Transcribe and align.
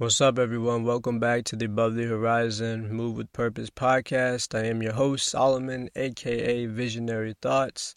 What's 0.00 0.20
up, 0.20 0.38
everyone? 0.38 0.84
Welcome 0.84 1.18
back 1.18 1.42
to 1.46 1.56
the 1.56 1.64
Above 1.64 1.96
the 1.96 2.04
Horizon 2.04 2.92
Move 2.92 3.16
with 3.16 3.32
Purpose 3.32 3.68
podcast. 3.68 4.56
I 4.56 4.66
am 4.66 4.80
your 4.80 4.92
host, 4.92 5.26
Solomon, 5.26 5.90
aka 5.96 6.66
Visionary 6.66 7.34
Thoughts. 7.42 7.96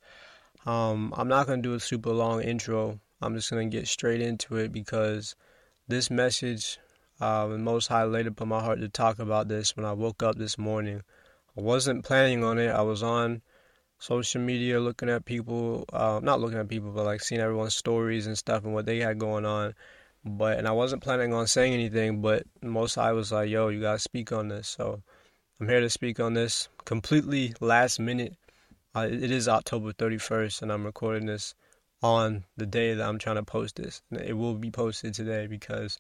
Um, 0.66 1.14
I'm 1.16 1.28
not 1.28 1.46
going 1.46 1.62
to 1.62 1.70
do 1.70 1.76
a 1.76 1.80
super 1.80 2.10
long 2.10 2.42
intro. 2.42 3.00
I'm 3.22 3.36
just 3.36 3.52
going 3.52 3.70
to 3.70 3.78
get 3.78 3.88
straight 3.88 4.20
into 4.20 4.56
it 4.56 4.72
because 4.72 5.36
this 5.88 6.10
message, 6.10 6.80
uh, 7.20 7.46
the 7.46 7.60
Most 7.60 7.86
High 7.86 8.06
laid 8.06 8.26
upon 8.26 8.48
my 8.48 8.62
heart 8.62 8.80
to 8.80 8.90
talk 8.90 9.20
about 9.20 9.48
this 9.48 9.78
when 9.78 9.86
I 9.86 9.94
woke 9.94 10.24
up 10.24 10.40
this 10.40 10.58
morning. 10.58 11.04
I 11.56 11.62
wasn't 11.62 12.04
planning 12.04 12.44
on 12.44 12.58
it. 12.58 12.70
I 12.70 12.82
was 12.82 13.04
on 13.04 13.44
social 14.00 14.42
media 14.42 14.80
looking 14.80 15.12
at 15.12 15.26
people, 15.26 15.86
uh, 15.94 16.20
not 16.24 16.40
looking 16.40 16.58
at 16.58 16.68
people, 16.68 16.90
but 16.94 17.06
like 17.06 17.22
seeing 17.22 17.42
everyone's 17.42 17.76
stories 17.76 18.26
and 18.26 18.36
stuff 18.36 18.64
and 18.64 18.74
what 18.74 18.88
they 18.88 18.98
had 18.98 19.20
going 19.20 19.46
on 19.46 19.76
but 20.24 20.58
and 20.58 20.68
I 20.68 20.72
wasn't 20.72 21.04
planning 21.04 21.34
on 21.34 21.48
saying 21.48 21.74
anything, 21.74 22.22
but 22.22 22.44
most 22.62 22.98
I 22.98 23.12
was 23.12 23.32
like, 23.32 23.50
"Yo, 23.50 23.70
you 23.70 23.82
gotta 23.82 24.00
speak 24.00 24.32
on 24.32 24.48
this." 24.50 24.68
So 24.68 25.02
I'm 25.60 25.68
here 25.68 25.80
to 25.82 25.90
speak 25.90 26.20
on 26.20 26.34
this 26.34 26.70
completely 26.86 27.54
last 27.60 28.00
minute. 28.00 28.36
Uh, 28.96 29.08
it 29.10 29.32
is 29.32 29.48
October 29.48 29.94
31st, 29.94 30.62
and 30.62 30.72
I'm 30.72 30.86
recording 30.86 31.28
this 31.28 31.56
on 32.04 32.44
the 32.58 32.66
day 32.66 32.94
that 32.94 33.08
I'm 33.08 33.20
trying 33.20 33.36
to 33.38 33.44
post 33.44 33.76
this. 33.76 34.02
It 34.12 34.34
will 34.34 34.56
be 34.56 34.72
posted 34.72 35.14
today 35.14 35.48
because 35.48 36.00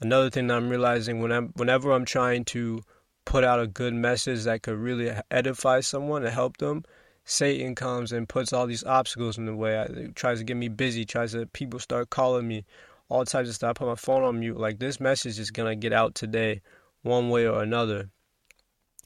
another 0.00 0.30
thing 0.30 0.46
that 0.46 0.56
I'm 0.56 0.68
realizing 0.68 1.20
when 1.20 1.32
I'm, 1.32 1.48
whenever 1.56 1.92
I'm 1.92 2.04
trying 2.04 2.44
to 2.46 2.82
put 3.24 3.44
out 3.44 3.60
a 3.60 3.66
good 3.66 3.94
message 3.94 4.44
that 4.44 4.62
could 4.62 4.78
really 4.78 5.12
edify 5.30 5.80
someone 5.80 6.24
and 6.24 6.32
help 6.32 6.56
them, 6.56 6.84
Satan 7.24 7.74
comes 7.74 8.12
and 8.12 8.28
puts 8.28 8.52
all 8.52 8.66
these 8.66 8.84
obstacles 8.84 9.36
in 9.36 9.46
the 9.46 9.54
way. 9.54 9.76
It 9.76 10.16
tries 10.16 10.38
to 10.38 10.44
get 10.44 10.56
me 10.56 10.68
busy. 10.68 11.04
Tries 11.04 11.32
to 11.32 11.46
people 11.46 11.80
start 11.80 12.08
calling 12.08 12.48
me 12.48 12.64
all 13.08 13.24
types 13.24 13.48
of 13.48 13.54
stuff. 13.54 13.70
I 13.70 13.72
put 13.74 13.88
my 13.88 13.94
phone 13.94 14.22
on 14.22 14.40
mute. 14.40 14.58
Like 14.58 14.78
this 14.78 15.00
message 15.00 15.38
is 15.38 15.50
gonna 15.50 15.76
get 15.76 15.92
out 15.92 16.14
today, 16.14 16.62
one 17.02 17.30
way 17.30 17.46
or 17.46 17.62
another. 17.62 18.10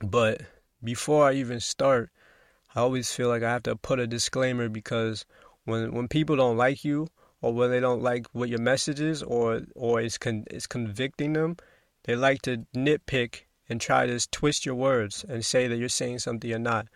But 0.03 0.42
before 0.83 1.29
I 1.29 1.34
even 1.34 1.61
start, 1.61 2.11
I 2.75 2.81
always 2.81 3.12
feel 3.12 3.29
like 3.29 3.42
I 3.42 3.51
have 3.51 3.65
to 3.65 3.77
put 3.77 4.01
a 4.01 4.07
disclaimer 4.07 4.69
because 4.69 5.27
when 5.65 5.92
when 5.92 6.09
people 6.09 6.37
don't 6.37 6.57
like 6.57 6.84
you 6.84 7.09
or 7.42 7.53
when 7.53 7.70
they 7.70 7.81
don't 7.81 8.03
like 8.03 8.27
what 8.33 8.48
your 8.48 8.61
message 8.61 9.01
is 9.01 9.23
or 9.23 9.62
or 9.75 10.01
it's 10.01 10.19
con- 10.19 10.47
it's 10.51 10.67
convicting 10.67 11.33
them, 11.35 11.57
they 12.05 12.17
like 12.17 12.42
to 12.42 12.64
nitpick 12.75 13.42
and 13.69 13.81
try 13.81 14.07
to 14.07 14.31
twist 14.31 14.67
your 14.67 14.75
words 14.75 15.25
and 15.29 15.45
say 15.45 15.69
that 15.69 15.77
you're 15.77 15.89
saying 15.89 16.19
something 16.19 16.48
you're 16.48 16.59
not. 16.59 16.87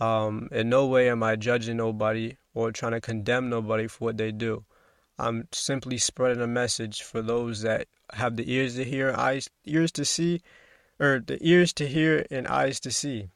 Um, 0.00 0.48
in 0.52 0.68
no 0.68 0.86
way 0.86 1.08
am 1.08 1.22
I 1.22 1.36
judging 1.36 1.76
nobody 1.76 2.36
or 2.54 2.72
trying 2.72 2.92
to 2.92 3.00
condemn 3.00 3.48
nobody 3.48 3.86
for 3.86 4.06
what 4.06 4.16
they 4.16 4.32
do. 4.32 4.64
I'm 5.22 5.46
simply 5.52 5.98
spreading 5.98 6.42
a 6.42 6.48
message 6.48 7.02
for 7.02 7.22
those 7.22 7.62
that 7.62 7.86
have 8.12 8.34
the 8.34 8.52
ears 8.52 8.74
to 8.74 8.84
hear, 8.84 9.14
eyes 9.16 9.48
ears 9.64 9.92
to 9.92 10.04
see, 10.04 10.42
or 10.98 11.22
the 11.24 11.38
ears 11.40 11.72
to 11.74 11.86
hear 11.86 12.26
and 12.28 12.48
eyes 12.48 12.80
to 12.80 12.90
see. 12.90 13.28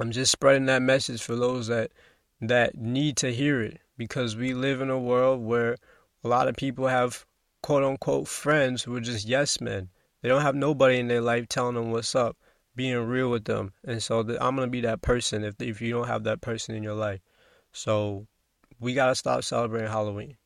I'm 0.00 0.10
just 0.10 0.32
spreading 0.32 0.66
that 0.66 0.82
message 0.82 1.22
for 1.22 1.36
those 1.36 1.68
that 1.68 1.92
that 2.40 2.76
need 2.76 3.16
to 3.18 3.32
hear 3.32 3.62
it 3.62 3.78
because 3.96 4.34
we 4.34 4.52
live 4.52 4.80
in 4.80 4.90
a 4.90 4.98
world 4.98 5.44
where 5.44 5.76
a 6.24 6.28
lot 6.28 6.48
of 6.48 6.56
people 6.56 6.88
have 6.88 7.24
quote 7.62 7.84
unquote 7.84 8.26
friends 8.26 8.82
who 8.82 8.96
are 8.96 9.00
just 9.00 9.28
yes 9.28 9.60
men. 9.60 9.88
They 10.22 10.28
don't 10.28 10.42
have 10.42 10.56
nobody 10.56 10.98
in 10.98 11.06
their 11.06 11.20
life 11.20 11.48
telling 11.48 11.76
them 11.76 11.92
what's 11.92 12.16
up, 12.16 12.36
being 12.74 12.96
real 12.96 13.30
with 13.30 13.44
them. 13.44 13.74
And 13.84 14.02
so 14.02 14.20
I'm 14.40 14.56
going 14.56 14.66
to 14.66 14.72
be 14.72 14.80
that 14.80 15.02
person 15.02 15.44
if 15.44 15.54
if 15.60 15.80
you 15.80 15.92
don't 15.92 16.08
have 16.08 16.24
that 16.24 16.40
person 16.40 16.74
in 16.74 16.82
your 16.82 16.94
life. 16.94 17.20
So 17.70 18.26
we 18.80 18.94
got 18.94 19.06
to 19.06 19.14
stop 19.14 19.44
celebrating 19.44 19.88
Halloween. 19.88 20.36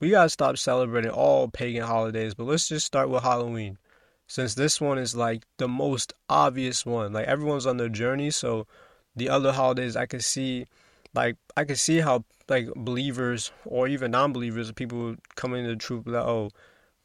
We 0.00 0.10
got 0.10 0.24
to 0.24 0.28
stop 0.30 0.56
celebrating 0.56 1.10
all 1.10 1.48
pagan 1.48 1.84
holidays, 1.84 2.34
but 2.34 2.44
let's 2.46 2.68
just 2.68 2.86
start 2.86 3.10
with 3.10 3.22
Halloween. 3.22 3.78
Since 4.26 4.54
this 4.54 4.80
one 4.80 4.98
is 4.98 5.14
like 5.14 5.44
the 5.58 5.68
most 5.68 6.14
obvious 6.28 6.86
one. 6.86 7.12
Like 7.12 7.26
everyone's 7.26 7.66
on 7.66 7.76
their 7.76 7.88
journey, 7.88 8.30
so 8.30 8.66
the 9.14 9.28
other 9.28 9.52
holidays 9.52 9.96
I 9.96 10.06
could 10.06 10.24
see 10.24 10.66
like 11.14 11.36
I 11.56 11.64
could 11.64 11.78
see 11.78 11.98
how 12.00 12.24
like 12.48 12.68
believers 12.76 13.52
or 13.64 13.88
even 13.88 14.12
non-believers, 14.12 14.72
people 14.72 15.16
coming 15.34 15.64
to 15.64 15.70
the 15.70 15.76
truth 15.76 16.04
that 16.06 16.24
oh, 16.24 16.50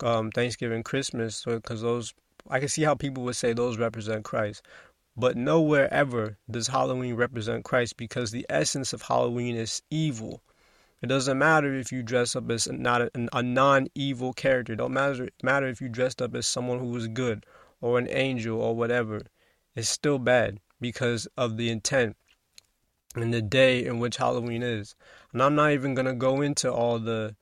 um, 0.01 0.31
Thanksgiving, 0.31 0.83
Christmas, 0.83 1.43
because 1.45 1.81
those 1.81 2.13
I 2.49 2.59
can 2.59 2.69
see 2.69 2.83
how 2.83 2.95
people 2.95 3.23
would 3.23 3.35
say 3.35 3.53
those 3.53 3.77
represent 3.77 4.23
Christ. 4.23 4.61
But 5.17 5.37
nowhere 5.37 5.91
ever 5.93 6.37
does 6.49 6.67
Halloween 6.67 7.15
represent 7.15 7.63
Christ 7.63 7.97
because 7.97 8.31
the 8.31 8.45
essence 8.49 8.93
of 8.93 9.01
Halloween 9.01 9.55
is 9.55 9.81
evil. 9.89 10.41
It 11.01 11.07
doesn't 11.07 11.37
matter 11.37 11.75
if 11.75 11.91
you 11.91 12.01
dress 12.01 12.35
up 12.35 12.49
as 12.49 12.67
not 12.67 13.01
a, 13.01 13.11
a 13.33 13.43
non-evil 13.43 14.33
character. 14.33 14.73
It 14.73 14.77
don't 14.77 14.93
matter 14.93 15.29
matter 15.43 15.67
if 15.67 15.79
you 15.79 15.89
dressed 15.89 16.21
up 16.21 16.33
as 16.33 16.47
someone 16.47 16.79
who 16.79 16.87
was 16.87 17.07
good 17.07 17.45
or 17.79 17.99
an 17.99 18.07
angel 18.09 18.59
or 18.59 18.75
whatever. 18.75 19.21
It's 19.75 19.89
still 19.89 20.17
bad 20.17 20.59
because 20.79 21.27
of 21.37 21.57
the 21.57 21.69
intent 21.69 22.15
and 23.15 23.33
the 23.33 23.41
day 23.41 23.85
in 23.85 23.99
which 23.99 24.17
Halloween 24.17 24.63
is. 24.63 24.95
And 25.31 25.43
I'm 25.43 25.53
not 25.55 25.71
even 25.71 25.95
gonna 25.95 26.15
go 26.15 26.41
into 26.41 26.71
all 26.71 26.97
the 26.97 27.35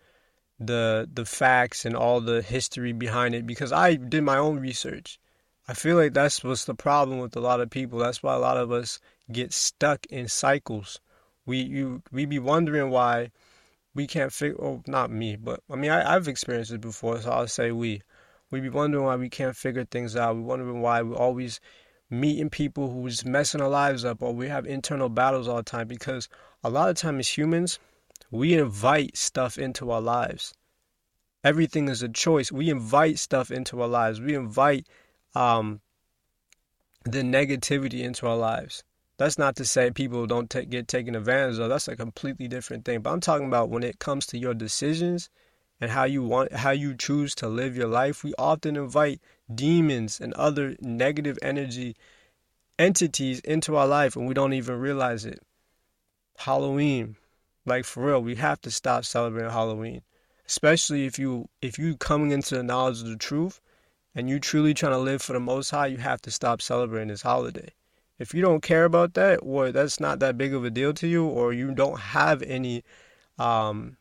the 0.59 1.09
the 1.13 1.25
facts 1.25 1.85
and 1.85 1.95
all 1.95 2.21
the 2.21 2.41
history 2.41 2.91
behind 2.91 3.35
it 3.35 3.45
because 3.45 3.71
I 3.71 3.95
did 3.95 4.23
my 4.23 4.37
own 4.37 4.59
research. 4.59 5.19
I 5.67 5.73
feel 5.73 5.95
like 5.95 6.13
that's 6.13 6.43
what's 6.43 6.65
the 6.65 6.75
problem 6.75 7.19
with 7.19 7.35
a 7.35 7.39
lot 7.39 7.61
of 7.61 7.69
people. 7.69 7.99
That's 7.99 8.21
why 8.21 8.33
a 8.33 8.39
lot 8.39 8.57
of 8.57 8.71
us 8.71 8.99
get 9.31 9.53
stuck 9.53 10.05
in 10.07 10.27
cycles. 10.27 10.99
We 11.45 11.61
you 11.61 12.03
we 12.11 12.25
be 12.25 12.39
wondering 12.39 12.89
why 12.89 13.31
we 13.95 14.07
can't 14.07 14.33
figure. 14.33 14.61
Oh, 14.61 14.83
not 14.87 15.11
me, 15.11 15.35
but 15.35 15.61
I 15.69 15.75
mean 15.75 15.91
I, 15.91 16.15
I've 16.15 16.27
experienced 16.27 16.71
it 16.71 16.81
before, 16.81 17.19
so 17.21 17.31
I'll 17.31 17.47
say 17.47 17.71
we. 17.71 18.01
We 18.51 18.59
be 18.59 18.69
wondering 18.69 19.05
why 19.05 19.15
we 19.15 19.29
can't 19.29 19.55
figure 19.55 19.83
things 19.83 20.15
out. 20.15 20.35
We 20.35 20.43
wondering 20.43 20.81
why 20.81 21.01
we 21.01 21.15
always 21.15 21.59
meeting 22.11 22.51
people 22.51 22.91
who's 22.91 23.25
messing 23.25 23.61
our 23.61 23.69
lives 23.69 24.05
up, 24.05 24.21
or 24.21 24.31
we 24.31 24.47
have 24.47 24.67
internal 24.67 25.09
battles 25.09 25.47
all 25.47 25.57
the 25.57 25.63
time. 25.63 25.87
Because 25.87 26.29
a 26.63 26.69
lot 26.69 26.89
of 26.89 26.95
times 26.95 27.19
as 27.21 27.37
humans, 27.37 27.79
we 28.29 28.53
invite 28.53 29.17
stuff 29.17 29.57
into 29.57 29.89
our 29.89 30.01
lives. 30.01 30.53
Everything 31.43 31.89
is 31.89 32.03
a 32.03 32.09
choice. 32.09 32.51
We 32.51 32.69
invite 32.69 33.17
stuff 33.17 33.49
into 33.49 33.81
our 33.81 33.87
lives. 33.87 34.21
We 34.21 34.35
invite 34.35 34.87
um, 35.35 35.81
the 37.05 37.21
negativity 37.21 38.01
into 38.01 38.27
our 38.27 38.37
lives. 38.37 38.83
That's 39.17 39.37
not 39.37 39.55
to 39.57 39.65
say 39.65 39.91
people 39.91 40.25
don't 40.25 40.49
get 40.69 40.87
taken 40.87 41.15
advantage 41.15 41.59
of. 41.59 41.69
That's 41.69 41.87
a 41.87 41.95
completely 41.95 42.47
different 42.47 42.83
thing. 42.83 43.01
But 43.01 43.11
I'm 43.11 43.19
talking 43.19 43.47
about 43.47 43.69
when 43.69 43.83
it 43.83 43.99
comes 43.99 44.25
to 44.27 44.39
your 44.39 44.55
decisions 44.55 45.29
and 45.79 45.91
how 45.91 46.05
you 46.05 46.23
want, 46.23 46.53
how 46.53 46.71
you 46.71 46.95
choose 46.95 47.35
to 47.35 47.47
live 47.47 47.77
your 47.77 47.87
life. 47.87 48.23
We 48.23 48.33
often 48.37 48.75
invite 48.75 49.21
demons 49.53 50.19
and 50.19 50.33
other 50.33 50.75
negative 50.79 51.37
energy 51.41 51.95
entities 52.79 53.39
into 53.41 53.75
our 53.75 53.87
life, 53.87 54.15
and 54.15 54.27
we 54.27 54.33
don't 54.33 54.53
even 54.53 54.79
realize 54.79 55.25
it. 55.25 55.39
Halloween, 56.37 57.15
like 57.65 57.85
for 57.85 58.07
real, 58.07 58.21
we 58.21 58.35
have 58.35 58.61
to 58.61 58.71
stop 58.71 59.05
celebrating 59.05 59.51
Halloween, 59.51 60.01
especially 60.47 61.05
if 61.05 61.19
you 61.19 61.47
if 61.61 61.77
you 61.77 61.95
coming 61.97 62.31
into 62.31 62.55
the 62.55 62.63
knowledge 62.63 63.01
of 63.01 63.07
the 63.07 63.15
truth 63.15 63.61
and 64.15 64.27
you 64.27 64.39
truly 64.39 64.73
trying 64.73 64.93
to 64.93 64.97
live 64.97 65.21
for 65.21 65.33
the 65.33 65.39
Most 65.39 65.69
High, 65.69 65.87
you 65.87 65.97
have 65.97 66.21
to 66.23 66.31
stop 66.31 66.61
celebrating 66.61 67.09
this 67.09 67.21
holiday. 67.21 67.69
If 68.23 68.33
you 68.33 68.41
don't 68.41 68.61
care 68.61 68.85
about 68.85 69.15
that, 69.15 69.39
or 69.43 69.71
that's 69.73 69.99
not 69.99 70.19
that 70.19 70.37
big 70.37 70.53
of 70.53 70.63
a 70.63 70.69
deal 70.69 70.93
to 70.93 71.07
you, 71.07 71.25
or 71.25 71.51
you 71.51 71.73
don't 71.73 71.99
have 71.99 72.41
any, 72.41 72.83
um, 73.37 73.97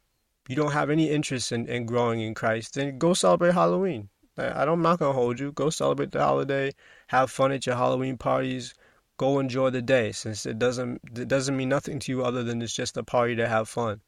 you 0.49 0.55
don't 0.55 0.71
have 0.73 0.91
any 0.91 1.11
interest 1.11 1.51
in, 1.51 1.67
in 1.67 1.87
growing 1.87 2.21
in 2.21 2.33
Christ, 2.33 2.75
then 2.75 2.99
go 2.99 3.15
celebrate 3.15 3.55
Halloween. 3.55 4.11
I 4.39 4.65
don't, 4.65 4.75
I'm 4.75 4.83
not 4.83 5.01
gonna 5.01 5.13
hold 5.13 5.41
you. 5.41 5.51
Go 5.51 5.71
celebrate 5.71 6.13
the 6.13 6.21
holiday. 6.21 6.71
Have 7.09 7.33
fun 7.33 7.51
at 7.51 7.67
your 7.67 7.75
Halloween 7.75 8.17
parties. 8.17 8.75
Go 9.17 9.41
enjoy 9.41 9.71
the 9.71 9.83
day, 9.83 10.13
since 10.13 10.47
it 10.47 10.59
doesn't 10.61 11.01
it 11.17 11.27
doesn't 11.27 11.57
mean 11.57 11.69
nothing 11.69 11.99
to 11.99 12.13
you 12.13 12.25
other 12.25 12.45
than 12.45 12.63
it's 12.63 12.75
just 12.75 12.97
a 12.97 13.03
party 13.03 13.35
to 13.37 13.49
have 13.49 13.69
fun. 13.69 14.01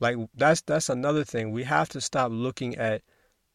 Like 0.00 0.16
that's 0.34 0.62
that's 0.62 0.88
another 0.88 1.24
thing. 1.24 1.52
We 1.52 1.64
have 1.64 1.90
to 1.90 2.00
stop 2.00 2.32
looking 2.32 2.76
at 2.76 3.02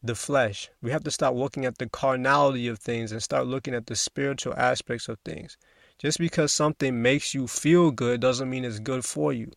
the 0.02 0.14
flesh. 0.14 0.70
We 0.80 0.92
have 0.92 1.04
to 1.04 1.10
stop 1.10 1.34
looking 1.34 1.64
at 1.64 1.78
the 1.78 1.88
carnality 1.88 2.68
of 2.68 2.78
things 2.78 3.10
and 3.10 3.20
start 3.22 3.48
looking 3.48 3.74
at 3.74 3.86
the 3.86 3.96
spiritual 3.96 4.54
aspects 4.54 5.08
of 5.08 5.18
things. 5.24 5.58
Just 5.98 6.18
because 6.18 6.52
something 6.52 7.00
makes 7.00 7.32
you 7.32 7.46
feel 7.46 7.90
good 7.90 8.20
doesn't 8.20 8.50
mean 8.50 8.64
it's 8.64 8.78
good 8.78 9.04
for 9.04 9.32
you. 9.32 9.50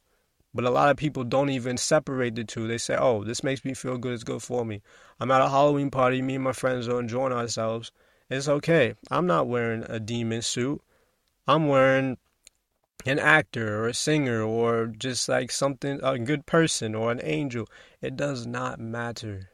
But 0.54 0.66
a 0.66 0.70
lot 0.70 0.90
of 0.90 0.98
people 0.98 1.24
don't 1.24 1.50
even 1.50 1.78
separate 1.78 2.36
the 2.36 2.44
two. 2.44 2.68
They 2.68 2.78
say, 2.78 2.96
oh, 2.98 3.24
this 3.24 3.44
makes 3.44 3.64
me 3.64 3.74
feel 3.74 3.98
good, 3.98 4.14
it's 4.14 4.24
good 4.24 4.42
for 4.42 4.66
me. 4.66 4.82
I'm 5.20 5.32
at 5.32 5.42
a 5.42 5.50
Halloween 5.50 5.92
party, 5.92 6.22
me 6.22 6.36
and 6.36 6.44
my 6.44 6.54
friends 6.54 6.88
are 6.88 7.00
enjoying 7.00 7.34
ourselves. 7.34 7.92
It's 8.30 8.48
okay. 8.48 8.96
I'm 9.12 9.28
not 9.28 9.48
wearing 9.48 9.84
a 9.88 10.00
demon 10.00 10.42
suit. 10.42 10.82
I'm 11.48 11.68
wearing 11.68 12.18
an 13.06 13.20
actor 13.20 13.84
or 13.84 13.88
a 13.88 13.94
singer 13.94 14.42
or 14.42 14.88
just 14.88 15.28
like 15.30 15.52
something, 15.52 16.00
a 16.04 16.18
good 16.20 16.46
person 16.46 16.96
or 16.96 17.12
an 17.12 17.22
angel. 17.24 17.68
It 18.02 18.16
does 18.16 18.46
not 18.46 18.80
matter. 18.80 19.50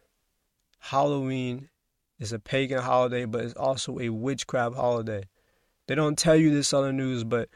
Halloween 0.79 1.69
is 2.19 2.31
a 2.31 2.39
pagan 2.39 2.81
holiday, 2.81 3.25
but 3.25 3.43
it's 3.43 3.53
also 3.55 3.99
a 3.99 4.09
witchcraft 4.09 4.75
holiday. 4.75 5.23
They 5.87 5.95
don't 5.95 6.17
tell 6.17 6.35
you 6.35 6.49
this 6.49 6.73
on 6.73 6.83
the 6.83 6.93
news, 6.93 7.23
but 7.23 7.49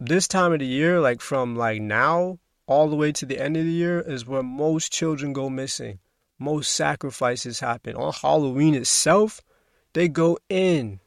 this 0.00 0.26
time 0.28 0.52
of 0.52 0.58
the 0.58 0.66
year, 0.66 1.00
like 1.00 1.20
from 1.20 1.56
like 1.56 1.80
now 1.80 2.38
all 2.66 2.88
the 2.88 2.96
way 2.96 3.12
to 3.12 3.26
the 3.26 3.38
end 3.38 3.56
of 3.56 3.64
the 3.64 3.70
year, 3.70 4.00
is 4.00 4.26
where 4.26 4.42
most 4.42 4.92
children 4.92 5.32
go 5.32 5.48
missing. 5.48 5.98
most 6.38 6.72
sacrifices 6.72 7.60
happen. 7.60 7.96
On 7.96 8.12
Halloween 8.12 8.74
itself, 8.74 9.40
they 9.94 10.06
go 10.06 10.36
in 10.50 11.00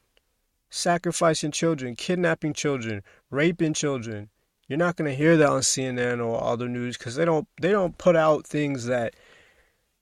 sacrificing 0.70 1.52
children, 1.52 1.94
kidnapping 1.94 2.52
children, 2.52 3.02
raping 3.30 3.74
children. 3.74 4.30
You're 4.66 4.78
not 4.78 4.96
going 4.96 5.10
to 5.10 5.16
hear 5.16 5.36
that 5.36 5.48
on 5.48 5.60
CNN 5.60 6.24
or 6.24 6.42
other 6.42 6.68
news 6.68 6.96
cuz 6.96 7.14
they 7.14 7.24
don't 7.24 7.46
they 7.60 7.70
don't 7.70 7.98
put 7.98 8.16
out 8.16 8.46
things 8.46 8.86
that 8.86 9.14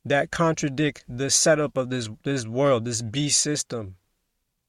that 0.04 0.30
contradict 0.30 1.04
the 1.08 1.30
setup 1.30 1.76
of 1.76 1.90
this 1.90 2.08
this 2.22 2.46
world, 2.46 2.84
this 2.84 3.02
beast 3.02 3.40
system. 3.40 3.96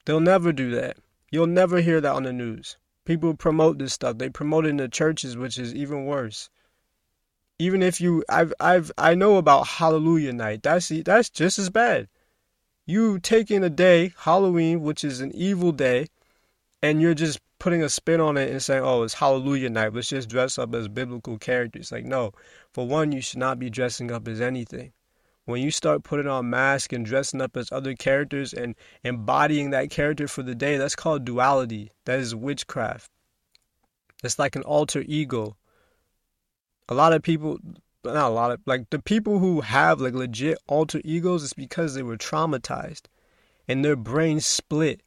They'll 0.06 0.20
never 0.20 0.52
do 0.52 0.72
that. 0.72 0.98
You'll 1.32 1.48
never 1.48 1.80
hear 1.82 2.02
that 2.02 2.16
on 2.16 2.24
the 2.24 2.34
news. 2.34 2.78
People 3.06 3.36
promote 3.36 3.78
this 3.78 3.94
stuff. 3.94 4.18
They 4.18 4.30
promote 4.30 4.66
it 4.66 4.70
in 4.70 4.78
the 4.78 4.88
churches, 4.88 5.38
which 5.38 5.58
is 5.58 5.76
even 5.76 6.06
worse. 6.06 6.50
Even 7.60 7.84
if 7.84 8.02
you, 8.02 8.24
I've, 8.30 8.54
I've, 8.60 8.92
I 8.98 9.16
know 9.16 9.38
about 9.38 9.68
Hallelujah 9.68 10.34
Night. 10.34 10.64
That's 10.64 10.90
that's 10.90 11.30
just 11.30 11.60
as 11.60 11.70
bad. 11.70 12.08
You 12.86 13.20
taking 13.20 13.64
a 13.64 13.70
day, 13.70 14.14
Halloween, 14.18 14.82
which 14.82 15.04
is 15.04 15.22
an 15.22 15.32
evil 15.36 15.72
day, 15.72 16.08
and 16.82 17.02
you're 17.02 17.14
just 17.14 17.40
putting 17.60 17.84
a 17.84 17.90
spin 17.90 18.22
on 18.22 18.38
it 18.38 18.50
and 18.50 18.64
saying, 18.64 18.84
"Oh, 18.84 19.04
it's 19.04 19.16
Hallelujah 19.16 19.70
Night. 19.70 19.94
Let's 19.94 20.10
just 20.10 20.30
dress 20.30 20.58
up 20.58 20.74
as 20.74 20.88
biblical 20.88 21.38
characters." 21.38 21.92
Like, 21.92 22.06
no. 22.06 22.32
For 22.74 22.88
one, 22.88 23.12
you 23.12 23.22
should 23.22 23.40
not 23.40 23.60
be 23.60 23.70
dressing 23.70 24.12
up 24.12 24.28
as 24.28 24.42
anything 24.42 24.94
when 25.50 25.62
you 25.62 25.72
start 25.72 26.04
putting 26.04 26.28
on 26.28 26.50
masks 26.50 26.94
and 26.94 27.06
dressing 27.06 27.42
up 27.42 27.58
as 27.58 27.72
other 27.72 27.96
characters 27.96 28.54
and 28.54 28.76
embodying 29.04 29.70
that 29.72 29.90
character 29.90 30.28
for 30.28 30.44
the 30.44 30.56
day, 30.56 30.78
that's 30.78 30.96
called 30.96 31.26
duality. 31.26 31.92
That 32.06 32.20
is 32.20 32.36
witchcraft. 32.36 33.10
It's 34.24 34.40
like 34.40 34.56
an 34.56 34.64
alter 34.64 35.04
ego. 35.08 35.56
A 36.90 36.94
lot 36.94 37.14
of 37.14 37.22
people, 37.22 37.60
not 38.04 38.30
a 38.30 38.34
lot 38.34 38.52
of, 38.52 38.60
like 38.66 38.90
the 38.90 39.00
people 39.00 39.40
who 39.40 39.62
have 39.62 40.02
like 40.02 40.14
legit 40.14 40.58
alter 40.68 41.02
egos, 41.04 41.44
it's 41.44 41.54
because 41.54 41.94
they 41.94 42.04
were 42.04 42.18
traumatized 42.18 43.04
and 43.68 43.86
their 43.86 43.96
brain 43.96 44.40
split 44.40 45.02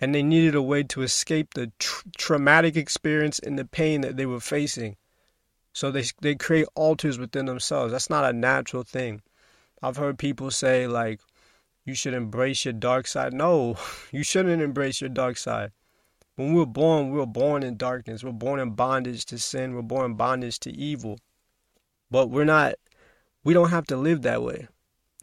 and 0.00 0.14
they 0.14 0.22
needed 0.22 0.54
a 0.54 0.62
way 0.62 0.82
to 0.82 1.02
escape 1.02 1.54
the 1.54 1.72
tr- 1.78 2.02
traumatic 2.16 2.76
experience 2.76 3.38
and 3.38 3.58
the 3.58 3.64
pain 3.64 4.00
that 4.00 4.16
they 4.16 4.26
were 4.26 4.40
facing. 4.40 4.96
So 5.72 5.90
they 5.90 6.04
they 6.20 6.34
create 6.34 6.66
alters 6.74 7.18
within 7.18 7.46
themselves. 7.46 7.92
That's 7.92 8.10
not 8.10 8.28
a 8.28 8.32
natural 8.32 8.82
thing. 8.82 9.22
I've 9.82 9.96
heard 9.96 10.18
people 10.18 10.50
say 10.50 10.86
like 10.86 11.20
you 11.84 11.94
should 11.94 12.14
embrace 12.14 12.64
your 12.64 12.74
dark 12.74 13.06
side. 13.06 13.32
No, 13.32 13.76
you 14.12 14.22
shouldn't 14.22 14.62
embrace 14.62 15.00
your 15.00 15.10
dark 15.10 15.36
side. 15.36 15.72
When 16.36 16.54
we're 16.54 16.66
born, 16.66 17.10
we're 17.10 17.26
born 17.26 17.62
in 17.62 17.76
darkness. 17.76 18.24
We're 18.24 18.32
born 18.32 18.60
in 18.60 18.70
bondage 18.70 19.26
to 19.26 19.38
sin. 19.38 19.74
We're 19.74 19.82
born 19.82 20.12
in 20.12 20.16
bondage 20.16 20.60
to 20.60 20.70
evil. 20.70 21.18
But 22.10 22.30
we're 22.30 22.44
not 22.44 22.74
we 23.44 23.54
don't 23.54 23.70
have 23.70 23.86
to 23.88 23.96
live 23.96 24.22
that 24.22 24.42
way. 24.42 24.68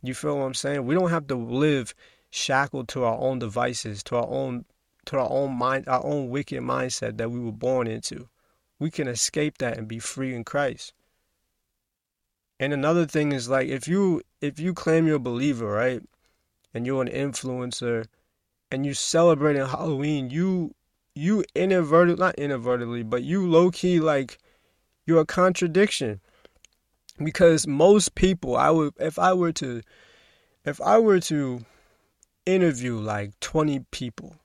You 0.02 0.14
feel 0.14 0.38
what 0.38 0.46
I'm 0.46 0.54
saying? 0.54 0.86
We 0.86 0.96
don't 0.96 1.10
have 1.10 1.28
to 1.28 1.36
live 1.36 1.96
shackled 2.30 2.90
to 2.90 3.06
our 3.06 3.18
own 3.18 3.40
devices, 3.40 4.04
to 4.04 4.18
our 4.18 4.28
own 4.28 4.66
to 5.06 5.18
our 5.18 5.30
own 5.32 5.58
mind, 5.58 5.88
our 5.88 6.06
own 6.06 6.30
wicked 6.30 6.62
mindset 6.62 7.18
that 7.18 7.32
we 7.32 7.40
were 7.40 7.52
born 7.54 7.88
into. 7.88 8.28
We 8.78 8.92
can 8.92 9.08
escape 9.08 9.58
that 9.60 9.78
and 9.78 9.88
be 9.88 10.00
free 10.00 10.36
in 10.36 10.44
Christ. 10.44 10.94
And 12.60 12.74
another 12.74 13.06
thing 13.06 13.32
is 13.32 13.48
like 13.50 13.70
if 13.70 13.88
you 13.88 14.22
if 14.42 14.60
you 14.60 14.74
claim 14.74 15.08
you're 15.08 15.16
a 15.16 15.20
believer, 15.20 15.68
right? 15.72 16.02
And 16.74 16.86
you're 16.86 17.02
an 17.02 17.08
influencer 17.08 18.06
and 18.70 18.86
you're 18.86 18.96
celebrating 18.96 19.66
Halloween, 19.66 20.30
you 20.30 20.76
you 21.16 21.44
inadvertently 21.56 22.24
not 22.24 22.36
inadvertently, 22.36 23.04
but 23.04 23.24
you 23.24 23.48
low 23.50 23.72
key 23.72 24.00
like 24.00 24.40
you're 25.06 25.22
a 25.22 25.26
contradiction. 25.26 26.20
Because 27.18 27.66
most 27.66 28.16
people 28.16 28.56
I 28.56 28.70
would 28.70 28.94
if 29.00 29.18
I 29.18 29.34
were 29.34 29.54
to 29.54 29.82
if 30.66 30.82
I 30.82 31.00
were 31.00 31.20
to 31.22 31.66
interview 32.46 32.98
like 32.98 33.40
20 33.40 33.86
people, 33.92 34.36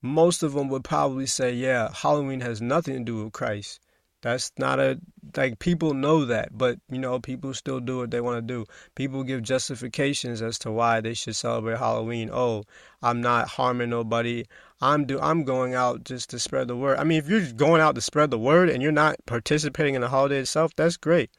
most 0.00 0.42
of 0.42 0.54
them 0.54 0.68
would 0.68 0.84
probably 0.84 1.26
say, 1.26 1.52
yeah, 1.52 1.90
Halloween 1.92 2.40
has 2.40 2.60
nothing 2.60 2.94
to 2.94 3.04
do 3.04 3.24
with 3.24 3.32
Christ. 3.32 3.80
That's 4.22 4.52
not 4.56 4.78
a 4.78 5.00
like 5.36 5.58
people 5.58 5.94
know 5.94 6.24
that, 6.24 6.56
but 6.56 6.78
you 6.88 6.98
know 6.98 7.18
people 7.18 7.52
still 7.54 7.80
do 7.80 7.98
what 7.98 8.10
they 8.12 8.20
want 8.20 8.36
to 8.38 8.54
do. 8.54 8.66
People 8.94 9.24
give 9.24 9.42
justifications 9.42 10.40
as 10.40 10.58
to 10.60 10.70
why 10.70 11.00
they 11.00 11.12
should 11.14 11.34
celebrate 11.34 11.78
Halloween. 11.78 12.30
Oh, 12.32 12.62
I'm 13.02 13.20
not 13.20 13.48
harming 13.48 13.90
nobody. 13.90 14.44
I'm 14.80 15.06
do 15.06 15.20
I'm 15.20 15.42
going 15.42 15.74
out 15.74 16.04
just 16.04 16.30
to 16.30 16.38
spread 16.38 16.68
the 16.68 16.76
word. 16.76 16.98
I 16.98 17.04
mean, 17.04 17.18
if 17.18 17.28
you're 17.28 17.52
going 17.52 17.80
out 17.80 17.96
to 17.96 18.00
spread 18.00 18.30
the 18.30 18.38
word 18.38 18.70
and 18.70 18.80
you're 18.82 18.92
not 18.92 19.16
participating 19.26 19.96
in 19.96 20.00
the 20.00 20.08
holiday 20.08 20.38
itself, 20.38 20.72
that's 20.76 20.96
great. 20.96 21.30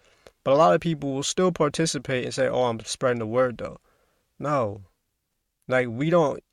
But 0.44 0.52
a 0.52 0.58
lot 0.58 0.76
of 0.76 0.82
people 0.82 1.14
will 1.14 1.24
still 1.24 1.54
participate 1.54 2.26
and 2.26 2.34
say, 2.34 2.48
"Oh, 2.50 2.66
I'm 2.66 2.82
spreading 2.82 3.20
the 3.20 3.28
word 3.28 3.60
though." 3.60 3.80
No. 4.40 4.82
Like 5.70 5.88
we 5.88 6.10
don't 6.10 6.44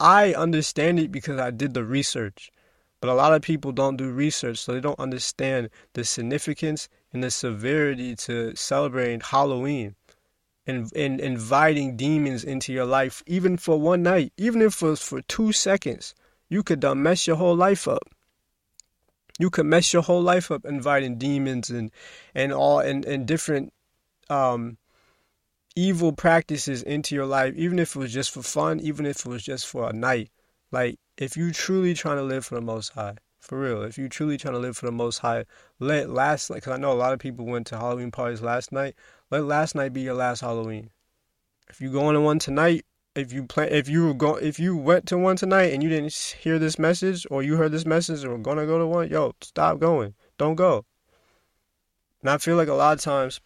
I 0.00 0.34
understand 0.34 0.98
it 0.98 1.12
because 1.12 1.38
I 1.38 1.52
did 1.52 1.74
the 1.74 1.84
research. 1.84 2.50
But 3.04 3.12
a 3.12 3.16
lot 3.16 3.34
of 3.34 3.42
people 3.42 3.70
don't 3.70 3.98
do 3.98 4.10
research, 4.10 4.56
so 4.56 4.72
they 4.72 4.80
don't 4.80 4.98
understand 4.98 5.68
the 5.92 6.04
significance 6.04 6.88
and 7.12 7.22
the 7.22 7.30
severity 7.30 8.16
to 8.16 8.56
celebrating 8.56 9.20
Halloween 9.20 9.94
and, 10.66 10.90
and 10.96 11.20
inviting 11.20 11.98
demons 11.98 12.44
into 12.44 12.72
your 12.72 12.86
life, 12.86 13.22
even 13.26 13.58
for 13.58 13.78
one 13.78 14.02
night, 14.02 14.32
even 14.38 14.62
if 14.62 14.80
it 14.80 14.86
was 14.86 15.02
for 15.02 15.20
two 15.20 15.52
seconds. 15.52 16.14
You 16.48 16.62
could 16.62 16.82
uh, 16.82 16.94
mess 16.94 17.26
your 17.26 17.36
whole 17.36 17.54
life 17.54 17.86
up. 17.86 18.08
You 19.38 19.50
could 19.50 19.66
mess 19.66 19.92
your 19.92 20.00
whole 20.00 20.22
life 20.22 20.50
up 20.50 20.64
inviting 20.64 21.18
demons 21.18 21.68
and 21.68 21.90
and 22.34 22.54
all 22.54 22.78
and, 22.78 23.04
and 23.04 23.26
different 23.26 23.74
um, 24.30 24.78
evil 25.76 26.12
practices 26.12 26.82
into 26.82 27.14
your 27.14 27.26
life, 27.26 27.54
even 27.54 27.78
if 27.78 27.96
it 27.96 27.98
was 27.98 28.14
just 28.14 28.30
for 28.30 28.42
fun, 28.42 28.80
even 28.80 29.04
if 29.04 29.26
it 29.26 29.26
was 29.26 29.42
just 29.42 29.66
for 29.66 29.90
a 29.90 29.92
night. 29.92 30.30
Like 30.74 30.98
if 31.16 31.36
you 31.36 31.52
truly 31.52 31.94
trying 31.94 32.16
to 32.16 32.24
live 32.24 32.44
for 32.44 32.56
the 32.56 32.60
Most 32.60 32.94
High, 32.94 33.14
for 33.38 33.60
real, 33.60 33.82
if 33.82 33.96
you 33.96 34.08
truly 34.08 34.36
trying 34.36 34.54
to 34.54 34.58
live 34.58 34.76
for 34.76 34.86
the 34.86 34.92
Most 34.92 35.18
High, 35.18 35.44
let 35.78 36.10
last 36.10 36.50
night, 36.50 36.56
because 36.56 36.72
I 36.72 36.78
know 36.78 36.90
a 36.90 36.94
lot 36.94 37.12
of 37.12 37.20
people 37.20 37.46
went 37.46 37.68
to 37.68 37.78
Halloween 37.78 38.10
parties 38.10 38.42
last 38.42 38.72
night. 38.72 38.96
Let 39.30 39.44
last 39.44 39.76
night 39.76 39.92
be 39.92 40.00
your 40.00 40.14
last 40.14 40.40
Halloween. 40.40 40.90
If 41.70 41.80
you 41.80 41.92
going 41.92 42.14
to 42.14 42.20
one 42.20 42.40
tonight, 42.40 42.84
if 43.14 43.32
you 43.32 43.44
plan, 43.44 43.68
if 43.68 43.88
you 43.88 44.04
were 44.04 44.14
go, 44.14 44.34
if 44.34 44.58
you 44.58 44.76
went 44.76 45.06
to 45.06 45.16
one 45.16 45.36
tonight 45.36 45.72
and 45.72 45.80
you 45.80 45.88
didn't 45.88 46.12
hear 46.40 46.58
this 46.58 46.76
message, 46.76 47.24
or 47.30 47.44
you 47.44 47.54
heard 47.54 47.70
this 47.70 47.86
message, 47.86 48.24
or 48.24 48.30
were 48.30 48.38
gonna 48.38 48.66
go 48.66 48.76
to 48.76 48.86
one, 48.88 49.08
yo, 49.08 49.32
stop 49.42 49.78
going. 49.78 50.12
Don't 50.38 50.56
go. 50.56 50.84
And 52.20 52.30
I 52.30 52.38
feel 52.38 52.56
like 52.56 52.66
a 52.66 52.74
lot 52.74 52.94
of 52.94 53.00
times, 53.00 53.40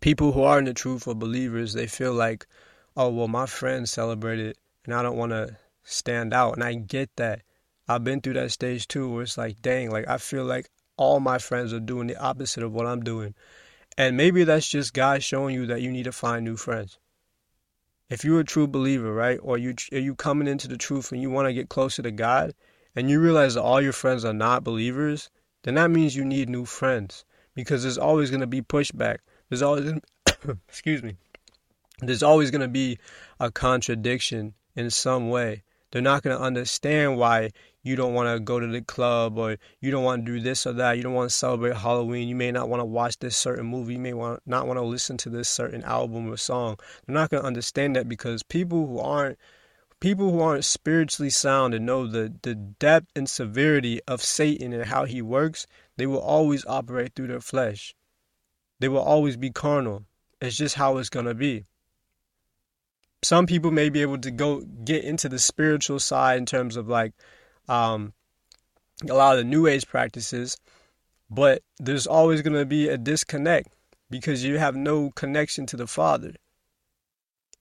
people 0.00 0.32
who 0.32 0.42
are 0.42 0.58
in 0.58 0.64
the 0.64 0.74
truth 0.74 1.06
or 1.06 1.14
believers, 1.14 1.72
they 1.72 1.86
feel 1.86 2.14
like, 2.14 2.48
oh 2.96 3.10
well, 3.10 3.28
my 3.28 3.46
friends 3.46 3.92
celebrated, 3.92 4.56
and 4.86 4.92
I 4.92 5.02
don't 5.02 5.16
want 5.16 5.30
to 5.30 5.56
stand 5.86 6.34
out. 6.34 6.54
And 6.54 6.64
I 6.64 6.74
get 6.74 7.10
that. 7.16 7.42
I've 7.88 8.04
been 8.04 8.20
through 8.20 8.34
that 8.34 8.50
stage 8.52 8.88
too 8.88 9.08
where 9.08 9.22
it's 9.22 9.38
like, 9.38 9.62
dang, 9.62 9.90
like 9.90 10.06
I 10.08 10.18
feel 10.18 10.44
like 10.44 10.68
all 10.96 11.20
my 11.20 11.38
friends 11.38 11.72
are 11.72 11.80
doing 11.80 12.08
the 12.08 12.16
opposite 12.16 12.62
of 12.62 12.72
what 12.72 12.86
I'm 12.86 13.02
doing. 13.02 13.34
And 13.96 14.16
maybe 14.16 14.44
that's 14.44 14.68
just 14.68 14.92
God 14.92 15.22
showing 15.22 15.54
you 15.54 15.66
that 15.66 15.80
you 15.80 15.90
need 15.90 16.04
to 16.04 16.12
find 16.12 16.44
new 16.44 16.56
friends. 16.56 16.98
If 18.08 18.24
you're 18.24 18.40
a 18.40 18.44
true 18.44 18.66
believer, 18.66 19.12
right? 19.12 19.38
Or 19.42 19.56
you 19.56 19.74
are 19.92 19.98
you 19.98 20.14
coming 20.14 20.48
into 20.48 20.68
the 20.68 20.76
truth 20.76 21.12
and 21.12 21.22
you 21.22 21.30
want 21.30 21.46
to 21.46 21.54
get 21.54 21.68
closer 21.68 22.02
to 22.02 22.10
God 22.10 22.54
and 22.94 23.08
you 23.08 23.20
realize 23.20 23.54
that 23.54 23.62
all 23.62 23.80
your 23.80 23.92
friends 23.92 24.24
are 24.24 24.34
not 24.34 24.64
believers, 24.64 25.30
then 25.62 25.74
that 25.74 25.90
means 25.90 26.14
you 26.14 26.24
need 26.24 26.48
new 26.48 26.64
friends 26.64 27.24
because 27.54 27.82
there's 27.82 27.98
always 27.98 28.30
going 28.30 28.40
to 28.40 28.46
be 28.46 28.62
pushback. 28.62 29.18
There's 29.48 29.62
always 29.62 29.92
excuse 30.68 31.02
me. 31.02 31.16
There's 32.00 32.22
always 32.22 32.50
going 32.50 32.60
to 32.60 32.68
be 32.68 32.98
a 33.40 33.50
contradiction 33.50 34.54
in 34.74 34.90
some 34.90 35.30
way. 35.30 35.62
They're 35.90 36.02
not 36.02 36.22
going 36.22 36.36
to 36.36 36.42
understand 36.42 37.16
why 37.16 37.50
you 37.82 37.94
don't 37.94 38.14
want 38.14 38.28
to 38.28 38.40
go 38.40 38.58
to 38.58 38.66
the 38.66 38.82
club 38.82 39.38
or 39.38 39.56
you 39.80 39.92
don't 39.92 40.02
want 40.02 40.26
to 40.26 40.32
do 40.32 40.40
this 40.40 40.66
or 40.66 40.72
that. 40.72 40.96
You 40.96 41.04
don't 41.04 41.14
want 41.14 41.30
to 41.30 41.36
celebrate 41.36 41.76
Halloween. 41.76 42.28
You 42.28 42.34
may 42.34 42.50
not 42.50 42.68
want 42.68 42.80
to 42.80 42.84
watch 42.84 43.18
this 43.18 43.36
certain 43.36 43.66
movie. 43.66 43.92
You 43.92 44.00
may 44.00 44.12
want 44.12 44.42
not 44.46 44.66
want 44.66 44.78
to 44.78 44.84
listen 44.84 45.16
to 45.18 45.30
this 45.30 45.48
certain 45.48 45.84
album 45.84 46.28
or 46.28 46.36
song. 46.36 46.78
They're 47.06 47.14
not 47.14 47.30
going 47.30 47.42
to 47.42 47.46
understand 47.46 47.94
that 47.94 48.08
because 48.08 48.42
people 48.42 48.88
who 48.88 48.98
aren't 48.98 49.38
people 50.00 50.32
who 50.32 50.40
aren't 50.40 50.64
spiritually 50.64 51.30
sound 51.30 51.74
and 51.74 51.86
know 51.86 52.06
the, 52.08 52.34
the 52.42 52.56
depth 52.56 53.06
and 53.14 53.30
severity 53.30 54.00
of 54.08 54.22
Satan 54.22 54.72
and 54.72 54.86
how 54.86 55.04
he 55.04 55.22
works, 55.22 55.66
they 55.96 56.06
will 56.06 56.18
always 56.18 56.66
operate 56.66 57.14
through 57.14 57.28
their 57.28 57.40
flesh. 57.40 57.94
They 58.80 58.88
will 58.88 58.98
always 58.98 59.36
be 59.36 59.50
carnal. 59.50 60.04
It's 60.40 60.56
just 60.56 60.74
how 60.74 60.98
it's 60.98 61.08
going 61.08 61.26
to 61.26 61.34
be 61.34 61.64
some 63.22 63.46
people 63.46 63.70
may 63.70 63.88
be 63.88 64.02
able 64.02 64.18
to 64.18 64.30
go 64.30 64.60
get 64.60 65.04
into 65.04 65.28
the 65.28 65.38
spiritual 65.38 65.98
side 65.98 66.38
in 66.38 66.46
terms 66.46 66.76
of 66.76 66.88
like 66.88 67.12
um, 67.68 68.12
a 69.08 69.14
lot 69.14 69.32
of 69.32 69.38
the 69.38 69.44
new 69.44 69.66
age 69.66 69.86
practices, 69.86 70.56
but 71.30 71.62
there's 71.78 72.06
always 72.06 72.42
going 72.42 72.56
to 72.56 72.66
be 72.66 72.88
a 72.88 72.98
disconnect 72.98 73.68
because 74.10 74.44
you 74.44 74.58
have 74.58 74.76
no 74.76 75.10
connection 75.10 75.66
to 75.66 75.76
the 75.76 75.86
Father. 75.86 76.34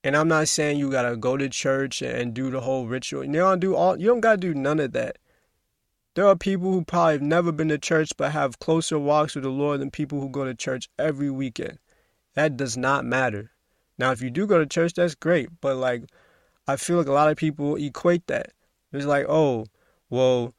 And 0.04 0.16
I'm 0.16 0.28
not 0.28 0.48
saying 0.48 0.78
you 0.78 0.92
gotta 0.92 1.18
go 1.18 1.36
to 1.36 1.50
church 1.50 2.04
and 2.04 2.32
do 2.32 2.52
the 2.52 2.62
whole 2.62 2.86
ritual. 2.86 3.24
You 3.24 3.32
don't 3.32 3.60
do 3.60 3.76
all. 3.76 4.00
You 4.00 4.06
don't 4.10 4.20
gotta 4.20 4.38
do 4.38 4.54
none 4.54 4.80
of 4.80 4.92
that. 4.92 5.18
There 6.14 6.28
are 6.28 6.36
people 6.36 6.72
who 6.72 6.86
probably 6.86 7.14
have 7.14 7.22
never 7.24 7.52
been 7.52 7.70
to 7.70 7.80
church 7.80 8.12
but 8.16 8.32
have 8.32 8.60
closer 8.60 9.00
walks 9.00 9.34
with 9.34 9.44
the 9.44 9.50
Lord 9.50 9.82
than 9.82 9.90
people 9.90 10.22
who 10.22 10.30
go 10.30 10.46
to 10.46 10.54
church 10.54 10.90
every 11.00 11.32
weekend. 11.32 11.80
That 12.36 12.56
does 12.56 12.78
not 12.78 13.04
matter. 13.04 13.52
Now, 13.98 14.12
if 14.12 14.22
you 14.22 14.30
do 14.30 14.46
go 14.48 14.60
to 14.60 14.66
church, 14.66 14.94
that's 14.94 15.16
great. 15.16 15.50
But 15.62 15.78
like, 15.78 16.04
I 16.68 16.76
feel 16.76 16.98
like 16.98 17.08
a 17.08 17.14
lot 17.14 17.30
of 17.30 17.38
people 17.38 17.76
equate 17.76 18.28
that. 18.28 18.52
It's 18.92 19.06
like, 19.06 19.26
oh, 19.28 19.66
well, 20.10 20.54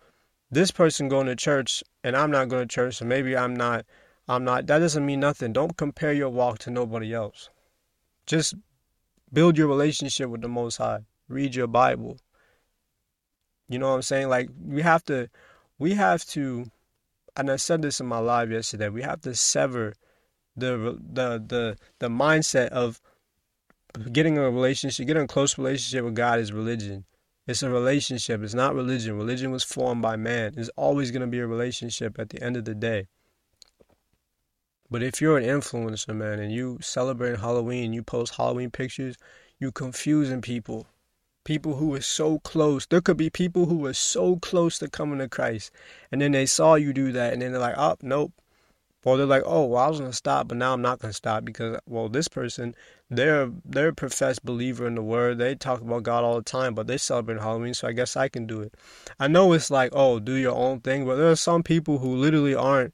this 0.51 0.71
person 0.71 1.09
going 1.09 1.27
to 1.27 1.37
church 1.37 1.83
and 2.05 2.17
I'm 2.17 2.31
not 2.31 2.49
going 2.49 2.67
to 2.67 2.73
church, 2.73 2.97
so 2.97 3.05
maybe 3.05 3.37
I'm 3.37 3.55
not. 3.55 3.85
I'm 4.29 4.45
not. 4.45 4.67
That 4.67 4.81
doesn't 4.81 5.07
mean 5.07 5.21
nothing. 5.21 5.53
Don't 5.53 5.77
compare 5.77 6.13
your 6.13 6.31
walk 6.31 6.59
to 6.61 6.71
nobody 6.71 7.15
else. 7.15 7.49
Just 8.27 8.55
build 9.33 9.57
your 9.57 9.69
relationship 9.69 10.29
with 10.31 10.41
the 10.41 10.49
Most 10.49 10.79
High. 10.79 11.01
Read 11.29 11.55
your 11.55 11.67
Bible. 11.67 12.19
You 13.69 13.79
know 13.79 13.89
what 13.89 13.97
I'm 13.97 14.03
saying? 14.03 14.29
Like 14.29 14.49
we 14.65 14.83
have 14.83 15.05
to, 15.05 15.29
we 15.79 15.95
have 15.95 16.25
to, 16.27 16.71
and 17.37 17.51
I 17.51 17.57
said 17.57 17.83
this 17.83 18.01
in 18.01 18.07
my 18.07 18.19
live 18.19 18.51
yesterday. 18.51 18.89
We 18.89 19.03
have 19.03 19.21
to 19.23 19.35
sever 19.35 19.95
the 20.57 20.99
the 21.01 21.45
the 21.47 21.77
the 21.99 22.09
mindset 22.09 22.69
of 22.69 23.01
getting 24.13 24.39
a 24.39 24.51
relationship, 24.51 25.07
getting 25.07 25.25
a 25.25 25.29
close 25.29 25.59
relationship 25.59 26.05
with 26.05 26.15
God 26.15 26.39
is 26.39 26.53
religion. 26.53 27.05
It's 27.47 27.63
a 27.63 27.71
relationship. 27.71 28.43
It's 28.43 28.55
not 28.55 28.75
religion. 28.75 29.17
Religion 29.17 29.53
was 29.53 29.63
formed 29.63 30.03
by 30.03 30.17
man. 30.17 30.55
It's 30.57 30.71
always 30.77 31.11
going 31.11 31.21
to 31.21 31.29
be 31.29 31.39
a 31.39 31.47
relationship 31.47 32.19
at 32.19 32.31
the 32.31 32.43
end 32.43 32.57
of 32.57 32.65
the 32.65 32.75
day. 32.75 33.07
But 34.91 35.03
if 35.03 35.21
you're 35.21 35.39
an 35.39 35.45
influencer, 35.45 36.15
man, 36.15 36.39
and 36.39 36.53
you 36.53 36.79
celebrate 36.81 37.41
Halloween, 37.41 37.93
you 37.93 38.03
post 38.03 38.35
Halloween 38.37 38.71
pictures, 38.71 39.17
you 39.59 39.73
confusing 39.73 40.41
people. 40.41 40.87
People 41.45 41.77
who 41.77 41.95
are 41.95 42.01
so 42.01 42.41
close. 42.41 42.87
There 42.87 43.01
could 43.01 43.17
be 43.17 43.31
people 43.31 43.67
who 43.67 43.79
were 43.79 43.95
so 43.95 44.37
close 44.37 44.79
to 44.79 44.89
coming 44.89 45.19
to 45.19 45.29
Christ. 45.29 45.71
And 46.11 46.21
then 46.21 46.33
they 46.33 46.47
saw 46.47 46.75
you 46.75 46.93
do 46.93 47.13
that 47.13 47.33
and 47.33 47.43
then 47.43 47.53
they're 47.53 47.61
like, 47.61 47.79
oh, 47.79 47.97
nope. 48.03 48.33
Or 49.05 49.17
they're 49.17 49.25
like, 49.25 49.45
oh, 49.47 49.67
well, 49.67 49.85
I 49.85 49.89
was 49.89 50.01
gonna 50.01 50.13
stop, 50.13 50.49
but 50.49 50.57
now 50.57 50.73
I'm 50.73 50.83
not 50.83 50.99
gonna 50.99 51.13
stop 51.13 51.45
because, 51.45 51.79
well, 51.87 52.09
this 52.09 52.27
person, 52.27 52.75
they're 53.11 53.51
they're 53.65 53.89
a 53.89 53.95
professed 53.95 54.45
believer 54.45 54.87
in 54.87 54.95
the 54.97 55.03
Word. 55.03 55.39
They 55.39 55.55
talk 55.55 55.81
about 55.81 56.03
God 56.03 56.25
all 56.25 56.37
the 56.37 56.43
time, 56.43 56.75
but 56.75 56.87
they 56.87 56.99
celebrate 56.99 57.41
Halloween, 57.41 57.75
so 57.75 57.89
I 57.89 57.93
guess 57.93 58.17
I 58.17 58.29
can 58.29 58.47
do 58.47 58.61
it. 58.63 58.75
I 59.19 59.29
know 59.29 59.53
it's 59.53 59.71
like, 59.71 59.93
oh, 59.95 60.19
do 60.19 60.35
your 60.35 60.57
own 60.57 60.81
thing, 60.81 61.05
but 61.07 61.17
there 61.17 61.31
are 61.31 61.37
some 61.37 61.63
people 61.63 61.99
who 61.99 62.17
literally 62.17 62.55
aren't 62.55 62.93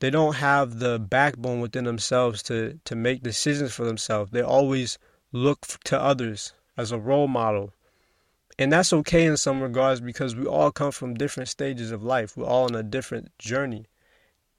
they 0.00 0.10
don't 0.10 0.34
have 0.34 0.80
the 0.80 0.98
backbone 0.98 1.60
within 1.60 1.84
themselves 1.84 2.42
to 2.44 2.78
to 2.84 2.94
make 2.94 3.22
decisions 3.22 3.72
for 3.72 3.84
themselves. 3.84 4.30
They 4.32 4.42
always 4.42 4.98
look 5.32 5.66
to 5.84 6.00
others 6.00 6.52
as 6.76 6.92
a 6.92 6.98
role 6.98 7.28
model. 7.28 7.72
And 8.58 8.72
that's 8.72 8.92
okay 8.92 9.24
in 9.24 9.36
some 9.36 9.60
regards 9.60 10.00
because 10.00 10.36
we 10.36 10.46
all 10.46 10.70
come 10.70 10.92
from 10.92 11.14
different 11.14 11.48
stages 11.48 11.90
of 11.90 12.04
life. 12.04 12.36
We're 12.36 12.46
all 12.46 12.64
on 12.64 12.74
a 12.74 12.82
different 12.82 13.36
journey. 13.38 13.86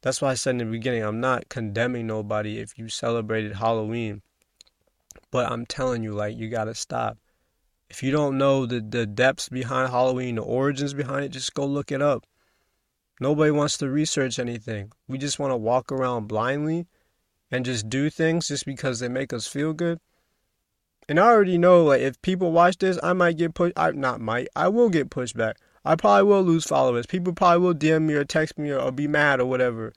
That's 0.02 0.22
why 0.22 0.32
I 0.32 0.34
said 0.34 0.52
in 0.52 0.58
the 0.58 0.66
beginning, 0.66 1.04
I'm 1.04 1.22
not 1.22 1.50
condemning 1.50 2.08
nobody 2.08 2.60
if 2.60 2.78
you 2.78 2.90
celebrated 2.90 3.54
Halloween. 3.54 4.22
But 5.36 5.52
I'm 5.52 5.66
telling 5.66 6.02
you, 6.02 6.14
like, 6.14 6.38
you 6.38 6.48
gotta 6.48 6.74
stop. 6.74 7.18
If 7.90 8.02
you 8.02 8.10
don't 8.10 8.38
know 8.38 8.66
the, 8.66 8.80
the 8.80 9.06
depths 9.06 9.50
behind 9.50 9.92
Halloween, 9.92 10.36
the 10.36 10.42
origins 10.42 10.94
behind 10.94 11.26
it, 11.26 11.34
just 11.34 11.54
go 11.54 11.66
look 11.66 11.92
it 11.92 12.02
up. 12.02 12.26
Nobody 13.20 13.52
wants 13.52 13.78
to 13.80 13.90
research 13.90 14.40
anything. 14.40 14.94
We 15.10 15.18
just 15.18 15.38
want 15.38 15.52
to 15.52 15.58
walk 15.58 15.92
around 15.92 16.30
blindly 16.30 16.88
and 17.52 17.66
just 17.66 17.90
do 17.90 18.10
things 18.10 18.48
just 18.48 18.66
because 18.66 19.02
they 19.02 19.10
make 19.10 19.34
us 19.34 19.46
feel 19.46 19.74
good. 19.74 20.00
And 21.10 21.20
I 21.20 21.28
already 21.28 21.58
know, 21.58 21.84
like, 21.84 22.00
if 22.00 22.22
people 22.22 22.54
watch 22.54 22.78
this, 22.78 22.98
I 23.04 23.12
might 23.12 23.36
get 23.36 23.56
pushed. 23.56 23.74
I 23.76 23.92
not 23.92 24.22
might. 24.22 24.48
I 24.56 24.70
will 24.70 24.88
get 24.88 25.10
pushed 25.10 25.36
back. 25.36 25.58
I 25.84 25.98
probably 25.98 26.32
will 26.32 26.44
lose 26.44 26.64
followers. 26.64 27.08
People 27.08 27.34
probably 27.34 27.68
will 27.68 27.76
DM 27.76 28.04
me 28.04 28.14
or 28.14 28.24
text 28.24 28.58
me 28.58 28.70
or, 28.70 28.80
or 28.80 28.90
be 28.94 29.10
mad 29.10 29.42
or 29.42 29.46
whatever. 29.48 29.92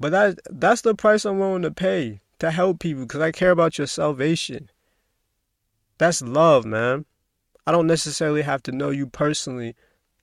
But 0.00 0.10
that 0.10 0.40
that's 0.50 0.80
the 0.80 0.96
price 0.96 1.24
I'm 1.24 1.38
willing 1.38 1.62
to 1.62 1.70
pay 1.70 2.22
to 2.44 2.50
help 2.50 2.78
people 2.78 3.04
because 3.04 3.22
I 3.22 3.32
care 3.32 3.50
about 3.50 3.78
your 3.78 3.86
salvation. 3.86 4.70
That's 5.98 6.20
love, 6.20 6.64
man. 6.64 7.06
I 7.66 7.72
don't 7.72 7.86
necessarily 7.86 8.42
have 8.42 8.62
to 8.64 8.72
know 8.72 8.90
you 8.90 9.06
personally 9.06 9.74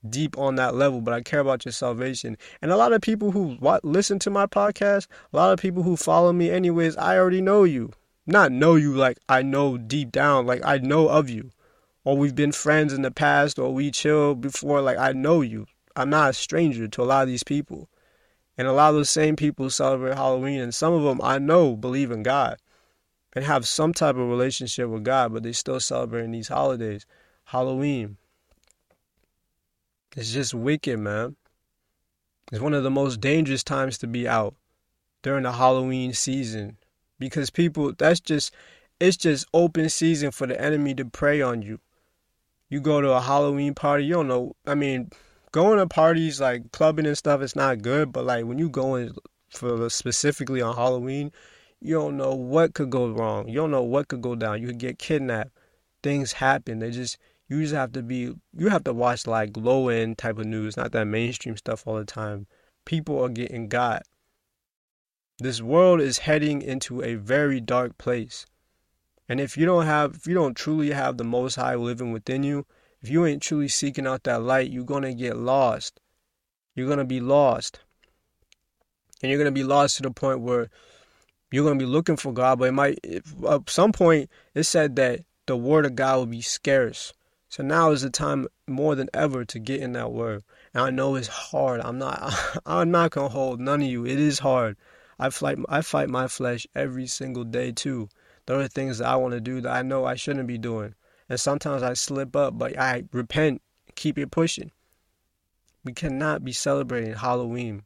deep 0.07 0.37
on 0.37 0.55
that 0.55 0.75
level, 0.75 1.01
but 1.01 1.13
I 1.13 1.21
care 1.21 1.39
about 1.39 1.65
your 1.65 1.71
salvation. 1.71 2.37
And 2.61 2.71
a 2.71 2.77
lot 2.77 2.93
of 2.93 3.01
people 3.01 3.31
who 3.31 3.57
listen 3.83 4.19
to 4.19 4.29
my 4.29 4.45
podcast, 4.45 5.07
a 5.33 5.37
lot 5.37 5.51
of 5.51 5.59
people 5.59 5.81
who 5.81 5.95
follow 5.95 6.31
me, 6.31 6.51
anyways, 6.51 6.95
I 6.97 7.17
already 7.17 7.41
know 7.41 7.63
you. 7.63 7.91
Not 8.27 8.51
know 8.51 8.75
you 8.75 8.93
like 8.93 9.17
I 9.27 9.41
know 9.41 9.77
deep 9.77 10.11
down, 10.11 10.45
like 10.45 10.61
I 10.63 10.77
know 10.77 11.07
of 11.09 11.27
you. 11.27 11.49
Or 12.03 12.15
we've 12.15 12.35
been 12.35 12.51
friends 12.51 12.93
in 12.93 13.01
the 13.01 13.11
past, 13.11 13.57
or 13.57 13.73
we 13.73 13.89
chill 13.89 14.35
before, 14.35 14.81
like 14.81 14.97
I 14.97 15.11
know 15.11 15.41
you. 15.41 15.65
I'm 15.95 16.09
not 16.09 16.29
a 16.29 16.33
stranger 16.33 16.87
to 16.87 17.01
a 17.01 17.05
lot 17.05 17.23
of 17.23 17.27
these 17.27 17.43
people. 17.43 17.89
And 18.61 18.67
a 18.67 18.73
lot 18.73 18.89
of 18.89 18.95
those 18.97 19.09
same 19.09 19.35
people 19.35 19.71
celebrate 19.71 20.13
Halloween, 20.13 20.61
and 20.61 20.71
some 20.71 20.93
of 20.93 21.01
them 21.01 21.19
I 21.23 21.39
know 21.39 21.75
believe 21.75 22.11
in 22.11 22.21
God 22.21 22.57
and 23.33 23.43
have 23.43 23.67
some 23.67 23.91
type 23.91 24.17
of 24.17 24.29
relationship 24.29 24.87
with 24.87 25.03
God, 25.03 25.33
but 25.33 25.41
they're 25.41 25.51
still 25.51 25.79
celebrating 25.79 26.29
these 26.29 26.49
holidays. 26.49 27.07
Halloween, 27.45 28.17
it's 30.15 30.31
just 30.31 30.53
wicked, 30.53 30.99
man. 30.99 31.37
It's 32.51 32.61
one 32.61 32.75
of 32.75 32.83
the 32.83 32.91
most 32.91 33.19
dangerous 33.19 33.63
times 33.63 33.97
to 33.97 34.05
be 34.05 34.27
out 34.27 34.53
during 35.23 35.41
the 35.41 35.53
Halloween 35.53 36.13
season 36.13 36.77
because 37.17 37.49
people 37.49 37.93
that's 37.97 38.19
just 38.19 38.53
it's 38.99 39.17
just 39.17 39.47
open 39.55 39.89
season 39.89 40.29
for 40.29 40.45
the 40.45 40.61
enemy 40.61 40.93
to 40.93 41.05
prey 41.05 41.41
on 41.41 41.63
you. 41.63 41.79
You 42.69 42.79
go 42.79 43.01
to 43.01 43.09
a 43.09 43.21
Halloween 43.21 43.73
party, 43.73 44.05
you 44.05 44.13
don't 44.13 44.27
know. 44.27 44.55
I 44.67 44.75
mean, 44.75 45.09
going 45.51 45.77
to 45.77 45.87
parties 45.87 46.39
like 46.39 46.71
clubbing 46.71 47.05
and 47.05 47.17
stuff, 47.17 47.41
it's 47.41 47.55
not 47.55 47.81
good. 47.81 48.11
But 48.11 48.25
like 48.25 48.45
when 48.45 48.57
you 48.57 48.69
going 48.69 49.13
for 49.49 49.89
specifically 49.89 50.61
on 50.61 50.75
Halloween, 50.75 51.31
you 51.81 51.95
don't 51.95 52.17
know 52.17 52.33
what 52.33 52.73
could 52.73 52.89
go 52.89 53.09
wrong. 53.09 53.47
You 53.47 53.55
don't 53.55 53.71
know 53.71 53.83
what 53.83 54.07
could 54.07 54.21
go 54.21 54.35
down. 54.35 54.61
You 54.61 54.67
could 54.67 54.77
get 54.77 54.99
kidnapped. 54.99 55.51
Things 56.03 56.33
happen. 56.33 56.79
They 56.79 56.91
just 56.91 57.17
you 57.49 57.61
just 57.61 57.73
have 57.73 57.91
to 57.93 58.01
be 58.01 58.33
you 58.55 58.69
have 58.69 58.83
to 58.85 58.93
watch 58.93 59.27
like 59.27 59.57
low 59.57 59.89
end 59.89 60.17
type 60.17 60.37
of 60.37 60.45
news, 60.45 60.77
not 60.77 60.91
that 60.93 61.05
mainstream 61.05 61.57
stuff 61.57 61.85
all 61.85 61.95
the 61.95 62.05
time. 62.05 62.47
People 62.85 63.21
are 63.23 63.29
getting 63.29 63.67
got. 63.67 64.03
This 65.39 65.61
world 65.61 66.01
is 66.01 66.19
heading 66.19 66.61
into 66.61 67.01
a 67.03 67.15
very 67.15 67.59
dark 67.59 67.97
place. 67.97 68.45
And 69.27 69.39
if 69.39 69.57
you 69.57 69.65
don't 69.65 69.85
have 69.85 70.15
if 70.15 70.27
you 70.27 70.33
don't 70.33 70.55
truly 70.55 70.91
have 70.91 71.17
the 71.17 71.23
most 71.23 71.55
high 71.55 71.75
living 71.75 72.11
within 72.11 72.43
you, 72.43 72.65
if 73.01 73.09
you 73.09 73.25
ain't 73.25 73.41
truly 73.41 73.67
seeking 73.67 74.05
out 74.05 74.23
that 74.23 74.43
light, 74.43 74.71
you're 74.71 74.83
going 74.83 75.03
to 75.03 75.13
get 75.13 75.37
lost. 75.37 75.99
You're 76.75 76.87
going 76.87 76.99
to 76.99 77.05
be 77.05 77.19
lost. 77.19 77.79
And 79.21 79.29
you're 79.29 79.39
going 79.39 79.53
to 79.53 79.59
be 79.59 79.63
lost 79.63 79.97
to 79.97 80.03
the 80.03 80.11
point 80.11 80.41
where 80.41 80.69
you're 81.51 81.63
going 81.63 81.77
to 81.77 81.85
be 81.85 81.89
looking 81.89 82.15
for 82.15 82.31
God, 82.31 82.59
but 82.59 82.69
it 82.69 82.73
might 82.73 82.99
at 83.05 83.69
some 83.69 83.91
point 83.91 84.29
it 84.53 84.63
said 84.63 84.95
that 84.95 85.21
the 85.47 85.57
word 85.57 85.85
of 85.85 85.95
God 85.95 86.17
will 86.17 86.25
be 86.27 86.41
scarce. 86.41 87.13
So 87.49 87.63
now 87.63 87.91
is 87.91 88.01
the 88.01 88.09
time 88.09 88.47
more 88.67 88.95
than 88.95 89.09
ever 89.13 89.43
to 89.43 89.59
get 89.59 89.81
in 89.81 89.91
that 89.93 90.13
word. 90.13 90.43
And 90.73 90.83
I 90.83 90.89
know 90.89 91.15
it's 91.15 91.27
hard. 91.27 91.81
I'm 91.81 91.97
not 91.97 92.33
I'm 92.65 92.91
not 92.91 93.11
gonna 93.11 93.27
hold 93.27 93.59
none 93.59 93.81
of 93.81 93.87
you. 93.87 94.05
It 94.05 94.19
is 94.19 94.39
hard. 94.39 94.77
I 95.19 95.29
fight 95.29 95.57
I 95.67 95.81
fight 95.81 96.09
my 96.09 96.27
flesh 96.29 96.65
every 96.73 97.07
single 97.07 97.43
day 97.43 97.73
too. 97.73 98.07
There 98.45 98.57
are 98.57 98.67
things 98.69 98.99
that 98.99 99.07
I 99.07 99.17
want 99.17 99.33
to 99.33 99.41
do 99.41 99.59
that 99.61 99.75
I 99.75 99.81
know 99.81 100.05
I 100.05 100.15
shouldn't 100.15 100.47
be 100.47 100.57
doing. 100.57 100.95
And 101.31 101.39
sometimes 101.39 101.81
I 101.81 101.93
slip 101.93 102.35
up, 102.35 102.57
but 102.57 102.77
I 102.77 103.05
repent, 103.13 103.61
keep 103.95 104.17
it 104.17 104.31
pushing. 104.31 104.69
We 105.85 105.93
cannot 105.93 106.43
be 106.43 106.51
celebrating 106.51 107.13
Halloween. 107.13 107.83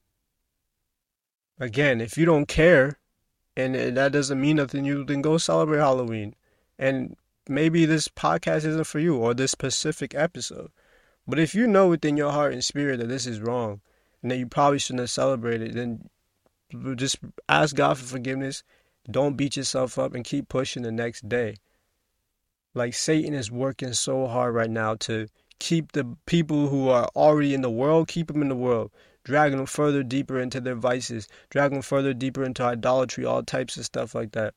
Again, 1.59 2.01
if 2.01 2.17
you 2.17 2.25
don't 2.25 2.47
care 2.47 2.97
and 3.55 3.75
that 3.75 4.11
doesn't 4.11 4.41
mean 4.41 4.55
nothing, 4.55 4.83
you 4.83 5.05
then 5.05 5.21
go 5.21 5.37
celebrate 5.37 5.77
Halloween. 5.77 6.33
And 6.79 7.17
maybe 7.47 7.85
this 7.85 8.07
podcast 8.07 8.65
isn't 8.65 8.87
for 8.87 8.97
you 8.97 9.17
or 9.17 9.35
this 9.35 9.51
specific 9.51 10.15
episode. 10.15 10.71
But 11.27 11.37
if 11.37 11.53
you 11.53 11.67
know 11.67 11.87
within 11.87 12.17
your 12.17 12.31
heart 12.31 12.53
and 12.53 12.65
spirit 12.65 12.97
that 12.97 13.09
this 13.09 13.27
is 13.27 13.41
wrong 13.41 13.79
and 14.23 14.31
that 14.31 14.37
you 14.37 14.47
probably 14.47 14.79
shouldn't 14.79 15.01
have 15.01 15.11
celebrated, 15.11 15.75
then 15.75 16.09
just 16.95 17.19
ask 17.47 17.75
God 17.75 17.99
for 17.99 18.05
forgiveness. 18.05 18.63
Don't 19.11 19.37
beat 19.37 19.55
yourself 19.55 19.99
up 19.99 20.15
and 20.15 20.25
keep 20.25 20.49
pushing 20.49 20.81
the 20.81 20.91
next 20.91 21.29
day. 21.29 21.57
Like 22.75 22.93
Satan 22.93 23.33
is 23.33 23.49
working 23.49 23.93
so 23.93 24.27
hard 24.27 24.53
right 24.53 24.69
now 24.69 24.95
to 24.95 25.27
keep 25.59 25.93
the 25.93 26.15
people 26.25 26.67
who 26.67 26.89
are 26.89 27.07
already 27.15 27.53
in 27.53 27.61
the 27.61 27.71
world, 27.71 28.09
keep 28.09 28.27
them 28.27 28.41
in 28.41 28.49
the 28.49 28.55
world, 28.55 28.91
dragging 29.23 29.57
them 29.57 29.65
further 29.65 30.03
deeper 30.03 30.39
into 30.39 30.59
their 30.59 30.75
vices, 30.75 31.27
dragging 31.49 31.77
them 31.77 31.81
further 31.81 32.13
deeper 32.13 32.43
into 32.43 32.63
idolatry, 32.63 33.25
all 33.25 33.41
types 33.43 33.77
of 33.77 33.85
stuff 33.85 34.13
like 34.13 34.33
that. 34.33 34.53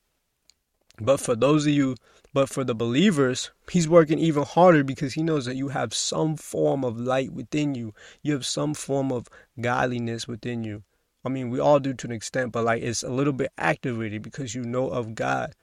But 1.01 1.21
for 1.21 1.37
those 1.37 1.65
of 1.65 1.73
you 1.73 1.95
but 2.35 2.49
for 2.49 2.63
the 2.63 2.75
believers, 2.75 3.51
he's 3.71 3.89
working 3.89 4.19
even 4.19 4.43
harder 4.43 4.85
because 4.85 5.15
he 5.15 5.23
knows 5.23 5.47
that 5.47 5.57
you 5.57 5.69
have 5.69 5.95
some 5.95 6.37
form 6.37 6.85
of 6.85 7.01
light 7.01 7.33
within 7.33 7.75
you. 7.75 7.95
You 8.23 8.33
have 8.35 8.45
some 8.45 8.75
form 8.75 9.11
of 9.11 9.29
godliness 9.61 10.29
within 10.29 10.63
you. 10.65 10.83
I 11.25 11.31
mean, 11.31 11.51
we 11.51 11.59
all 11.59 11.81
do 11.81 11.95
to 11.95 12.07
an 12.07 12.13
extent, 12.13 12.53
but 12.53 12.65
like 12.65 12.83
it's 12.83 13.03
a 13.03 13.11
little 13.11 13.33
bit 13.33 13.51
activated 13.57 14.23
because 14.23 14.55
you 14.55 14.63
know 14.63 14.91
of 14.91 15.15
God. 15.15 15.55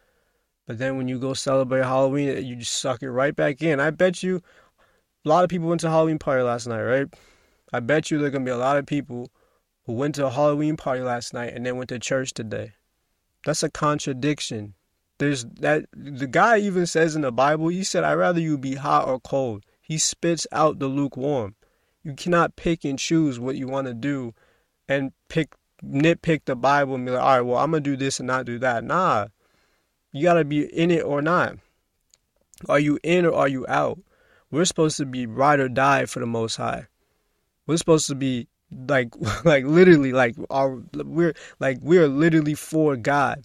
But 0.67 0.79
then 0.79 0.97
when 0.97 1.07
you 1.07 1.19
go 1.19 1.33
celebrate 1.33 1.83
Halloween, 1.83 2.43
you 2.45 2.55
just 2.55 2.79
suck 2.79 3.03
it 3.03 3.11
right 3.11 3.35
back 3.35 3.61
in. 3.61 3.79
I 3.79 3.91
bet 3.91 4.23
you 4.23 4.41
a 5.23 5.29
lot 5.29 5.43
of 5.43 5.49
people 5.49 5.67
went 5.67 5.81
to 5.81 5.89
Halloween 5.89 6.19
party 6.19 6.43
last 6.43 6.67
night, 6.67 6.81
right? 6.81 7.07
I 7.71 7.79
bet 7.79 8.09
you 8.09 8.17
there 8.17 8.27
are 8.27 8.31
gonna 8.31 8.45
be 8.45 8.51
a 8.51 8.57
lot 8.57 8.77
of 8.77 8.85
people 8.85 9.31
who 9.85 9.93
went 9.93 10.15
to 10.15 10.25
a 10.25 10.31
Halloween 10.31 10.77
party 10.77 11.01
last 11.01 11.33
night 11.33 11.53
and 11.53 11.65
then 11.65 11.77
went 11.77 11.89
to 11.89 11.99
church 11.99 12.33
today. 12.33 12.73
That's 13.45 13.63
a 13.63 13.69
contradiction. 13.69 14.73
There's 15.17 15.45
that 15.59 15.85
the 15.95 16.27
guy 16.27 16.57
even 16.57 16.85
says 16.85 17.15
in 17.15 17.21
the 17.21 17.31
Bible, 17.31 17.67
he 17.67 17.83
said, 17.83 18.03
I'd 18.03 18.13
rather 18.15 18.39
you 18.39 18.57
be 18.57 18.75
hot 18.75 19.07
or 19.07 19.19
cold. 19.19 19.63
He 19.81 19.97
spits 19.97 20.47
out 20.51 20.79
the 20.79 20.87
lukewarm. 20.87 21.55
You 22.03 22.13
cannot 22.13 22.55
pick 22.55 22.83
and 22.83 22.97
choose 22.97 23.39
what 23.39 23.55
you 23.55 23.67
want 23.67 23.87
to 23.87 23.93
do 23.93 24.33
and 24.87 25.11
pick 25.29 25.55
nitpick 25.83 26.45
the 26.45 26.55
Bible 26.55 26.95
and 26.95 27.05
be 27.05 27.11
like, 27.11 27.21
all 27.21 27.37
right, 27.37 27.41
well, 27.41 27.57
I'm 27.57 27.71
gonna 27.71 27.81
do 27.81 27.95
this 27.95 28.19
and 28.19 28.27
not 28.27 28.45
do 28.45 28.59
that. 28.59 28.83
Nah. 28.83 29.27
You 30.15 30.23
gotta 30.23 30.45
be 30.45 30.63
in 30.63 30.91
it 30.91 31.03
or 31.03 31.21
not. 31.21 31.57
Are 32.69 32.79
you 32.79 32.97
in 33.03 33.25
or 33.25 33.33
are 33.33 33.49
you 33.49 33.65
out? 33.67 33.99
We're 34.49 34.63
supposed 34.63 34.95
to 34.97 35.05
be 35.05 35.25
ride 35.25 35.59
or 35.59 35.67
die 35.67 36.05
for 36.05 36.21
the 36.21 36.25
most 36.25 36.55
high. 36.55 36.87
We're 37.67 37.75
supposed 37.75 38.07
to 38.07 38.15
be 38.15 38.47
like 38.71 39.13
like 39.43 39.65
literally 39.65 40.13
like 40.13 40.37
our 40.49 40.81
we're 40.93 41.33
like 41.59 41.79
we're 41.81 42.07
literally 42.07 42.53
for 42.53 42.95
God. 42.95 43.43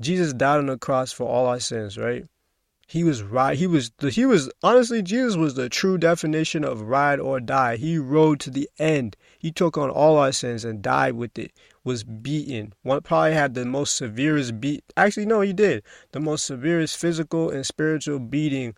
Jesus 0.00 0.32
died 0.32 0.58
on 0.58 0.66
the 0.66 0.78
cross 0.78 1.10
for 1.10 1.26
all 1.26 1.46
our 1.46 1.58
sins, 1.58 1.98
right? 1.98 2.24
He 2.86 3.02
was 3.02 3.22
right. 3.22 3.56
He 3.56 3.66
was 3.66 3.90
he 4.10 4.26
was 4.26 4.50
honestly 4.62 5.02
Jesus 5.02 5.36
was 5.36 5.54
the 5.54 5.68
true 5.68 5.96
definition 5.96 6.64
of 6.64 6.82
ride 6.82 7.18
or 7.18 7.40
die. 7.40 7.76
He 7.76 7.98
rode 7.98 8.40
to 8.40 8.50
the 8.50 8.68
end. 8.78 9.16
He 9.38 9.50
took 9.50 9.78
on 9.78 9.90
all 9.90 10.18
our 10.18 10.32
sins 10.32 10.64
and 10.64 10.82
died 10.82 11.14
with 11.14 11.38
it. 11.38 11.52
Was 11.82 12.04
beaten. 12.04 12.72
One 12.82 13.02
probably 13.02 13.32
had 13.32 13.54
the 13.54 13.64
most 13.64 13.96
severest 13.96 14.60
beat. 14.60 14.84
Actually, 14.96 15.26
no, 15.26 15.40
he 15.40 15.52
did 15.52 15.82
the 16.12 16.20
most 16.20 16.46
severest 16.46 16.96
physical 16.96 17.50
and 17.50 17.66
spiritual 17.66 18.18
beating 18.18 18.74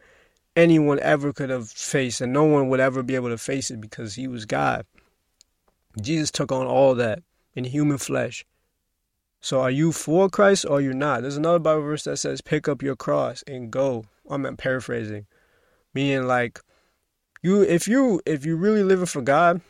anyone 0.57 0.99
ever 1.01 1.33
could 1.33 1.51
have 1.51 1.69
faced, 1.69 2.21
and 2.21 2.33
no 2.33 2.45
one 2.45 2.69
would 2.69 2.81
ever 2.81 3.03
be 3.03 3.15
able 3.15 3.29
to 3.29 3.39
face 3.39 3.71
it 3.71 3.81
because 3.81 4.15
he 4.15 4.27
was 4.27 4.47
God. 4.47 4.87
Jesus 6.01 6.31
took 6.31 6.51
on 6.51 6.67
all 6.67 6.95
that 6.95 7.23
in 7.55 7.65
human 7.65 7.99
flesh. 7.99 8.45
So 9.41 9.61
are 9.61 9.71
you 9.71 9.93
for 9.93 10.29
Christ 10.29 10.67
or 10.69 10.81
you're 10.81 10.95
not? 10.95 11.23
There's 11.23 11.37
another 11.37 11.59
Bible 11.59 11.83
verse 11.83 12.05
that 12.05 12.17
says, 12.17 12.41
pick 12.41 12.69
up 12.69 12.83
your 12.83 12.97
cross 12.97 13.45
and 13.47 13.71
go. 13.71 14.05
I'm 14.29 14.57
paraphrasing. 14.57 15.27
Meaning 15.95 16.27
like 16.27 16.61
you 17.43 17.63
if 17.63 17.87
you 17.87 18.21
if 18.27 18.45
you 18.45 18.57
really 18.57 18.83
living 18.83 19.07
for 19.07 19.23
God, 19.23 19.61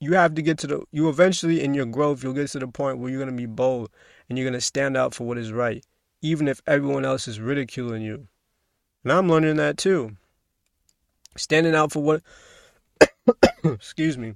you 0.00 0.14
have 0.14 0.34
to 0.34 0.42
get 0.42 0.58
to 0.58 0.66
the 0.66 0.82
you 0.92 1.08
eventually 1.08 1.62
in 1.62 1.74
your 1.74 1.86
growth 1.86 2.22
you'll 2.22 2.32
get 2.32 2.48
to 2.50 2.58
the 2.58 2.68
point 2.68 2.98
where 2.98 3.10
you're 3.10 3.18
gonna 3.18 3.36
be 3.36 3.46
bold 3.46 3.90
and 4.28 4.38
you're 4.38 4.46
gonna 4.46 4.60
stand 4.60 4.96
out 4.96 5.14
for 5.14 5.24
what 5.24 5.38
is 5.38 5.52
right, 5.52 5.84
even 6.22 6.48
if 6.48 6.62
everyone 6.66 7.04
else 7.04 7.26
is 7.26 7.40
ridiculing 7.40 8.02
you. 8.02 8.28
And 9.02 9.12
I'm 9.12 9.28
learning 9.28 9.56
that 9.56 9.76
too. 9.76 10.16
Standing 11.36 11.74
out 11.74 11.92
for 11.92 12.02
what 12.02 12.22
excuse 13.64 14.16
me 14.16 14.34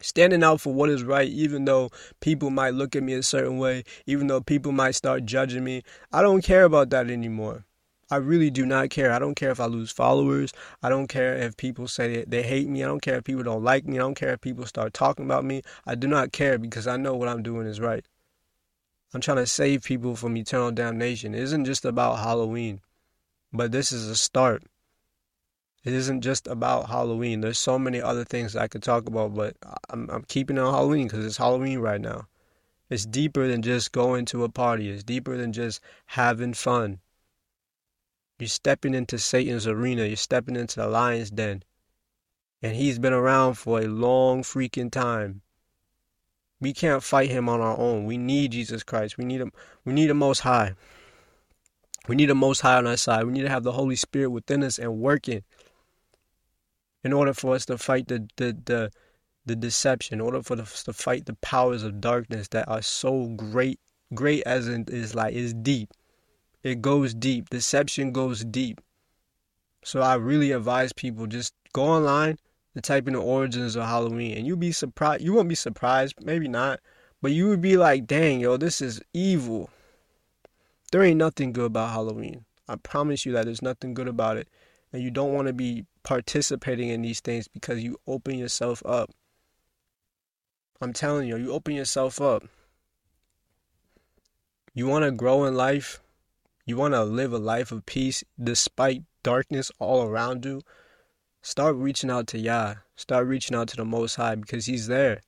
standing 0.00 0.42
out 0.42 0.60
for 0.60 0.72
what 0.72 0.90
is 0.90 1.02
right, 1.02 1.28
even 1.28 1.64
though 1.64 1.90
people 2.20 2.50
might 2.50 2.74
look 2.74 2.94
at 2.96 3.02
me 3.02 3.14
a 3.14 3.22
certain 3.22 3.58
way, 3.58 3.84
even 4.06 4.26
though 4.26 4.40
people 4.40 4.72
might 4.72 4.94
start 4.94 5.24
judging 5.24 5.64
me. 5.64 5.82
I 6.12 6.22
don't 6.22 6.42
care 6.42 6.64
about 6.64 6.90
that 6.90 7.10
anymore. 7.10 7.64
I 8.08 8.16
really 8.16 8.50
do 8.50 8.64
not 8.64 8.90
care. 8.90 9.10
I 9.10 9.18
don't 9.18 9.34
care 9.34 9.50
if 9.50 9.58
I 9.58 9.66
lose 9.66 9.90
followers. 9.90 10.52
I 10.80 10.88
don't 10.88 11.08
care 11.08 11.34
if 11.34 11.56
people 11.56 11.88
say 11.88 12.24
they 12.26 12.42
hate 12.42 12.68
me. 12.68 12.84
I 12.84 12.86
don't 12.86 13.02
care 13.02 13.16
if 13.16 13.24
people 13.24 13.42
don't 13.42 13.64
like 13.64 13.84
me. 13.84 13.96
I 13.96 14.00
don't 14.00 14.14
care 14.14 14.34
if 14.34 14.40
people 14.40 14.64
start 14.64 14.94
talking 14.94 15.24
about 15.24 15.44
me. 15.44 15.62
I 15.84 15.96
do 15.96 16.06
not 16.06 16.30
care 16.30 16.56
because 16.56 16.86
I 16.86 16.96
know 16.96 17.16
what 17.16 17.28
I'm 17.28 17.42
doing 17.42 17.66
is 17.66 17.80
right. 17.80 18.04
I'm 19.12 19.20
trying 19.20 19.38
to 19.38 19.46
save 19.46 19.82
people 19.82 20.14
from 20.14 20.36
eternal 20.36 20.70
damnation. 20.70 21.34
It 21.34 21.42
isn't 21.42 21.64
just 21.64 21.84
about 21.84 22.18
Halloween, 22.18 22.80
but 23.52 23.72
this 23.72 23.90
is 23.90 24.08
a 24.08 24.16
start. 24.16 24.62
It 25.86 25.94
isn't 25.94 26.22
just 26.22 26.48
about 26.48 26.88
Halloween. 26.88 27.42
There's 27.42 27.60
so 27.60 27.78
many 27.78 28.02
other 28.02 28.24
things 28.24 28.56
I 28.56 28.66
could 28.66 28.82
talk 28.82 29.06
about, 29.06 29.36
but 29.36 29.54
I'm, 29.88 30.10
I'm 30.10 30.24
keeping 30.24 30.58
on 30.58 30.74
Halloween 30.74 31.06
because 31.06 31.24
it's 31.24 31.36
Halloween 31.36 31.78
right 31.78 32.00
now. 32.00 32.26
It's 32.90 33.06
deeper 33.06 33.46
than 33.46 33.62
just 33.62 33.92
going 33.92 34.24
to 34.26 34.42
a 34.42 34.48
party. 34.48 34.90
It's 34.90 35.04
deeper 35.04 35.36
than 35.36 35.52
just 35.52 35.80
having 36.06 36.54
fun. 36.54 36.98
You're 38.40 38.48
stepping 38.48 38.94
into 38.94 39.16
Satan's 39.16 39.68
arena. 39.68 40.06
You're 40.06 40.16
stepping 40.16 40.56
into 40.56 40.80
the 40.80 40.88
lion's 40.88 41.30
den. 41.30 41.62
And 42.60 42.74
he's 42.74 42.98
been 42.98 43.12
around 43.12 43.54
for 43.54 43.78
a 43.78 43.86
long 43.86 44.42
freaking 44.42 44.90
time. 44.90 45.42
We 46.60 46.72
can't 46.72 47.04
fight 47.04 47.30
him 47.30 47.48
on 47.48 47.60
our 47.60 47.78
own. 47.78 48.06
We 48.06 48.18
need 48.18 48.50
Jesus 48.50 48.82
Christ. 48.82 49.18
We 49.18 49.24
need 49.24 49.40
him. 49.40 49.52
We 49.84 49.92
need 49.92 50.10
him 50.10 50.16
most 50.16 50.40
high. 50.40 50.74
We 52.08 52.16
need 52.16 52.28
the 52.28 52.34
most 52.34 52.62
high 52.62 52.76
on 52.76 52.88
our 52.88 52.96
side. 52.96 53.24
We 53.24 53.32
need 53.32 53.42
to 53.42 53.48
have 53.50 53.62
the 53.62 53.72
Holy 53.72 53.94
Spirit 53.94 54.30
within 54.30 54.64
us 54.64 54.80
and 54.80 54.98
working 54.98 55.44
in 57.06 57.12
order 57.12 57.32
for 57.32 57.54
us 57.54 57.64
to 57.64 57.78
fight 57.78 58.08
the 58.08 58.28
the 58.36 58.58
the, 58.64 58.90
the 59.46 59.54
deception, 59.54 60.14
in 60.14 60.20
order 60.20 60.42
for 60.42 60.60
us 60.60 60.82
to 60.82 60.92
fight 60.92 61.24
the 61.26 61.34
powers 61.34 61.84
of 61.84 62.00
darkness 62.00 62.48
that 62.48 62.68
are 62.68 62.82
so 62.82 63.28
great, 63.36 63.78
great 64.12 64.42
as 64.44 64.66
in 64.66 64.84
is 64.88 65.14
like 65.14 65.32
is 65.32 65.54
deep. 65.54 65.94
It 66.64 66.82
goes 66.82 67.14
deep. 67.14 67.48
Deception 67.48 68.10
goes 68.10 68.44
deep. 68.44 68.80
So 69.84 70.00
I 70.00 70.14
really 70.16 70.50
advise 70.50 70.92
people 70.92 71.28
just 71.28 71.54
go 71.72 71.84
online 71.84 72.38
and 72.74 72.82
type 72.82 73.06
in 73.06 73.14
the 73.14 73.20
origins 73.20 73.76
of 73.76 73.84
Halloween, 73.84 74.36
and 74.36 74.44
you'll 74.44 74.56
be 74.56 74.72
surprised. 74.72 75.22
You 75.22 75.32
won't 75.32 75.48
be 75.48 75.54
surprised, 75.54 76.16
maybe 76.24 76.48
not, 76.48 76.80
but 77.22 77.30
you 77.30 77.46
would 77.48 77.60
be 77.60 77.76
like, 77.76 78.08
"Dang, 78.08 78.40
yo, 78.40 78.56
this 78.56 78.80
is 78.80 79.00
evil." 79.14 79.70
There 80.90 81.04
ain't 81.04 81.18
nothing 81.18 81.52
good 81.52 81.66
about 81.66 81.92
Halloween. 81.92 82.46
I 82.66 82.74
promise 82.74 83.24
you 83.24 83.30
that 83.34 83.44
there's 83.44 83.62
nothing 83.62 83.94
good 83.94 84.08
about 84.08 84.38
it, 84.38 84.48
and 84.92 85.04
you 85.04 85.12
don't 85.12 85.32
want 85.32 85.46
to 85.46 85.52
be 85.52 85.86
participating 86.06 86.88
in 86.88 87.02
these 87.02 87.18
things 87.18 87.48
because 87.48 87.82
you 87.82 87.98
open 88.06 88.38
yourself 88.38 88.80
up. 88.86 89.10
I'm 90.80 90.92
telling 90.92 91.26
you, 91.26 91.36
you 91.36 91.50
open 91.52 91.74
yourself 91.74 92.20
up. 92.20 92.44
You 94.72 94.86
want 94.86 95.04
to 95.04 95.10
grow 95.10 95.44
in 95.46 95.56
life. 95.56 96.00
You 96.64 96.76
want 96.76 96.94
to 96.94 97.02
live 97.02 97.32
a 97.32 97.38
life 97.38 97.72
of 97.72 97.84
peace 97.86 98.22
despite 98.40 99.02
darkness 99.24 99.72
all 99.80 100.04
around 100.04 100.44
you. 100.44 100.62
Start 101.42 101.74
reaching 101.74 102.10
out 102.10 102.28
to 102.28 102.38
Yah. 102.38 102.74
Start 102.94 103.26
reaching 103.26 103.56
out 103.56 103.66
to 103.68 103.76
the 103.76 103.84
Most 103.84 104.14
High 104.14 104.36
because 104.36 104.66
He's 104.66 104.86
there. 104.86 105.22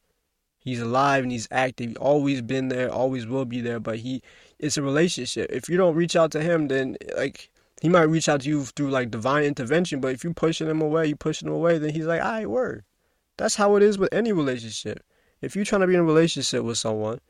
He's 0.61 0.81
alive 0.81 1.25
and 1.25 1.33
He's 1.33 1.49
active. 1.51 1.89
He's 1.89 1.97
always 1.97 2.41
been 2.41 2.69
there, 2.69 2.89
always 2.89 3.27
will 3.27 3.47
be 3.47 3.61
there. 3.61 3.81
But 3.81 3.99
He, 3.99 4.23
it's 4.61 4.77
a 4.77 4.83
relationship. 4.83 5.51
If 5.51 5.69
you 5.69 5.77
don't 5.77 5.97
reach 5.97 6.15
out 6.15 6.31
to 6.33 6.41
Him, 6.41 6.69
then 6.69 6.97
like 7.17 7.51
he 7.81 7.89
might 7.89 8.03
reach 8.03 8.29
out 8.29 8.41
to 8.43 8.49
you 8.49 8.65
through 8.65 8.91
like 8.91 9.11
divine 9.11 9.45
intervention, 9.45 10.01
but 10.01 10.13
if 10.13 10.25
you 10.25 10.35
pushing 10.35 10.69
him 10.69 10.81
away, 10.81 11.07
you 11.07 11.17
pushing 11.17 11.49
him 11.49 11.55
away, 11.55 11.79
then 11.79 11.91
he's 11.91 12.07
like, 12.07 12.21
"I 12.21 12.41
right, 12.41 12.51
word." 12.51 12.85
That's 13.37 13.55
how 13.57 13.77
it 13.77 13.83
is 13.83 13.99
with 13.99 14.13
any 14.13 14.33
relationship. 14.33 15.05
If 15.41 15.55
you're 15.55 15.65
trying 15.65 15.83
to 15.83 15.87
be 15.87 15.95
in 15.95 16.01
a 16.01 16.05
relationship 16.05 16.65
with 16.65 16.79
someone, 16.79 17.21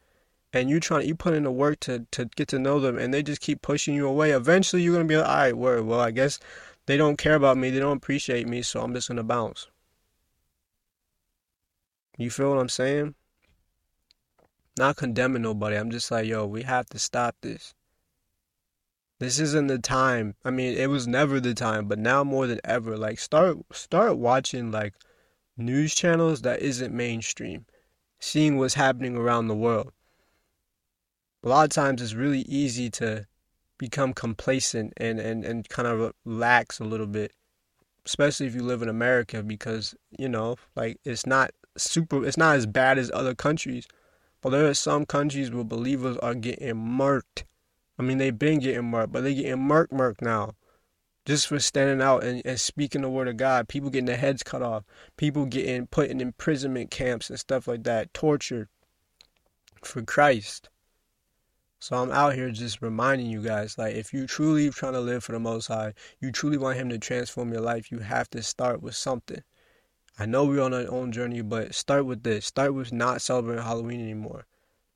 and 0.53 0.71
you 0.71 0.81
trying 0.81 1.07
you 1.07 1.15
put 1.15 1.35
in 1.35 1.45
the 1.45 1.51
work 1.51 1.81
to 1.81 2.07
to 2.13 2.27
get 2.37 2.49
to 2.49 2.59
know 2.59 2.81
them, 2.81 2.99
and 2.99 3.13
they 3.13 3.23
just 3.23 3.41
keep 3.41 3.63
pushing 3.63 3.95
you 3.95 4.09
away, 4.09 4.31
eventually 4.33 4.83
you're 4.83 4.95
gonna 4.95 5.05
be 5.05 5.17
like, 5.17 5.29
"All 5.29 5.37
right, 5.37 5.57
word." 5.57 5.85
Well, 5.85 6.01
I 6.01 6.11
guess 6.11 6.41
they 6.87 6.97
don't 6.97 7.19
care 7.19 7.35
about 7.35 7.59
me, 7.59 7.71
they 7.71 7.81
don't 7.81 7.99
appreciate 7.99 8.49
me, 8.49 8.63
so 8.63 8.81
I'm 8.81 8.95
just 8.95 9.09
gonna 9.09 9.23
bounce. 9.25 9.69
You 12.19 12.31
feel 12.31 12.51
what 12.51 12.59
I'm 12.59 12.69
saying? 12.69 13.15
Not 14.77 14.97
condemning 14.97 15.43
nobody. 15.43 15.77
I'm 15.77 15.91
just 15.91 16.11
like, 16.11 16.27
yo, 16.27 16.47
we 16.47 16.63
have 16.63 16.87
to 16.91 16.99
stop 16.99 17.37
this. 17.43 17.75
This 19.21 19.41
isn't 19.41 19.67
the 19.67 19.81
time. 19.81 20.37
I 20.45 20.51
mean, 20.51 20.77
it 20.77 20.91
was 20.91 21.09
never 21.09 21.41
the 21.41 21.53
time, 21.53 21.89
but 21.89 21.99
now 21.99 22.23
more 22.23 22.47
than 22.47 22.61
ever, 22.63 22.97
like 22.97 23.19
start 23.19 23.59
start 23.73 24.17
watching 24.17 24.71
like 24.71 24.95
news 25.57 25.93
channels 25.93 26.43
that 26.43 26.63
isn't 26.63 26.95
mainstream, 26.95 27.67
seeing 28.21 28.59
what's 28.59 28.75
happening 28.75 29.17
around 29.17 29.49
the 29.49 29.57
world. 29.57 29.93
A 31.43 31.49
lot 31.49 31.65
of 31.65 31.71
times 31.71 32.01
it's 32.01 32.15
really 32.15 32.43
easy 32.43 32.91
to 32.91 33.27
become 33.77 34.13
complacent 34.13 34.93
and, 34.97 35.19
and, 35.19 35.45
and 35.45 35.69
kind 35.69 35.89
of 35.89 36.13
relax 36.25 36.79
a 36.79 36.85
little 36.85 37.07
bit, 37.07 37.33
especially 38.07 38.47
if 38.47 38.55
you 38.55 38.63
live 38.63 38.83
in 38.83 38.89
America 38.89 39.43
because, 39.43 39.97
you 40.17 40.29
know, 40.29 40.57
like 40.77 41.01
it's 41.05 41.27
not 41.27 41.51
super 41.77 42.25
it's 42.25 42.37
not 42.37 42.57
as 42.57 42.67
bad 42.67 42.99
as 42.99 43.11
other 43.13 43.35
countries. 43.35 43.89
But 44.41 44.51
there 44.51 44.69
are 44.69 44.75
some 44.75 45.07
countries 45.07 45.51
where 45.51 45.65
believers 45.65 46.17
are 46.19 46.37
getting 46.37 46.77
murked 46.77 47.43
I 47.99 48.03
mean, 48.03 48.19
they've 48.19 48.39
been 48.39 48.61
getting 48.61 48.91
murked, 48.91 49.13
but 49.13 49.23
they 49.23 49.35
getting 49.35 49.63
murk 49.63 49.93
murk 49.93 50.23
now. 50.23 50.55
Just 51.27 51.47
for 51.47 51.59
standing 51.59 52.01
out 52.01 52.25
and, 52.25 52.41
and 52.47 52.59
speaking 52.59 53.03
the 53.03 53.11
word 53.11 53.29
of 53.29 53.37
God. 53.37 53.69
People 53.69 53.91
getting 53.91 54.07
their 54.07 54.17
heads 54.17 54.43
cut 54.43 54.63
off. 54.63 54.85
People 55.17 55.45
getting 55.45 55.87
put 55.87 56.09
in 56.09 56.21
imprisonment 56.21 56.91
camps 56.91 57.29
and 57.29 57.39
stuff 57.39 57.69
like 57.69 57.85
that. 57.85 58.15
Tortured 58.15 58.69
for 59.83 60.03
Christ. 60.03 60.71
So 61.81 61.97
I'm 61.97 62.11
out 62.11 62.35
here 62.35 62.51
just 62.51 62.83
reminding 62.83 63.29
you 63.29 63.41
guys, 63.41 63.79
like, 63.79 63.95
if 63.95 64.13
you 64.13 64.27
truly 64.27 64.69
trying 64.71 64.95
to 64.95 65.01
live 65.01 65.23
for 65.23 65.33
the 65.33 65.39
Most 65.39 65.69
High, 65.69 65.95
you 66.19 66.33
truly 66.33 66.57
want 66.57 66.77
Him 66.77 66.89
to 66.89 66.99
transform 66.99 67.53
your 67.53 67.61
life, 67.61 67.93
you 67.93 67.99
have 67.99 68.29
to 68.31 68.43
start 68.43 68.83
with 68.83 68.97
something. 68.97 69.43
I 70.19 70.27
know 70.27 70.45
we're 70.45 70.63
on 70.63 70.75
our 70.75 70.91
own 70.91 71.13
journey, 71.13 71.43
but 71.43 71.77
start 71.77 72.05
with 72.05 72.25
this. 72.25 72.47
Start 72.47 72.75
with 72.75 72.93
not 72.93 73.23
celebrating 73.23 73.63
Halloween 73.63 74.01
anymore. 74.01 74.47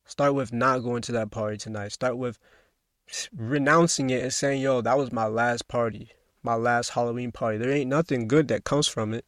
Start 0.04 0.34
with 0.34 0.52
not 0.52 0.80
going 0.80 1.02
to 1.02 1.12
that 1.12 1.30
party 1.30 1.56
tonight. 1.56 1.92
Start 1.92 2.18
with 2.18 2.40
renouncing 3.36 4.10
it 4.10 4.22
and 4.22 4.32
saying, 4.32 4.62
yo, 4.62 4.80
that 4.80 4.98
was 4.98 5.12
my 5.12 5.26
last 5.26 5.68
party, 5.68 6.10
my 6.42 6.54
last 6.54 6.90
Halloween 6.90 7.32
party. 7.32 7.58
There 7.58 7.70
ain't 7.70 7.90
nothing 7.90 8.28
good 8.28 8.48
that 8.48 8.64
comes 8.64 8.88
from 8.88 9.14
it. 9.14 9.24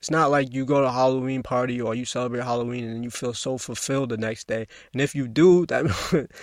It's 0.00 0.10
not 0.10 0.30
like 0.30 0.54
you 0.54 0.64
go 0.64 0.80
to 0.80 0.86
a 0.86 0.92
Halloween 0.92 1.42
party 1.42 1.80
or 1.80 1.94
you 1.94 2.06
celebrate 2.06 2.42
Halloween 2.42 2.84
and 2.84 3.04
you 3.04 3.10
feel 3.10 3.34
so 3.34 3.58
fulfilled 3.58 4.08
the 4.08 4.16
next 4.16 4.46
day. 4.46 4.66
And 4.92 5.02
if 5.02 5.14
you 5.14 5.28
do, 5.28 5.66
that 5.66 5.84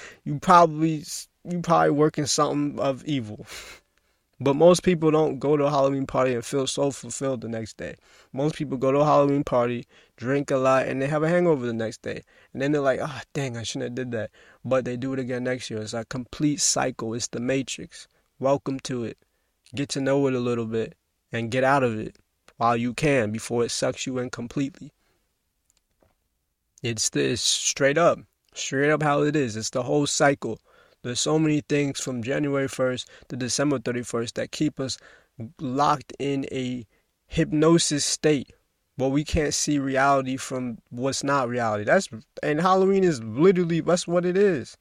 you 0.23 0.39
probably 0.39 1.03
you 1.43 1.61
probably 1.61 1.91
working 1.91 2.27
something 2.27 2.79
of 2.79 3.03
evil. 3.05 3.47
But 4.39 4.55
most 4.55 4.83
people 4.83 5.09
don't 5.09 5.39
go 5.39 5.57
to 5.57 5.65
a 5.65 5.69
Halloween 5.69 6.05
party 6.05 6.35
and 6.35 6.45
feel 6.45 6.67
so 6.67 6.91
fulfilled 6.91 7.41
the 7.41 7.49
next 7.49 7.77
day. 7.77 7.95
Most 8.31 8.55
people 8.55 8.77
go 8.77 8.91
to 8.91 8.99
a 8.99 9.05
Halloween 9.05 9.43
party, 9.43 9.85
drink 10.15 10.51
a 10.51 10.57
lot, 10.57 10.87
and 10.87 11.01
they 11.01 11.07
have 11.07 11.23
a 11.23 11.29
hangover 11.29 11.65
the 11.65 11.73
next 11.73 12.03
day. 12.03 12.21
And 12.53 12.61
then 12.61 12.71
they're 12.71 12.81
like, 12.81 12.99
ah, 13.01 13.19
oh, 13.19 13.23
dang, 13.33 13.57
I 13.57 13.63
shouldn't 13.63 13.89
have 13.89 13.95
did 13.95 14.11
that. 14.11 14.29
But 14.63 14.85
they 14.85 14.95
do 14.95 15.13
it 15.13 15.19
again 15.19 15.43
next 15.43 15.71
year. 15.71 15.81
It's 15.81 15.93
a 15.93 16.05
complete 16.05 16.61
cycle. 16.61 17.15
It's 17.15 17.27
the 17.27 17.39
matrix. 17.39 18.07
Welcome 18.37 18.79
to 18.81 19.03
it. 19.05 19.17
Get 19.73 19.89
to 19.89 20.01
know 20.01 20.27
it 20.27 20.35
a 20.35 20.39
little 20.39 20.67
bit 20.67 20.95
and 21.31 21.49
get 21.49 21.63
out 21.63 21.83
of 21.83 21.99
it 21.99 22.17
while 22.57 22.77
you 22.77 22.93
can 22.93 23.31
before 23.31 23.63
it 23.63 23.71
sucks 23.71 24.05
you 24.05 24.19
in 24.19 24.29
completely. 24.29 24.93
It's 26.83 27.09
this 27.09 27.41
straight 27.41 27.97
up, 27.97 28.19
straight 28.53 28.91
up 28.91 29.01
how 29.01 29.23
it 29.23 29.35
is. 29.35 29.55
It's 29.55 29.71
the 29.71 29.81
whole 29.81 30.05
cycle. 30.05 30.59
There's 31.07 31.21
so 31.21 31.39
many 31.39 31.61
things 31.61 32.01
from 32.01 32.21
January 32.21 32.67
1st 32.67 33.05
to 33.29 33.37
December 33.37 33.79
31st 33.79 34.33
that 34.33 34.51
keep 34.51 34.77
us 34.77 34.97
locked 35.57 36.11
in 36.19 36.45
a 36.51 36.85
hypnosis 37.27 38.05
state 38.05 38.51
where 38.97 39.09
we 39.09 39.23
can't 39.23 39.53
see 39.53 39.79
reality 39.79 40.35
from 40.35 40.79
what's 40.89 41.23
not 41.23 41.47
reality. 41.47 41.85
That's 41.85 42.09
and 42.43 42.59
Halloween 42.59 43.05
is 43.05 43.23
literally 43.23 43.79
that's 43.79 44.05
what 44.05 44.25
it 44.25 44.35
is. 44.35 44.75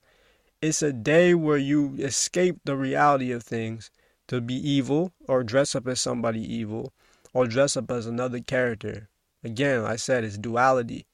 It's 0.61 0.83
a 0.83 0.93
day 0.93 1.33
where 1.33 1.59
you 1.59 1.95
escape 1.99 2.57
the 2.65 2.77
reality 2.77 3.31
of 3.31 3.45
things 3.45 3.93
to 4.27 4.41
be 4.41 4.55
evil 4.55 5.13
or 5.29 5.45
dress 5.45 5.77
up 5.77 5.87
as 5.87 6.01
somebody 6.01 6.41
evil 6.41 6.93
or 7.35 7.47
dress 7.47 7.77
up 7.77 7.89
as 7.93 8.07
another 8.07 8.41
character. 8.41 9.09
Again, 9.45 9.85
I 9.85 9.95
said 9.95 10.25
it's 10.25 10.39
duality. 10.39 11.07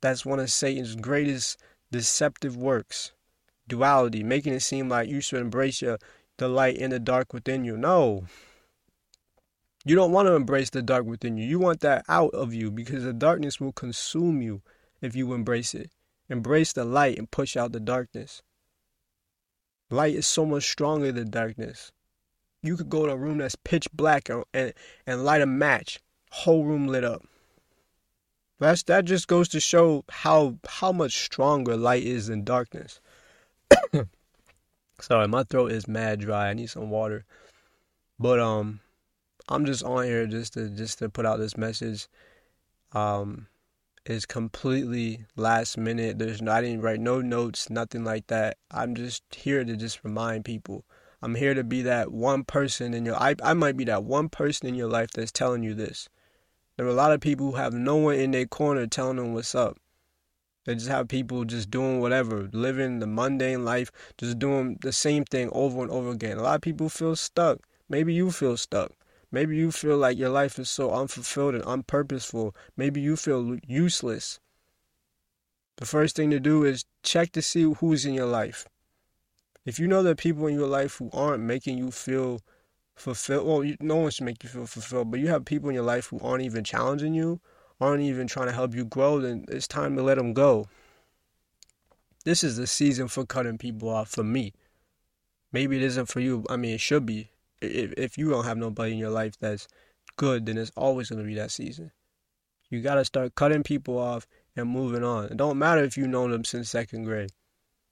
That's 0.00 0.24
one 0.24 0.38
of 0.38 0.48
Satan's 0.48 0.94
greatest 0.94 1.58
deceptive 1.90 2.56
works. 2.56 3.10
Duality, 3.68 4.22
making 4.22 4.52
it 4.52 4.60
seem 4.60 4.88
like 4.88 5.08
you 5.08 5.20
should 5.20 5.40
embrace 5.40 5.80
your, 5.82 5.98
the 6.38 6.48
light 6.48 6.76
in 6.76 6.90
the 6.90 6.98
dark 6.98 7.32
within 7.32 7.64
you. 7.64 7.76
No. 7.76 8.26
You 9.84 9.94
don't 9.94 10.12
want 10.12 10.26
to 10.28 10.34
embrace 10.34 10.70
the 10.70 10.82
dark 10.82 11.04
within 11.04 11.36
you. 11.36 11.46
You 11.46 11.58
want 11.58 11.80
that 11.80 12.04
out 12.08 12.32
of 12.34 12.54
you 12.54 12.70
because 12.70 13.04
the 13.04 13.12
darkness 13.12 13.60
will 13.60 13.72
consume 13.72 14.40
you 14.40 14.62
if 15.00 15.14
you 15.14 15.32
embrace 15.32 15.74
it. 15.74 15.90
Embrace 16.28 16.72
the 16.72 16.84
light 16.84 17.18
and 17.18 17.30
push 17.30 17.56
out 17.56 17.72
the 17.72 17.80
darkness. 17.80 18.42
Light 19.90 20.14
is 20.14 20.26
so 20.26 20.46
much 20.46 20.68
stronger 20.70 21.12
than 21.12 21.30
darkness. 21.30 21.92
You 22.62 22.76
could 22.78 22.88
go 22.88 23.04
to 23.04 23.12
a 23.12 23.16
room 23.16 23.38
that's 23.38 23.56
pitch 23.56 23.86
black 23.92 24.30
and, 24.30 24.44
and, 24.54 24.72
and 25.06 25.24
light 25.24 25.42
a 25.42 25.46
match, 25.46 26.00
whole 26.30 26.64
room 26.64 26.86
lit 26.88 27.04
up. 27.04 27.22
That's 28.58 28.82
that 28.84 29.04
just 29.04 29.28
goes 29.28 29.48
to 29.48 29.60
show 29.60 30.04
how 30.08 30.58
how 30.66 30.92
much 30.92 31.24
stronger 31.24 31.76
light 31.76 32.04
is 32.04 32.28
than 32.28 32.44
darkness. 32.44 33.00
Sorry, 35.00 35.28
my 35.28 35.42
throat 35.44 35.72
is 35.72 35.88
mad 35.88 36.20
dry. 36.20 36.48
I 36.48 36.54
need 36.54 36.70
some 36.70 36.90
water. 36.90 37.24
But 38.18 38.40
um 38.40 38.80
I'm 39.48 39.66
just 39.66 39.82
on 39.82 40.04
here 40.04 40.26
just 40.26 40.54
to 40.54 40.68
just 40.70 40.98
to 41.00 41.08
put 41.08 41.26
out 41.26 41.38
this 41.38 41.56
message. 41.56 42.08
Um 42.92 43.48
it's 44.06 44.26
completely 44.26 45.24
last 45.36 45.78
minute. 45.78 46.18
There's 46.18 46.42
I 46.42 46.60
didn't 46.60 46.82
write 46.82 47.00
no 47.00 47.20
notes, 47.20 47.70
nothing 47.70 48.04
like 48.04 48.26
that. 48.28 48.58
I'm 48.70 48.94
just 48.94 49.22
here 49.34 49.64
to 49.64 49.76
just 49.76 50.04
remind 50.04 50.44
people. 50.44 50.84
I'm 51.22 51.34
here 51.34 51.54
to 51.54 51.64
be 51.64 51.80
that 51.82 52.12
one 52.12 52.44
person 52.44 52.94
in 52.94 53.04
your 53.04 53.16
I 53.16 53.34
I 53.42 53.54
might 53.54 53.76
be 53.76 53.84
that 53.84 54.04
one 54.04 54.28
person 54.28 54.68
in 54.68 54.74
your 54.74 54.88
life 54.88 55.10
that's 55.10 55.32
telling 55.32 55.62
you 55.62 55.74
this. 55.74 56.08
There 56.76 56.86
are 56.86 56.90
a 56.90 56.94
lot 56.94 57.12
of 57.12 57.20
people 57.20 57.50
who 57.50 57.56
have 57.56 57.72
no 57.72 57.96
one 57.96 58.16
in 58.16 58.32
their 58.32 58.46
corner 58.46 58.86
telling 58.86 59.16
them 59.16 59.32
what's 59.32 59.54
up. 59.54 59.78
They 60.64 60.74
just 60.74 60.88
have 60.88 61.08
people 61.08 61.44
just 61.44 61.70
doing 61.70 62.00
whatever, 62.00 62.48
living 62.52 62.98
the 62.98 63.06
mundane 63.06 63.64
life, 63.64 63.92
just 64.16 64.38
doing 64.38 64.78
the 64.80 64.92
same 64.92 65.24
thing 65.24 65.50
over 65.52 65.82
and 65.82 65.90
over 65.90 66.10
again. 66.10 66.38
A 66.38 66.42
lot 66.42 66.56
of 66.56 66.60
people 66.62 66.88
feel 66.88 67.16
stuck. 67.16 67.60
Maybe 67.88 68.14
you 68.14 68.30
feel 68.30 68.56
stuck. 68.56 68.92
Maybe 69.30 69.56
you 69.56 69.72
feel 69.72 69.98
like 69.98 70.16
your 70.16 70.30
life 70.30 70.58
is 70.58 70.70
so 70.70 70.90
unfulfilled 70.90 71.54
and 71.54 71.64
unpurposeful. 71.64 72.54
Maybe 72.76 73.00
you 73.00 73.16
feel 73.16 73.58
useless. 73.66 74.40
The 75.76 75.86
first 75.86 76.16
thing 76.16 76.30
to 76.30 76.40
do 76.40 76.64
is 76.64 76.84
check 77.02 77.32
to 77.32 77.42
see 77.42 77.62
who's 77.62 78.06
in 78.06 78.14
your 78.14 78.26
life. 78.26 78.66
If 79.66 79.78
you 79.78 79.88
know 79.88 80.02
that 80.02 80.18
people 80.18 80.46
in 80.46 80.54
your 80.54 80.68
life 80.68 80.96
who 80.96 81.10
aren't 81.12 81.42
making 81.42 81.78
you 81.78 81.90
feel 81.90 82.40
fulfilled. 82.94 83.46
Well, 83.46 83.64
you, 83.64 83.76
no 83.80 83.96
one 83.96 84.10
should 84.10 84.24
make 84.24 84.42
you 84.42 84.48
feel 84.48 84.66
fulfilled, 84.66 85.10
but 85.10 85.20
you 85.20 85.28
have 85.28 85.44
people 85.44 85.68
in 85.68 85.74
your 85.74 85.84
life 85.84 86.06
who 86.06 86.20
aren't 86.20 86.44
even 86.44 86.64
challenging 86.64 87.14
you, 87.14 87.40
aren't 87.80 88.02
even 88.02 88.26
trying 88.26 88.46
to 88.46 88.52
help 88.52 88.74
you 88.74 88.84
grow. 88.84 89.20
Then 89.20 89.44
it's 89.48 89.68
time 89.68 89.96
to 89.96 90.02
let 90.02 90.16
them 90.16 90.32
go. 90.32 90.66
This 92.24 92.42
is 92.42 92.56
the 92.56 92.66
season 92.66 93.08
for 93.08 93.26
cutting 93.26 93.58
people 93.58 93.88
off 93.88 94.08
for 94.08 94.24
me. 94.24 94.52
Maybe 95.52 95.76
it 95.76 95.82
isn't 95.82 96.06
for 96.06 96.20
you. 96.20 96.44
I 96.48 96.56
mean, 96.56 96.72
it 96.72 96.80
should 96.80 97.06
be. 97.06 97.30
If 97.60 97.92
if 97.96 98.18
you 98.18 98.30
don't 98.30 98.44
have 98.44 98.58
nobody 98.58 98.92
in 98.92 98.98
your 98.98 99.10
life 99.10 99.38
that's 99.38 99.68
good, 100.16 100.46
then 100.46 100.58
it's 100.58 100.72
always 100.76 101.10
gonna 101.10 101.24
be 101.24 101.34
that 101.34 101.50
season. 101.50 101.92
You 102.70 102.80
gotta 102.80 103.04
start 103.04 103.34
cutting 103.34 103.62
people 103.62 103.98
off 103.98 104.26
and 104.56 104.68
moving 104.68 105.04
on. 105.04 105.26
It 105.26 105.36
don't 105.36 105.58
matter 105.58 105.84
if 105.84 105.96
you've 105.96 106.08
known 106.08 106.30
them 106.30 106.44
since 106.44 106.70
second 106.70 107.04
grade. 107.04 107.30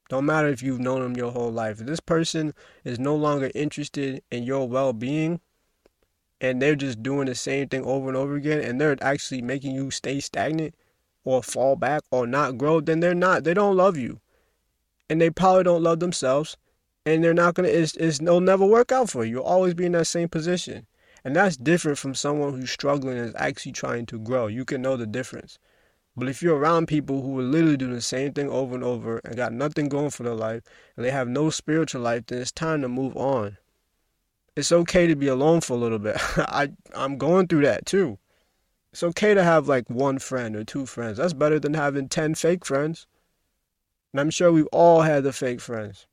Don't 0.09 0.27
matter 0.27 0.49
if 0.49 0.63
you've 0.63 0.81
known 0.81 1.03
them 1.03 1.17
your 1.17 1.31
whole 1.31 1.51
life. 1.51 1.81
If 1.81 1.87
this 1.87 2.01
person 2.01 2.53
is 2.85 2.99
no 2.99 3.15
longer 3.15 3.51
interested 3.55 4.23
in 4.31 4.43
your 4.43 4.69
well 4.69 4.93
being 4.93 5.41
and 6.43 6.61
they're 6.61 6.75
just 6.75 7.05
doing 7.05 7.27
the 7.27 7.37
same 7.37 7.69
thing 7.69 7.85
over 7.85 8.09
and 8.09 8.17
over 8.17 8.35
again 8.35 8.61
and 8.61 8.81
they're 8.81 8.97
actually 9.01 9.41
making 9.41 9.77
you 9.77 9.93
stay 9.93 10.19
stagnant 10.19 10.75
or 11.25 11.41
fall 11.41 11.77
back 11.77 12.03
or 12.11 12.27
not 12.27 12.59
grow, 12.59 12.81
then 12.81 12.99
they're 12.99 13.15
not. 13.15 13.45
They 13.45 13.55
don't 13.55 13.77
love 13.77 13.97
you. 13.97 14.21
And 15.09 15.21
they 15.21 15.31
probably 15.31 15.63
don't 15.63 15.85
love 15.85 16.01
themselves. 16.01 16.57
And 17.07 17.23
they're 17.23 17.33
not 17.33 17.55
gonna 17.55 17.69
it's, 17.69 17.95
it's 17.97 18.21
it'll 18.21 18.41
never 18.41 18.67
work 18.67 18.91
out 18.91 19.09
for 19.09 19.25
you. 19.25 19.37
You'll 19.37 19.45
always 19.45 19.75
be 19.75 19.87
in 19.87 19.93
that 19.93 20.09
same 20.09 20.29
position. 20.29 20.87
And 21.25 21.37
that's 21.37 21.57
different 21.57 21.99
from 21.99 22.17
someone 22.17 22.55
who's 22.55 22.73
struggling 22.73 23.19
and 23.19 23.29
is 23.29 23.35
actually 23.37 23.73
trying 23.73 24.07
to 24.07 24.19
grow. 24.19 24.49
You 24.49 24.65
can 24.65 24.83
know 24.83 24.97
the 24.97 25.07
difference. 25.07 25.61
But 26.17 26.29
if 26.29 26.43
you're 26.43 26.59
around 26.59 26.89
people 26.89 27.23
who 27.23 27.39
are 27.39 27.45
literally 27.45 27.77
doing 27.77 27.95
the 27.95 28.03
same 28.03 28.33
thing 28.33 28.51
over 28.51 28.75
and 28.75 28.83
over 28.83 29.19
and 29.25 29.37
got 29.37 29.53
nothing 29.53 29.89
going 29.89 30.11
for 30.11 30.25
their 30.25 30.35
life 30.35 30.63
and 30.97 31.05
they 31.05 31.13
have 31.13 31.29
no 31.29 31.51
spiritual 31.51 32.03
life, 32.03 32.27
then 32.27 32.43
it's 32.43 32.51
time 32.51 32.83
to 32.83 32.89
move 32.89 33.17
on. 33.17 33.59
It's 34.55 34.73
okay 34.73 35.07
to 35.07 35.17
be 35.17 35.29
alone 35.29 35.61
for 35.63 35.75
a 35.75 35.79
little 35.79 35.99
bit. 35.99 36.17
I 36.37 36.71
I'm 36.95 37.17
going 37.17 37.47
through 37.47 37.63
that 37.63 37.87
too. 37.87 38.19
It's 38.93 39.03
okay 39.03 39.33
to 39.33 39.43
have 39.43 39.69
like 39.69 39.89
one 39.89 40.19
friend 40.19 40.55
or 40.55 40.65
two 40.65 40.85
friends. 40.85 41.17
That's 41.17 41.33
better 41.33 41.59
than 41.59 41.75
having 41.75 42.09
10 42.09 42.35
fake 42.35 42.65
friends. 42.65 43.07
And 44.13 44.21
I'm 44.21 44.31
sure 44.31 44.53
we've 44.53 44.67
all 44.67 45.03
had 45.03 45.25
the 45.25 45.33
fake 45.33 45.61
friends. 45.61 46.07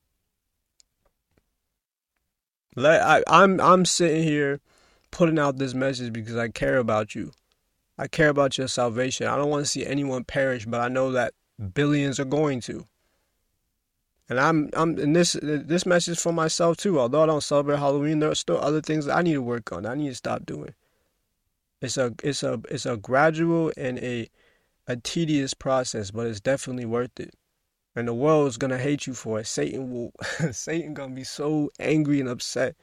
Let 2.75 3.01
I, 3.01 3.23
I'm 3.27 3.59
I'm 3.59 3.83
sitting 3.83 4.23
here 4.23 4.61
putting 5.11 5.39
out 5.39 5.57
this 5.57 5.73
message 5.73 6.13
because 6.13 6.37
I 6.37 6.47
care 6.47 6.77
about 6.77 7.15
you. 7.15 7.31
I 7.97 8.07
care 8.07 8.29
about 8.29 8.57
your 8.57 8.69
salvation. 8.69 9.27
I 9.27 9.35
don't 9.35 9.49
want 9.49 9.65
to 9.65 9.69
see 9.69 9.85
anyone 9.85 10.23
perish, 10.23 10.65
but 10.65 10.79
I 10.79 10.87
know 10.87 11.11
that 11.11 11.33
billions 11.73 12.19
are 12.19 12.25
going 12.25 12.61
to. 12.61 12.87
And 14.29 14.39
I'm 14.39 14.69
I'm 14.73 14.97
in 14.99 15.13
this 15.13 15.35
this 15.41 15.87
message 15.87 16.19
for 16.19 16.31
myself 16.31 16.77
too. 16.77 16.99
Although 16.99 17.23
I 17.23 17.25
don't 17.25 17.43
celebrate 17.43 17.79
Halloween, 17.79 18.19
there 18.19 18.29
are 18.29 18.35
still 18.35 18.59
other 18.59 18.79
things 18.79 19.07
I 19.07 19.23
need 19.23 19.33
to 19.33 19.41
work 19.41 19.71
on. 19.71 19.87
I 19.87 19.95
need 19.95 20.09
to 20.09 20.15
stop 20.15 20.45
doing. 20.45 20.75
It's 21.81 21.97
a 21.97 22.13
it's 22.23 22.43
a 22.43 22.61
it's 22.69 22.85
a 22.85 22.97
gradual 22.97 23.71
and 23.75 23.97
a 23.99 24.29
a 24.87 24.97
tedious 24.97 25.55
process, 25.55 26.11
but 26.11 26.27
it's 26.27 26.39
definitely 26.39 26.85
worth 26.85 27.19
it. 27.19 27.33
And 27.95 28.07
the 28.07 28.13
world 28.13 28.47
is 28.47 28.57
gonna 28.57 28.77
hate 28.77 29.07
you 29.07 29.15
for 29.15 29.39
it. 29.39 29.47
Satan 29.47 29.91
will 29.91 30.13
Satan 30.51 30.93
gonna 30.93 31.15
be 31.15 31.23
so 31.23 31.71
angry 31.79 32.19
and 32.19 32.29
upset 32.29 32.75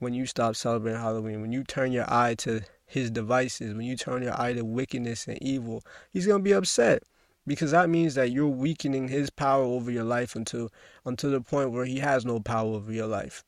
when 0.00 0.12
you 0.12 0.26
stop 0.26 0.54
celebrating 0.54 1.00
Halloween, 1.00 1.40
when 1.40 1.52
you 1.52 1.64
turn 1.64 1.92
your 1.92 2.12
eye 2.12 2.34
to 2.34 2.60
his 2.84 3.10
devices, 3.10 3.74
when 3.74 3.86
you 3.86 3.96
turn 3.96 4.22
your 4.22 4.38
eye 4.38 4.52
to 4.52 4.64
wickedness 4.64 5.26
and 5.26 5.42
evil, 5.42 5.82
he's 6.12 6.26
to 6.26 6.38
be 6.38 6.52
upset 6.52 7.02
because 7.46 7.72
that 7.72 7.90
means 7.90 8.14
that 8.14 8.32
you're 8.32 8.48
weakening 8.48 9.08
his 9.08 9.30
power 9.30 9.62
over 9.62 9.90
your 9.90 10.04
life 10.04 10.34
until 10.34 10.70
until 11.04 11.30
the 11.30 11.40
point 11.40 11.72
where 11.72 11.84
he 11.84 11.98
has 11.98 12.24
no 12.24 12.40
power 12.40 12.74
over 12.74 12.92
your 12.92 13.06
life 13.06 13.44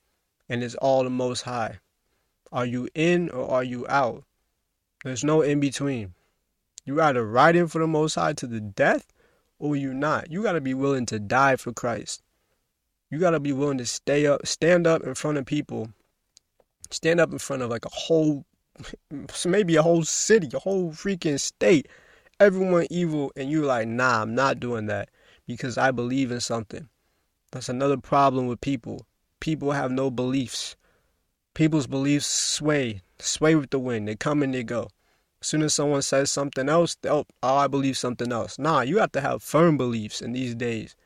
and 0.48 0.62
it's 0.62 0.74
all 0.76 1.04
the 1.04 1.11
most 1.11 1.42
high. 1.42 1.80
Are 2.52 2.66
you 2.66 2.88
in 2.94 3.30
or 3.30 3.50
are 3.50 3.64
you 3.64 3.87
out? 3.88 4.24
There's 5.04 5.24
no 5.24 5.42
in 5.42 5.61
between. 5.61 6.14
You 6.85 7.00
either 7.00 7.26
ride 7.26 7.56
in 7.56 7.66
for 7.68 7.80
the 7.80 7.87
most 7.87 8.14
high 8.14 8.32
to 8.35 8.46
the 8.46 8.61
death 8.61 9.06
or 9.59 9.76
you 9.76 9.92
not. 9.92 10.30
You 10.30 10.42
got 10.42 10.52
to 10.52 10.61
be 10.61 10.74
willing 10.74 11.06
to 11.06 11.18
die 11.18 11.56
for 11.56 11.72
christ. 11.72 12.22
You 13.11 13.18
got 13.18 13.30
to 13.30 13.40
be 13.40 13.52
willing 13.52 13.78
to 13.78 13.87
stay 13.87 14.26
up 14.26 14.46
stand 14.46 14.87
up 14.87 15.02
in 15.02 15.14
front 15.14 15.38
of 15.38 15.46
people 15.46 15.90
stand 16.90 17.20
up 17.20 17.32
in 17.32 17.38
front 17.38 17.62
of 17.62 17.70
like 17.70 17.85
a 17.85 17.90
whole 17.90 18.44
maybe 19.46 19.76
a 19.76 19.82
whole 19.82 20.04
city, 20.04 20.48
a 20.54 20.59
whole 20.59 20.90
freaking 20.92 21.40
state, 21.40 21.88
everyone 22.38 22.87
evil, 22.90 23.33
and 23.37 23.51
you're 23.51 23.66
like, 23.66 23.88
nah, 23.88 24.22
I'm 24.22 24.35
not 24.35 24.61
doing 24.61 24.87
that 24.87 25.11
because 25.46 25.79
I 25.79 25.90
believe 25.90 26.31
in 26.31 26.40
something. 26.40 26.88
That's 27.53 27.68
another 27.68 27.96
problem 27.96 28.46
with 28.46 28.61
people. 28.61 29.07
People 29.40 29.72
have 29.72 29.90
no 29.90 30.11
beliefs. 30.11 30.77
People's 31.55 31.87
beliefs 31.87 32.27
sway, 32.27 33.03
sway 33.18 33.55
with 33.55 33.70
the 33.70 33.79
wind. 33.79 34.09
They 34.09 34.16
come 34.16 34.42
and 34.42 34.53
they 34.53 34.62
go. 34.62 34.88
As 35.40 35.49
soon 35.49 35.62
as 35.62 35.75
someone 35.75 36.03
says 36.03 36.31
something 36.31 36.68
else, 36.68 36.96
oh, 37.05 37.25
oh, 37.42 37.57
I 37.57 37.66
believe 37.68 37.96
something 37.96 38.33
else. 38.33 38.59
Nah, 38.59 38.81
you 38.81 38.99
have 38.99 39.12
to 39.12 39.20
have 39.20 39.42
firm 39.42 39.77
beliefs 39.77 40.20
in 40.20 40.33
these 40.33 40.55
days. 40.55 40.96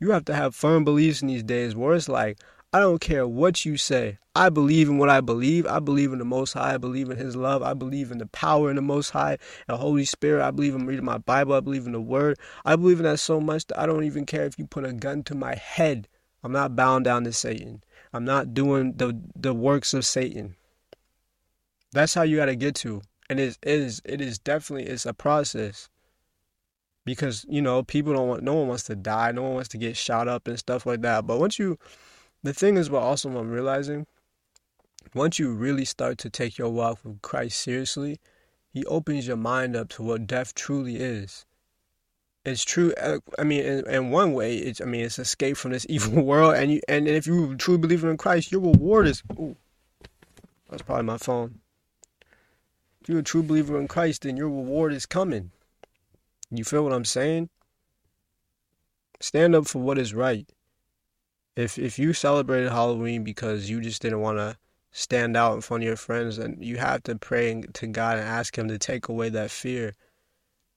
You 0.00 0.10
have 0.10 0.24
to 0.26 0.34
have 0.34 0.54
firm 0.54 0.84
beliefs 0.84 1.22
in 1.22 1.28
these 1.28 1.42
days 1.42 1.76
where 1.76 1.94
it's 1.94 2.08
like, 2.08 2.38
I 2.74 2.80
don't 2.80 3.00
care 3.00 3.24
what 3.24 3.64
you 3.64 3.76
say. 3.76 4.18
I 4.34 4.48
believe 4.48 4.88
in 4.88 4.98
what 4.98 5.08
I 5.08 5.20
believe. 5.20 5.64
I 5.64 5.78
believe 5.78 6.12
in 6.12 6.18
the 6.18 6.24
Most 6.24 6.54
High. 6.54 6.74
I 6.74 6.76
believe 6.76 7.08
in 7.08 7.16
His 7.16 7.36
love. 7.36 7.62
I 7.62 7.72
believe 7.72 8.10
in 8.10 8.18
the 8.18 8.26
power 8.26 8.68
in 8.68 8.74
the 8.74 8.82
Most 8.82 9.10
High 9.10 9.38
and 9.68 9.78
Holy 9.78 10.04
Spirit. 10.04 10.44
I 10.44 10.50
believe 10.50 10.74
in 10.74 10.84
reading 10.84 11.04
my 11.04 11.18
Bible. 11.18 11.54
I 11.54 11.60
believe 11.60 11.86
in 11.86 11.92
the 11.92 12.00
Word. 12.00 12.36
I 12.64 12.74
believe 12.74 12.98
in 12.98 13.04
that 13.04 13.20
so 13.20 13.38
much 13.40 13.68
that 13.68 13.78
I 13.78 13.86
don't 13.86 14.02
even 14.02 14.26
care 14.26 14.44
if 14.44 14.58
you 14.58 14.66
put 14.66 14.84
a 14.84 14.92
gun 14.92 15.22
to 15.22 15.36
my 15.36 15.54
head. 15.54 16.08
I'm 16.42 16.50
not 16.50 16.74
bound 16.74 17.04
down 17.04 17.22
to 17.22 17.32
Satan. 17.32 17.84
I'm 18.12 18.24
not 18.24 18.54
doing 18.54 18.94
the 18.96 19.20
the 19.36 19.54
works 19.54 19.94
of 19.94 20.04
Satan. 20.04 20.56
That's 21.92 22.14
how 22.14 22.22
you 22.22 22.38
got 22.38 22.46
to 22.46 22.56
get 22.56 22.74
to, 22.76 23.02
and 23.30 23.38
it 23.38 23.56
is 23.62 24.02
it 24.04 24.20
is 24.20 24.40
definitely 24.40 24.88
it's 24.88 25.06
a 25.06 25.14
process 25.14 25.88
because 27.04 27.46
you 27.48 27.62
know 27.62 27.84
people 27.84 28.14
don't 28.14 28.26
want 28.26 28.42
no 28.42 28.54
one 28.54 28.66
wants 28.66 28.84
to 28.84 28.96
die 28.96 29.30
no 29.30 29.42
one 29.42 29.54
wants 29.54 29.68
to 29.68 29.78
get 29.78 29.96
shot 29.96 30.26
up 30.26 30.48
and 30.48 30.58
stuff 30.58 30.86
like 30.86 31.02
that 31.02 31.26
but 31.26 31.38
once 31.38 31.58
you 31.58 31.78
the 32.44 32.54
thing 32.54 32.76
is 32.76 32.88
what 32.88 33.02
also 33.02 33.36
I'm 33.36 33.50
realizing 33.50 34.06
once 35.14 35.40
you 35.40 35.52
really 35.52 35.84
start 35.84 36.18
to 36.18 36.30
take 36.30 36.56
your 36.56 36.70
walk 36.70 37.00
with 37.02 37.20
Christ 37.22 37.60
seriously 37.60 38.20
he 38.72 38.84
opens 38.86 39.26
your 39.26 39.36
mind 39.36 39.74
up 39.74 39.88
to 39.90 40.04
what 40.04 40.28
death 40.28 40.54
truly 40.54 40.96
is 40.96 41.44
it's 42.44 42.64
true 42.64 42.94
uh, 43.00 43.18
I 43.36 43.42
mean 43.42 43.64
in, 43.64 43.90
in 43.90 44.10
one 44.10 44.32
way 44.32 44.56
it's 44.56 44.80
I 44.80 44.84
mean 44.84 45.04
it's 45.04 45.18
escape 45.18 45.56
from 45.56 45.72
this 45.72 45.86
evil 45.88 46.22
world 46.22 46.54
and 46.54 46.70
you 46.70 46.80
and 46.88 47.08
if 47.08 47.26
you 47.26 47.56
truly 47.56 47.78
believe 47.78 48.04
in 48.04 48.16
Christ 48.16 48.52
your 48.52 48.60
reward 48.60 49.08
is 49.08 49.24
ooh, 49.32 49.56
that's 50.70 50.82
probably 50.82 51.04
my 51.04 51.18
phone 51.18 51.58
if 53.00 53.08
you're 53.08 53.18
a 53.18 53.24
true 53.24 53.42
believer 53.42 53.80
in 53.80 53.88
Christ 53.88 54.22
then 54.22 54.36
your 54.36 54.48
reward 54.48 54.92
is 54.92 55.06
coming 55.06 55.50
you 56.58 56.64
feel 56.64 56.84
what 56.84 56.92
I'm 56.92 57.04
saying? 57.04 57.48
Stand 59.20 59.54
up 59.54 59.66
for 59.66 59.80
what 59.80 59.98
is 59.98 60.14
right. 60.14 60.48
If 61.56 61.78
if 61.78 61.98
you 61.98 62.12
celebrated 62.12 62.70
Halloween 62.70 63.22
because 63.22 63.70
you 63.70 63.80
just 63.80 64.02
didn't 64.02 64.20
want 64.20 64.38
to 64.38 64.56
stand 64.90 65.36
out 65.36 65.54
in 65.54 65.60
front 65.60 65.82
of 65.82 65.86
your 65.86 65.96
friends, 65.96 66.36
then 66.36 66.56
you 66.60 66.78
have 66.78 67.02
to 67.04 67.16
pray 67.16 67.62
to 67.62 67.86
God 67.86 68.18
and 68.18 68.26
ask 68.26 68.56
Him 68.56 68.68
to 68.68 68.78
take 68.78 69.08
away 69.08 69.28
that 69.30 69.50
fear, 69.50 69.94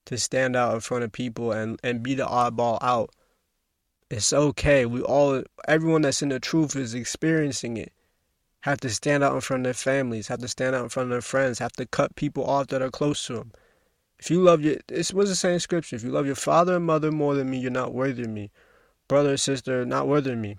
to 0.06 0.18
stand 0.18 0.56
out 0.56 0.74
in 0.76 0.80
front 0.82 1.04
of 1.04 1.12
people 1.12 1.52
and 1.52 1.80
and 1.84 2.04
be 2.04 2.14
the 2.14 2.26
oddball 2.26 2.78
out. 2.82 3.12
It's 4.10 4.32
okay. 4.32 4.86
We 4.86 5.02
all, 5.02 5.44
everyone 5.68 6.04
that's 6.04 6.22
in 6.22 6.30
the 6.30 6.40
truth 6.40 6.76
is 6.78 6.94
experiencing 6.94 7.76
it. 7.76 7.92
Have 8.62 8.80
to 8.82 8.90
stand 8.90 9.24
out 9.24 9.36
in 9.36 9.42
front 9.42 9.62
of 9.62 9.64
their 9.66 9.74
families. 9.74 10.28
Have 10.30 10.40
to 10.40 10.48
stand 10.48 10.76
out 10.76 10.84
in 10.84 10.90
front 10.90 11.08
of 11.08 11.12
their 11.12 11.22
friends. 11.22 11.60
Have 11.60 11.74
to 11.74 11.86
cut 11.86 12.16
people 12.16 12.46
off 12.46 12.68
that 12.68 12.82
are 12.82 12.90
close 12.90 13.26
to 13.28 13.34
them. 13.34 13.52
If 14.20 14.32
you 14.32 14.42
love 14.42 14.62
your, 14.62 14.78
this 14.88 15.14
was 15.14 15.30
the 15.30 15.36
same 15.36 15.60
scripture. 15.60 15.96
If 15.96 16.04
you 16.04 16.12
love 16.12 16.26
your 16.26 16.36
father 16.36 16.78
and 16.78 16.86
mother 16.86 17.12
more 17.12 17.36
than 17.36 17.50
me, 17.50 17.60
you're 17.60 17.70
not 17.70 17.94
worthy 17.94 18.24
of 18.24 18.30
me. 18.30 18.50
Brother 19.08 19.34
or 19.34 19.38
sister, 19.38 19.86
not 19.86 20.08
worthy 20.08 20.32
of 20.32 20.38
me. 20.38 20.58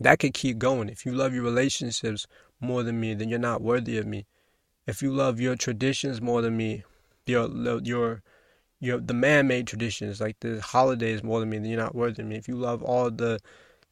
That 0.00 0.18
could 0.18 0.34
keep 0.34 0.58
going. 0.58 0.88
If 0.88 1.06
you 1.06 1.12
love 1.12 1.34
your 1.34 1.44
relationships 1.44 2.26
more 2.60 2.82
than 2.82 3.00
me, 3.00 3.14
then 3.14 3.28
you're 3.28 3.38
not 3.38 3.62
worthy 3.62 3.98
of 3.98 4.06
me. 4.06 4.26
If 4.86 5.02
you 5.02 5.12
love 5.12 5.40
your 5.40 5.56
traditions 5.56 6.20
more 6.20 6.42
than 6.42 6.56
me, 6.56 6.84
your 7.26 7.48
your 7.82 8.22
your 8.80 9.00
the 9.00 9.14
man-made 9.14 9.66
traditions 9.66 10.20
like 10.20 10.38
the 10.40 10.60
holidays 10.60 11.22
more 11.22 11.40
than 11.40 11.50
me, 11.50 11.58
then 11.58 11.70
you're 11.70 11.80
not 11.80 11.94
worthy 11.94 12.22
of 12.22 12.28
me. 12.28 12.36
If 12.36 12.48
you 12.48 12.56
love 12.56 12.82
all 12.82 13.10
the 13.10 13.40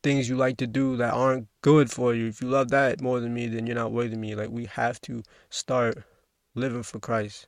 things 0.02 0.28
you 0.28 0.36
like 0.36 0.56
to 0.58 0.66
do 0.66 0.96
that 0.96 1.14
aren't 1.14 1.48
good 1.62 1.90
for 1.90 2.14
you, 2.14 2.26
if 2.28 2.42
you 2.42 2.48
love 2.48 2.68
that 2.70 3.00
more 3.00 3.20
than 3.20 3.32
me, 3.32 3.46
then 3.46 3.66
you're 3.66 3.76
not 3.76 3.92
worthy 3.92 4.14
of 4.14 4.18
me. 4.18 4.34
Like 4.34 4.50
we 4.50 4.66
have 4.66 5.00
to 5.02 5.22
start 5.50 6.04
living 6.54 6.82
for 6.82 6.98
Christ. 6.98 7.46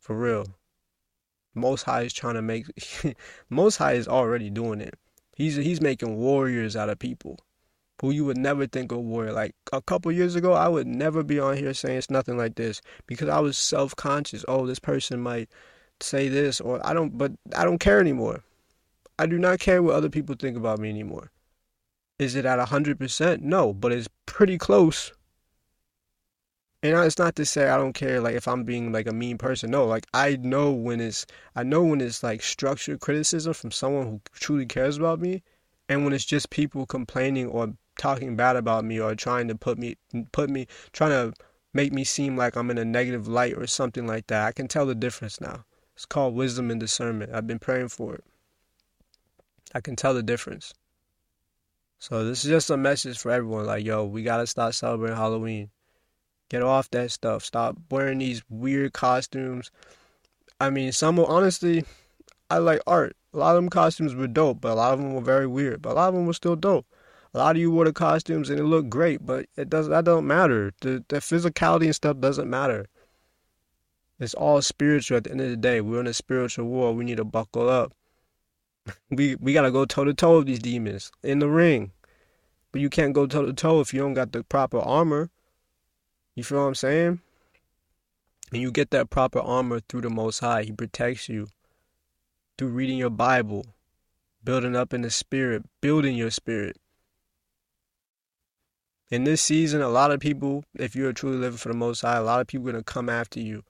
For 0.00 0.16
real. 0.16 0.46
Most 1.54 1.84
High 1.84 2.02
is 2.02 2.12
trying 2.12 2.34
to 2.34 2.42
make 2.42 2.66
Most 3.50 3.76
High 3.76 3.92
is 3.92 4.08
already 4.08 4.50
doing 4.50 4.80
it. 4.80 4.98
He's 5.34 5.56
he's 5.56 5.80
making 5.80 6.16
warriors 6.16 6.76
out 6.76 6.88
of 6.88 6.98
people 6.98 7.38
who 8.00 8.10
you 8.10 8.24
would 8.24 8.36
never 8.36 8.66
think 8.66 8.92
of 8.92 8.98
warrior. 8.98 9.32
Like 9.32 9.54
a 9.72 9.80
couple 9.80 10.12
years 10.12 10.34
ago, 10.34 10.52
I 10.52 10.68
would 10.68 10.86
never 10.86 11.22
be 11.22 11.38
on 11.38 11.56
here 11.56 11.72
saying 11.72 11.98
it's 11.98 12.10
nothing 12.10 12.36
like 12.36 12.56
this 12.56 12.82
because 13.06 13.28
I 13.28 13.40
was 13.40 13.56
self 13.56 13.94
conscious. 13.96 14.44
Oh, 14.48 14.66
this 14.66 14.80
person 14.80 15.20
might 15.20 15.48
say 16.00 16.28
this, 16.28 16.60
or 16.60 16.84
I 16.86 16.92
don't. 16.92 17.16
But 17.16 17.32
I 17.56 17.64
don't 17.64 17.78
care 17.78 18.00
anymore. 18.00 18.42
I 19.18 19.26
do 19.26 19.38
not 19.38 19.60
care 19.60 19.82
what 19.82 19.94
other 19.94 20.10
people 20.10 20.34
think 20.34 20.56
about 20.56 20.78
me 20.80 20.88
anymore. 20.88 21.30
Is 22.18 22.34
it 22.34 22.44
at 22.44 22.58
hundred 22.68 22.98
percent? 22.98 23.42
No, 23.42 23.72
but 23.72 23.92
it's 23.92 24.08
pretty 24.26 24.58
close 24.58 25.12
and 26.82 26.98
it's 26.98 27.18
not 27.18 27.36
to 27.36 27.46
say 27.46 27.68
I 27.68 27.76
don't 27.76 27.92
care 27.92 28.20
like 28.20 28.34
if 28.34 28.48
I'm 28.48 28.64
being 28.64 28.90
like 28.90 29.06
a 29.06 29.12
mean 29.12 29.38
person. 29.38 29.70
No, 29.70 29.86
like 29.86 30.06
I 30.12 30.36
know 30.36 30.72
when 30.72 31.00
it's 31.00 31.26
I 31.54 31.62
know 31.62 31.82
when 31.82 32.00
it's 32.00 32.22
like 32.22 32.42
structured 32.42 33.00
criticism 33.00 33.54
from 33.54 33.70
someone 33.70 34.06
who 34.06 34.20
truly 34.32 34.66
cares 34.66 34.96
about 34.96 35.20
me, 35.20 35.42
and 35.88 36.04
when 36.04 36.12
it's 36.12 36.24
just 36.24 36.50
people 36.50 36.86
complaining 36.86 37.46
or 37.46 37.74
talking 37.98 38.36
bad 38.36 38.56
about 38.56 38.84
me 38.84 38.98
or 38.98 39.14
trying 39.14 39.48
to 39.48 39.54
put 39.54 39.78
me 39.78 39.96
put 40.32 40.50
me 40.50 40.66
trying 40.92 41.10
to 41.10 41.32
make 41.72 41.92
me 41.92 42.04
seem 42.04 42.36
like 42.36 42.56
I'm 42.56 42.70
in 42.70 42.78
a 42.78 42.84
negative 42.84 43.28
light 43.28 43.54
or 43.56 43.66
something 43.66 44.06
like 44.06 44.26
that. 44.26 44.46
I 44.46 44.52
can 44.52 44.66
tell 44.66 44.86
the 44.86 44.94
difference 44.94 45.40
now. 45.40 45.64
It's 45.94 46.06
called 46.06 46.34
wisdom 46.34 46.70
and 46.70 46.80
discernment. 46.80 47.32
I've 47.32 47.46
been 47.46 47.58
praying 47.58 47.88
for 47.88 48.14
it. 48.16 48.24
I 49.74 49.80
can 49.80 49.94
tell 49.94 50.14
the 50.14 50.22
difference. 50.22 50.74
So 51.98 52.24
this 52.24 52.44
is 52.44 52.50
just 52.50 52.70
a 52.70 52.76
message 52.76 53.18
for 53.18 53.30
everyone 53.30 53.66
like 53.66 53.84
yo, 53.84 54.04
we 54.04 54.24
got 54.24 54.38
to 54.38 54.46
stop 54.48 54.74
celebrating 54.74 55.16
Halloween. 55.16 55.70
Get 56.52 56.62
off 56.62 56.90
that 56.90 57.10
stuff. 57.10 57.42
Stop 57.42 57.78
wearing 57.90 58.18
these 58.18 58.42
weird 58.50 58.92
costumes. 58.92 59.70
I 60.60 60.68
mean, 60.68 60.92
some 60.92 61.18
honestly, 61.18 61.82
I 62.50 62.58
like 62.58 62.82
art. 62.86 63.16
A 63.32 63.38
lot 63.38 63.56
of 63.56 63.62
them 63.62 63.70
costumes 63.70 64.14
were 64.14 64.26
dope, 64.26 64.60
but 64.60 64.72
a 64.72 64.74
lot 64.74 64.92
of 64.92 64.98
them 64.98 65.14
were 65.14 65.22
very 65.22 65.46
weird. 65.46 65.80
But 65.80 65.92
a 65.92 65.94
lot 65.94 66.08
of 66.10 66.14
them 66.14 66.26
were 66.26 66.34
still 66.34 66.54
dope. 66.54 66.84
A 67.32 67.38
lot 67.38 67.56
of 67.56 67.60
you 67.62 67.70
wore 67.70 67.86
the 67.86 67.92
costumes 67.94 68.50
and 68.50 68.60
it 68.60 68.64
looked 68.64 68.90
great, 68.90 69.24
but 69.24 69.46
it 69.56 69.70
does 69.70 69.88
that 69.88 70.04
don't 70.04 70.26
matter. 70.26 70.74
The 70.82 71.02
the 71.08 71.20
physicality 71.20 71.86
and 71.86 71.94
stuff 71.94 72.20
doesn't 72.20 72.50
matter. 72.50 72.84
It's 74.20 74.34
all 74.34 74.60
spiritual 74.60 75.16
at 75.16 75.24
the 75.24 75.30
end 75.30 75.40
of 75.40 75.48
the 75.48 75.56
day. 75.56 75.80
We're 75.80 76.00
in 76.00 76.06
a 76.06 76.12
spiritual 76.12 76.66
war. 76.66 76.92
We 76.92 77.06
need 77.06 77.16
to 77.16 77.24
buckle 77.24 77.70
up. 77.70 77.94
we 79.10 79.36
we 79.36 79.54
gotta 79.54 79.70
go 79.70 79.86
toe 79.86 80.04
to 80.04 80.12
toe 80.12 80.36
with 80.36 80.48
these 80.48 80.58
demons 80.58 81.12
in 81.22 81.38
the 81.38 81.48
ring. 81.48 81.92
But 82.72 82.82
you 82.82 82.90
can't 82.90 83.14
go 83.14 83.26
toe 83.26 83.46
to 83.46 83.54
toe 83.54 83.80
if 83.80 83.94
you 83.94 84.00
don't 84.00 84.12
got 84.12 84.32
the 84.32 84.44
proper 84.44 84.80
armor. 84.80 85.30
You 86.34 86.44
feel 86.44 86.58
what 86.58 86.68
I'm 86.68 86.74
saying? 86.74 87.20
And 88.52 88.60
you 88.62 88.70
get 88.70 88.90
that 88.90 89.10
proper 89.10 89.38
armor 89.38 89.80
through 89.80 90.02
the 90.02 90.10
Most 90.10 90.40
High. 90.40 90.62
He 90.62 90.72
protects 90.72 91.28
you 91.28 91.48
through 92.56 92.68
reading 92.68 92.98
your 92.98 93.10
Bible, 93.10 93.66
building 94.44 94.76
up 94.76 94.92
in 94.92 95.02
the 95.02 95.10
spirit, 95.10 95.64
building 95.80 96.16
your 96.16 96.30
spirit. 96.30 96.76
In 99.10 99.24
this 99.24 99.42
season, 99.42 99.82
a 99.82 99.88
lot 99.88 100.10
of 100.10 100.20
people, 100.20 100.64
if 100.78 100.96
you're 100.96 101.12
truly 101.12 101.36
living 101.36 101.58
for 101.58 101.68
the 101.68 101.76
Most 101.76 102.00
High, 102.00 102.16
a 102.16 102.22
lot 102.22 102.40
of 102.40 102.46
people 102.46 102.68
are 102.68 102.72
going 102.72 102.84
to 102.84 102.92
come 102.92 103.10
after 103.10 103.40
you 103.40 103.62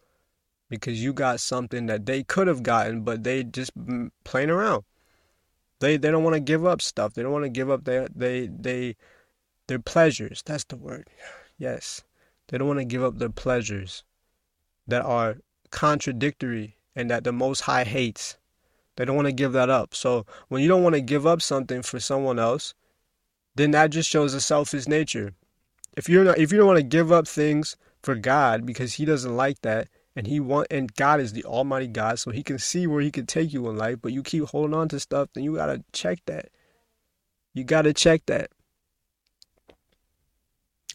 because 0.68 1.02
you 1.02 1.12
got 1.12 1.40
something 1.40 1.86
that 1.86 2.06
they 2.06 2.22
could 2.22 2.46
have 2.46 2.62
gotten, 2.62 3.02
but 3.02 3.24
they 3.24 3.42
just 3.42 3.72
playing 4.24 4.50
around. 4.50 4.84
They 5.80 5.96
they 5.96 6.12
don't 6.12 6.22
want 6.22 6.34
to 6.34 6.40
give 6.40 6.64
up 6.64 6.80
stuff. 6.80 7.14
They 7.14 7.22
don't 7.22 7.32
want 7.32 7.44
to 7.44 7.50
give 7.50 7.70
up 7.70 7.84
their 7.84 8.08
they 8.14 8.46
they 8.46 8.94
their 9.66 9.80
pleasures. 9.80 10.42
That's 10.44 10.64
the 10.64 10.76
word. 10.76 11.08
Yes. 11.58 12.02
They 12.52 12.58
don't 12.58 12.68
want 12.68 12.80
to 12.80 12.84
give 12.84 13.02
up 13.02 13.16
their 13.16 13.30
pleasures 13.30 14.04
that 14.86 15.02
are 15.06 15.38
contradictory 15.70 16.76
and 16.94 17.10
that 17.10 17.24
the 17.24 17.32
Most 17.32 17.62
High 17.62 17.84
hates. 17.84 18.36
They 18.96 19.06
don't 19.06 19.16
want 19.16 19.24
to 19.24 19.32
give 19.32 19.52
that 19.52 19.70
up. 19.70 19.94
So 19.94 20.26
when 20.48 20.60
you 20.60 20.68
don't 20.68 20.82
want 20.82 20.94
to 20.94 21.00
give 21.00 21.26
up 21.26 21.40
something 21.40 21.80
for 21.80 21.98
someone 21.98 22.38
else, 22.38 22.74
then 23.54 23.70
that 23.70 23.88
just 23.88 24.10
shows 24.10 24.34
a 24.34 24.40
selfish 24.40 24.86
nature. 24.86 25.32
If 25.96 26.10
you're 26.10 26.24
not, 26.24 26.36
if 26.36 26.52
you 26.52 26.58
don't 26.58 26.66
want 26.66 26.78
to 26.78 26.82
give 26.82 27.10
up 27.10 27.26
things 27.26 27.74
for 28.02 28.14
God 28.14 28.66
because 28.66 28.92
He 28.92 29.06
doesn't 29.06 29.34
like 29.34 29.62
that, 29.62 29.88
and 30.14 30.26
He 30.26 30.38
want, 30.38 30.66
and 30.70 30.94
God 30.94 31.20
is 31.20 31.32
the 31.32 31.46
Almighty 31.46 31.86
God, 31.86 32.18
so 32.18 32.32
He 32.32 32.42
can 32.42 32.58
see 32.58 32.86
where 32.86 33.00
He 33.00 33.10
can 33.10 33.24
take 33.24 33.54
you 33.54 33.66
in 33.70 33.78
life, 33.78 33.96
but 34.02 34.12
you 34.12 34.22
keep 34.22 34.44
holding 34.44 34.74
on 34.74 34.88
to 34.90 35.00
stuff, 35.00 35.30
then 35.32 35.42
you 35.42 35.54
gotta 35.54 35.82
check 35.92 36.18
that. 36.26 36.50
You 37.54 37.64
gotta 37.64 37.94
check 37.94 38.26
that. 38.26 38.50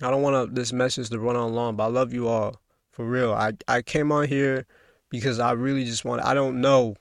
I 0.02 0.12
don't 0.12 0.22
want 0.22 0.54
this 0.54 0.72
message 0.72 1.10
to 1.10 1.20
run 1.20 1.36
on 1.36 1.54
long, 1.54 1.76
but 1.76 1.86
I 1.86 1.88
love 1.88 2.14
you 2.14 2.28
all 2.28 2.62
for 2.92 3.06
real. 3.06 3.34
I 3.34 3.54
I 3.68 3.82
came 3.82 4.12
on 4.12 4.28
here 4.28 4.66
because 5.10 5.40
I 5.40 5.52
really 5.52 5.86
just 5.86 6.06
want. 6.06 6.24
I 6.24 6.34
don't 6.34 6.62
know 6.62 6.96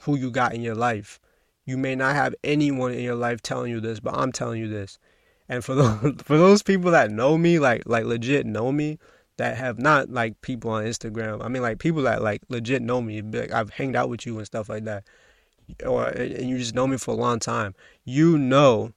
who 0.00 0.16
you 0.16 0.30
got 0.30 0.54
in 0.54 0.62
your 0.62 0.74
life. 0.74 1.20
You 1.64 1.76
may 1.76 1.94
not 1.94 2.16
have 2.16 2.34
anyone 2.42 2.92
in 2.92 3.04
your 3.04 3.14
life 3.14 3.42
telling 3.42 3.70
you 3.70 3.80
this, 3.80 4.00
but 4.00 4.16
I'm 4.16 4.32
telling 4.32 4.60
you 4.60 4.68
this. 4.68 4.98
And 5.48 5.64
for 5.64 5.74
those 5.76 6.14
for 6.24 6.38
those 6.38 6.62
people 6.62 6.90
that 6.90 7.10
know 7.10 7.38
me, 7.38 7.58
like 7.58 7.82
like 7.86 8.04
legit 8.04 8.46
know 8.46 8.72
me, 8.72 8.98
that 9.36 9.56
have 9.56 9.78
not 9.78 10.10
like 10.10 10.40
people 10.40 10.70
on 10.70 10.84
Instagram. 10.84 11.44
I 11.44 11.48
mean 11.48 11.62
like 11.62 11.78
people 11.78 12.02
that 12.02 12.22
like 12.22 12.42
legit 12.48 12.82
know 12.82 13.00
me. 13.00 13.22
Like 13.22 13.52
I've 13.52 13.70
hanged 13.70 13.96
out 13.96 14.08
with 14.08 14.26
you 14.26 14.38
and 14.38 14.46
stuff 14.46 14.68
like 14.68 14.84
that, 14.84 15.04
or 15.86 16.08
and 16.08 16.48
you 16.48 16.58
just 16.58 16.74
know 16.74 16.86
me 16.86 16.96
for 16.96 17.12
a 17.12 17.16
long 17.16 17.38
time. 17.38 17.74
You 18.04 18.38
know 18.38 18.92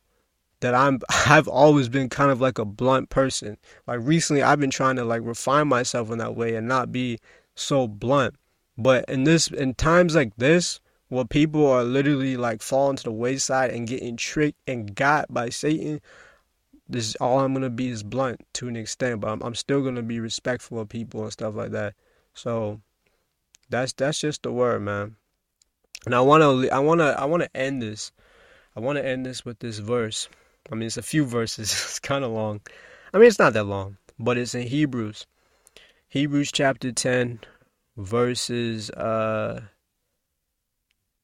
that 0.64 0.74
I'm 0.74 1.00
I've 1.28 1.48
always 1.48 1.90
been 1.90 2.10
kind 2.10 2.32
of 2.32 2.42
like 2.42 2.58
a 2.58 2.66
blunt 2.66 3.10
person. 3.10 3.58
Like 3.86 4.00
recently 4.02 4.42
I've 4.42 4.60
been 4.60 4.72
trying 4.72 4.96
to 4.96 5.04
like 5.04 5.22
refine 5.24 5.68
myself 5.68 6.10
in 6.10 6.18
that 6.20 6.36
way 6.36 6.56
and 6.56 6.68
not 6.68 6.92
be 6.92 7.20
so 7.54 7.88
blunt. 7.88 8.36
But 8.78 9.06
in 9.10 9.26
this 9.26 9.50
in 9.50 9.76
times 9.76 10.16
like 10.16 10.36
this 10.38 10.80
where 11.10 11.26
people 11.26 11.68
are 11.68 11.84
literally 11.84 12.38
like 12.38 12.62
falling 12.62 12.96
to 12.96 13.04
the 13.04 13.12
wayside 13.12 13.72
and 13.72 13.88
getting 13.88 14.16
tricked 14.16 14.58
and 14.66 14.96
got 14.96 15.32
by 15.32 15.50
Satan, 15.50 16.00
this 16.88 17.10
is 17.10 17.16
all 17.18 17.42
I'm 17.42 17.54
gonna 17.54 17.70
be 17.70 17.90
is 17.90 18.02
blunt 18.02 18.40
to 18.54 18.70
an 18.70 18.78
extent, 18.78 19.20
but 19.20 19.32
I'm, 19.32 19.44
I'm 19.44 19.56
still 19.56 19.84
gonna 19.84 20.02
be 20.02 20.22
respectful 20.22 20.80
of 20.80 20.88
people 20.88 21.24
and 21.24 21.32
stuff 21.32 21.56
like 21.56 21.72
that. 21.72 21.94
So 22.34 22.80
that's 23.70 23.92
that's 23.92 24.22
just 24.22 24.44
the 24.44 24.52
word, 24.54 24.82
man. 24.82 25.18
And 26.06 26.16
I 26.16 26.22
wanna 26.22 26.68
I 26.70 26.80
wanna 26.80 27.16
I 27.20 27.26
wanna 27.26 27.50
end 27.54 27.82
this. 27.82 28.14
I 28.78 28.80
wanna 28.80 29.02
end 29.02 29.26
this 29.26 29.44
with 29.44 29.60
this 29.60 29.80
verse. 29.80 30.30
I 30.72 30.76
mean, 30.76 30.88
it's 30.88 30.98
a 30.98 31.02
few 31.02 31.26
verses. 31.26 31.72
it's 31.72 32.00
kind 32.00 32.24
of 32.24 32.32
long. 32.32 32.62
I 33.14 33.18
mean, 33.18 33.28
it's 33.28 33.40
not 33.40 33.54
that 33.54 33.66
long, 33.66 33.98
but 34.20 34.38
it's 34.38 34.56
in 34.56 34.68
Hebrews. 34.68 35.26
Hebrews 36.10 36.52
chapter 36.52 36.92
10, 36.92 37.40
verses 37.98 38.90
uh 38.92 39.62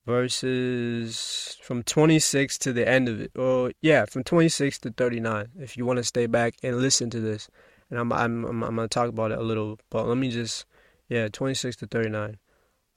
verses 0.05 1.57
from 1.61 1.83
26 1.83 2.57
to 2.59 2.73
the 2.73 2.87
end 2.87 3.07
of 3.07 3.21
it. 3.21 3.31
Or 3.37 3.71
yeah, 3.81 4.05
from 4.05 4.23
26 4.23 4.79
to 4.79 4.91
39. 4.91 5.49
If 5.59 5.77
you 5.77 5.85
want 5.85 5.97
to 5.97 6.03
stay 6.03 6.25
back 6.25 6.55
and 6.63 6.77
listen 6.77 7.09
to 7.11 7.19
this, 7.19 7.47
and 7.89 7.99
I'm 7.99 8.11
I'm 8.11 8.45
I'm, 8.45 8.63
I'm 8.63 8.75
gonna 8.75 8.87
talk 8.87 9.09
about 9.09 9.31
it 9.31 9.37
a 9.37 9.43
little, 9.43 9.79
but 9.89 10.07
let 10.07 10.17
me 10.17 10.31
just 10.31 10.65
yeah, 11.09 11.27
26 11.27 11.75
to 11.77 11.87
39. 11.87 12.37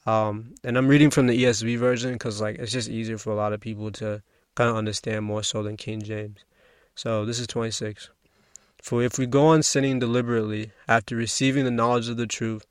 Um, 0.05 0.55
and 0.65 0.77
I'm 0.77 0.89
reading 0.89 1.11
from 1.11 1.27
the 1.29 1.45
ESV 1.45 1.79
version 1.79 2.15
because 2.15 2.41
like 2.41 2.59
it's 2.59 2.73
just 2.73 2.89
easier 2.89 3.19
for 3.19 3.31
a 3.31 3.37
lot 3.37 3.53
of 3.53 3.61
people 3.61 3.93
to 3.93 4.23
kind 4.55 4.71
of 4.71 4.77
understand 4.77 5.25
more 5.25 5.43
so 5.43 5.63
than 5.63 5.77
King 5.77 6.03
James. 6.03 6.45
So 6.95 7.25
this 7.25 7.39
is 7.39 7.47
26. 7.47 8.11
For 8.83 9.03
if 9.03 9.19
we 9.19 9.27
go 9.27 9.47
on 9.47 9.63
sinning 9.63 9.99
deliberately 9.99 10.73
after 10.89 11.17
receiving 11.17 11.65
the 11.65 11.71
knowledge 11.71 12.09
of 12.09 12.17
the 12.17 12.27
truth, 12.27 12.67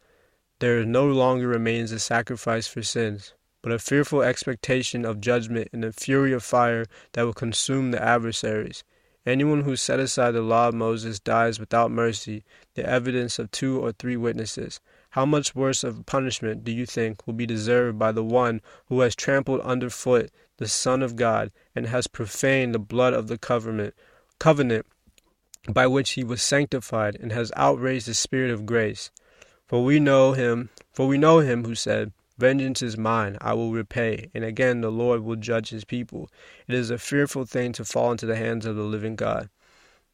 there 0.60 0.84
no 0.86 1.08
longer 1.08 1.48
remains 1.48 1.92
a 1.92 2.00
sacrifice 2.00 2.68
for 2.68 2.84
sins 2.84 3.34
but 3.62 3.72
a 3.72 3.80
fearful 3.80 4.24
expectation 4.24 5.06
of 5.06 5.22
judgment 5.22 5.70
and 5.72 5.86
a 5.86 5.92
fury 5.92 6.34
of 6.34 6.44
fire 6.44 6.86
that 7.14 7.24
will 7.24 7.34
consume 7.34 7.92
the 7.92 8.04
adversaries. 8.04 8.84
Anyone 9.24 9.62
who 9.62 9.76
set 9.76 10.00
aside 10.00 10.32
the 10.32 10.42
law 10.42 10.70
of 10.70 10.74
Moses 10.74 11.20
dies 11.20 11.60
without 11.60 11.92
mercy, 11.92 12.44
the 12.74 12.84
evidence 12.84 13.38
of 13.38 13.52
two 13.52 13.80
or 13.80 13.92
three 13.92 14.18
witnesses. 14.18 14.80
How 15.12 15.28
much 15.28 15.54
worse 15.54 15.84
of 15.84 16.08
punishment 16.08 16.64
do 16.64 16.72
you 16.72 16.88
think 16.88 17.28
will 17.28 17.36
be 17.36 17.46
deserved 17.46 18.00
by 18.00 18.12
the 18.12 18.24
one 18.24 18.62
who 18.88 19.02
has 19.02 19.16
trampled 19.16 19.62
underfoot 19.62 20.32
the 20.62 20.68
Son 20.68 21.02
of 21.02 21.16
God 21.16 21.52
and 21.76 21.88
has 21.88 22.06
profaned 22.06 22.76
the 22.76 22.80
blood 22.80 23.14
of 23.16 23.28
the 23.28 23.38
covenant, 23.40 23.96
covenant 24.38 24.86
by 25.68 25.88
which 25.88 26.12
he 26.12 26.24
was 26.24 26.40
sanctified 26.40 27.18
and 27.20 27.32
has 27.32 27.52
outraged 27.56 28.06
the 28.06 28.14
Spirit 28.14 28.52
of 28.52 28.68
grace? 28.68 29.10
For 29.66 29.84
we 29.84 30.00
know 30.00 30.34
him, 30.34 30.70
for 30.94 31.08
we 31.08 31.18
know 31.18 31.40
him 31.40 31.66
who 31.66 31.74
said, 31.74 32.14
Vengeance 32.38 32.84
is 32.84 32.96
mine, 32.96 33.40
I 33.42 33.54
will 33.54 33.72
repay. 33.72 34.30
And 34.36 34.44
again, 34.44 34.82
the 34.82 34.92
Lord 34.92 35.24
will 35.24 35.36
judge 35.36 35.70
his 35.70 35.84
people. 35.84 36.30
It 36.68 36.76
is 36.76 36.92
a 36.92 37.00
fearful 37.00 37.46
thing 37.46 37.72
to 37.74 37.84
fall 37.84 38.12
into 38.12 38.28
the 38.28 38.36
hands 38.36 38.68
of 38.68 38.76
the 38.76 38.84
living 38.84 39.16
God. 39.16 39.50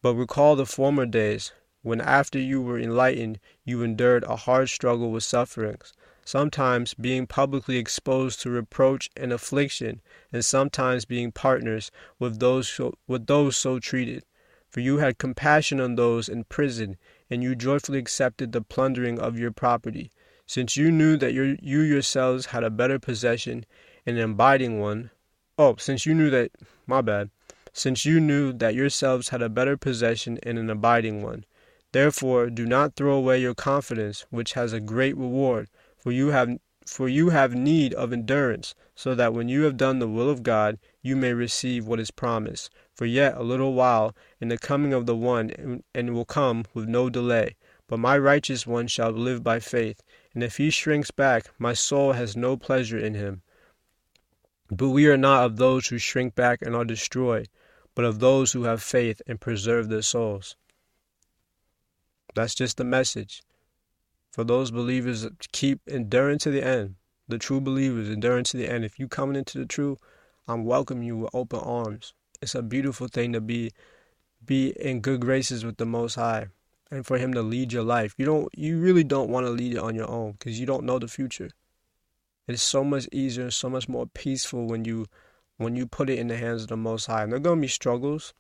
But 0.02 0.16
recall 0.16 0.56
the 0.56 0.66
former 0.66 1.06
days, 1.06 1.52
when 1.82 2.00
after 2.00 2.40
you 2.40 2.62
were 2.62 2.80
enlightened, 2.80 3.40
you 3.66 3.84
endured 3.84 4.24
a 4.24 4.38
hard 4.38 4.70
struggle 4.70 5.12
with 5.12 5.26
sufferings, 5.26 5.92
sometimes 6.28 6.94
being 6.94 7.26
publicly 7.26 7.78
exposed 7.78 8.42
to 8.42 8.50
reproach 8.50 9.10
and 9.16 9.32
affliction, 9.32 10.02
and 10.34 10.44
sometimes 10.44 11.06
being 11.06 11.32
partners 11.32 11.90
with 12.20 12.40
those 12.42 12.68
so, 12.68 12.94
with 13.08 13.28
those 13.28 13.56
so 13.56 13.80
treated. 13.80 14.26
For 14.68 14.82
you 14.82 14.98
had 14.98 15.20
compassion 15.20 15.80
on 15.80 15.96
those 15.96 16.28
in 16.28 16.44
prison, 16.44 16.98
and 17.30 17.42
you 17.42 17.56
joyfully 17.56 18.00
accepted 18.00 18.52
the 18.52 18.60
plundering 18.60 19.18
of 19.18 19.40
your 19.40 19.52
property 19.52 20.12
since 20.46 20.76
you 20.76 20.92
knew 20.92 21.16
that 21.18 21.34
you 21.34 21.58
yourselves 21.62 22.48
had 22.48 22.64
a 22.64 22.70
better 22.70 23.00
possession 23.00 23.66
and 24.06 24.18
an 24.18 24.32
abiding 24.32 24.80
one. 24.80 25.12
Oh, 25.58 25.76
since 25.78 26.06
you 26.06 26.14
knew 26.14 26.30
that, 26.30 26.52
my 26.86 27.02
bad. 27.02 27.30
Since 27.72 28.06
you 28.06 28.20
knew 28.20 28.54
that 28.54 28.76
yourselves 28.76 29.30
had 29.30 29.42
a 29.42 29.50
better 29.50 29.78
possession 29.78 30.40
and 30.44 30.58
an 30.58 30.70
abiding 30.70 31.22
one. 31.22 31.46
Therefore, 31.92 32.50
do 32.50 32.66
not 32.66 32.96
throw 32.96 33.16
away 33.16 33.40
your 33.40 33.56
confidence, 33.56 34.26
which 34.30 34.54
has 34.54 34.72
a 34.72 34.80
great 34.80 35.18
reward, 35.18 35.68
for 36.08 36.14
you 36.14 36.30
have 36.30 36.58
for 36.86 37.10
you 37.10 37.32
have 37.32 37.54
need 37.54 37.94
of 37.96 38.14
endurance, 38.14 38.74
so 38.96 39.14
that 39.14 39.34
when 39.34 39.50
you 39.50 39.64
have 39.64 39.76
done 39.76 40.00
the 40.00 40.08
will 40.08 40.30
of 40.30 40.42
God, 40.42 40.80
you 41.02 41.18
may 41.18 41.34
receive 41.34 41.86
what 41.86 42.00
is 42.00 42.12
promised. 42.12 42.70
For 42.96 43.06
yet 43.06 43.36
a 43.36 43.44
little 43.44 43.74
while, 43.74 44.16
and 44.40 44.50
the 44.50 44.58
coming 44.58 44.94
of 44.94 45.06
the 45.06 45.18
one, 45.18 45.84
and 45.94 46.14
will 46.14 46.24
come 46.24 46.64
with 46.74 46.88
no 46.88 47.10
delay. 47.10 47.58
But 47.90 48.00
my 48.00 48.18
righteous 48.18 48.66
one 48.66 48.88
shall 48.88 49.12
live 49.12 49.44
by 49.44 49.60
faith, 49.60 50.02
and 50.34 50.42
if 50.42 50.56
he 50.56 50.70
shrinks 50.70 51.12
back, 51.12 51.52
my 51.60 51.74
soul 51.74 52.14
has 52.14 52.38
no 52.38 52.56
pleasure 52.56 52.98
in 52.98 53.14
him. 53.14 53.42
But 54.72 54.92
we 54.92 55.08
are 55.08 55.18
not 55.18 55.44
of 55.44 55.58
those 55.58 55.88
who 55.88 55.98
shrink 55.98 56.36
back 56.36 56.62
and 56.62 56.74
are 56.74 56.86
destroyed, 56.86 57.50
but 57.96 58.06
of 58.06 58.20
those 58.20 58.54
who 58.54 58.64
have 58.64 58.82
faith 58.82 59.22
and 59.28 59.42
preserve 59.42 59.90
their 59.90 60.02
souls. 60.02 60.56
That's 62.34 62.56
just 62.56 62.78
the 62.78 62.86
message. 62.86 63.44
For 64.38 64.44
those 64.44 64.70
believers, 64.70 65.26
keep 65.52 65.82
enduring 65.88 66.38
to 66.40 66.52
the 66.52 66.64
end. 66.64 66.98
The 67.28 67.40
true 67.40 67.60
believers 67.60 68.08
enduring 68.08 68.44
to 68.44 68.58
the 68.58 68.70
end. 68.70 68.86
If 68.86 69.00
you 69.00 69.08
coming 69.08 69.36
into 69.36 69.58
the 69.58 69.66
truth, 69.66 69.98
I'm 70.48 70.64
welcoming 70.64 71.08
you 71.08 71.18
with 71.18 71.34
open 71.34 71.60
arms. 71.60 72.14
It's 72.40 72.54
a 72.54 72.62
beautiful 72.62 73.08
thing 73.08 73.34
to 73.34 73.42
be 73.42 73.72
be 74.46 74.74
in 74.80 75.02
good 75.02 75.22
graces 75.22 75.66
with 75.66 75.78
the 75.78 75.88
Most 75.88 76.14
High 76.14 76.50
and 76.92 77.04
for 77.04 77.18
him 77.18 77.34
to 77.34 77.42
lead 77.42 77.74
your 77.74 77.82
life. 77.82 78.14
You 78.20 78.26
don't 78.28 78.48
you 78.56 78.80
really 78.80 79.04
don't 79.04 79.32
want 79.32 79.48
to 79.48 79.50
lead 79.50 79.74
it 79.74 79.80
on 79.80 79.96
your 79.96 80.08
own 80.08 80.34
because 80.34 80.60
you 80.60 80.68
don't 80.68 80.86
know 80.86 81.00
the 81.00 81.08
future. 81.08 81.50
It's 82.48 82.62
so 82.62 82.84
much 82.84 83.10
easier, 83.12 83.50
so 83.50 83.72
much 83.72 83.90
more 83.90 84.06
peaceful 84.06 84.68
when 84.68 84.86
you 84.86 85.08
when 85.58 85.76
you 85.76 85.88
put 85.88 86.12
it 86.12 86.20
in 86.20 86.28
the 86.28 86.38
hands 86.38 86.62
of 86.62 86.68
the 86.68 86.78
most 86.78 87.08
high. 87.08 87.24
And 87.24 87.32
there're 87.32 87.40
gonna 87.40 87.60
be 87.60 87.68
struggles 87.68 88.36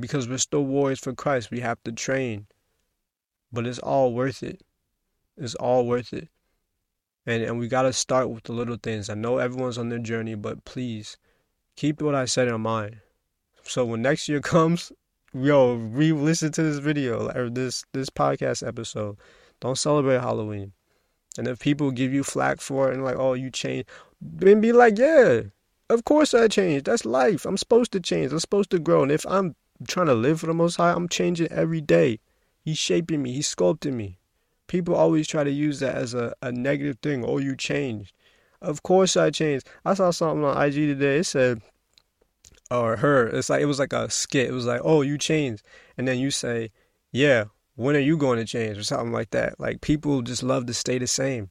because 0.00 0.26
we're 0.26 0.38
still 0.38 0.64
warriors 0.64 1.00
for 1.00 1.12
Christ. 1.12 1.50
We 1.50 1.60
have 1.60 1.82
to 1.84 1.92
train. 1.92 2.46
But 3.52 3.66
it's 3.66 3.78
all 3.78 4.14
worth 4.14 4.42
it. 4.42 4.62
It's 5.38 5.54
all 5.56 5.86
worth 5.86 6.12
it. 6.12 6.28
And 7.26 7.42
and 7.42 7.58
we 7.58 7.68
gotta 7.68 7.92
start 7.92 8.30
with 8.30 8.44
the 8.44 8.52
little 8.52 8.78
things. 8.82 9.10
I 9.10 9.14
know 9.14 9.38
everyone's 9.38 9.78
on 9.78 9.88
their 9.88 9.98
journey, 9.98 10.34
but 10.34 10.64
please 10.64 11.16
keep 11.76 12.00
what 12.02 12.14
I 12.14 12.24
said 12.24 12.48
in 12.48 12.60
mind. 12.60 13.00
So 13.62 13.84
when 13.84 14.02
next 14.02 14.28
year 14.28 14.40
comes, 14.54 14.92
yo, 15.34 15.74
re-listen 15.74 16.52
to 16.52 16.62
this 16.62 16.78
video 16.78 17.30
or 17.30 17.50
this 17.50 17.84
this 17.92 18.10
podcast 18.10 18.66
episode. 18.66 19.18
Don't 19.60 19.78
celebrate 19.78 20.20
Halloween. 20.20 20.72
And 21.36 21.46
if 21.46 21.60
people 21.60 21.90
give 21.90 22.12
you 22.12 22.24
flack 22.24 22.60
for 22.60 22.90
it 22.90 22.94
and 22.94 23.04
like, 23.04 23.16
oh, 23.16 23.34
you 23.34 23.50
changed, 23.50 23.88
then 24.20 24.60
be 24.60 24.72
like, 24.72 24.98
yeah, 24.98 25.42
of 25.88 26.04
course 26.04 26.34
I 26.34 26.48
changed. 26.48 26.86
That's 26.86 27.04
life. 27.04 27.46
I'm 27.46 27.56
supposed 27.56 27.92
to 27.92 28.00
change. 28.00 28.32
I'm 28.32 28.40
supposed 28.40 28.70
to 28.70 28.78
grow. 28.78 29.02
And 29.02 29.12
if 29.12 29.24
I'm 29.26 29.54
trying 29.86 30.06
to 30.06 30.14
live 30.14 30.40
for 30.40 30.46
the 30.46 30.54
Most 30.54 30.76
High, 30.76 30.92
I'm 30.92 31.08
changing 31.08 31.48
every 31.48 31.80
day. 31.80 32.20
He's 32.60 32.78
shaping 32.78 33.22
me. 33.22 33.32
He's 33.32 33.52
sculpting 33.52 33.94
me. 33.94 34.18
People 34.68 34.94
always 34.94 35.26
try 35.26 35.42
to 35.42 35.50
use 35.50 35.80
that 35.80 35.96
as 35.96 36.14
a, 36.14 36.32
a 36.40 36.52
negative 36.52 36.98
thing. 37.02 37.24
Oh, 37.24 37.38
you 37.38 37.56
changed. 37.56 38.12
Of 38.62 38.82
course 38.82 39.16
I 39.16 39.30
changed. 39.30 39.68
I 39.84 39.94
saw 39.94 40.10
something 40.10 40.44
on 40.44 40.62
IG 40.62 40.74
today. 40.74 41.18
It 41.18 41.24
said 41.24 41.62
or 42.70 42.96
her. 42.96 43.26
It's 43.28 43.50
like 43.50 43.62
it 43.62 43.66
was 43.66 43.78
like 43.78 43.92
a 43.92 44.10
skit. 44.10 44.48
It 44.48 44.52
was 44.52 44.66
like, 44.66 44.80
"Oh, 44.84 45.02
you 45.02 45.18
changed," 45.18 45.64
and 45.96 46.06
then 46.06 46.18
you 46.18 46.30
say, 46.30 46.70
"Yeah, 47.12 47.44
when 47.76 47.96
are 47.96 48.00
you 48.00 48.16
going 48.16 48.38
to 48.38 48.44
change?" 48.44 48.78
or 48.78 48.84
something 48.84 49.12
like 49.12 49.30
that. 49.30 49.58
Like 49.58 49.80
people 49.80 50.22
just 50.22 50.42
love 50.42 50.66
to 50.66 50.74
stay 50.74 50.98
the 50.98 51.06
same. 51.06 51.50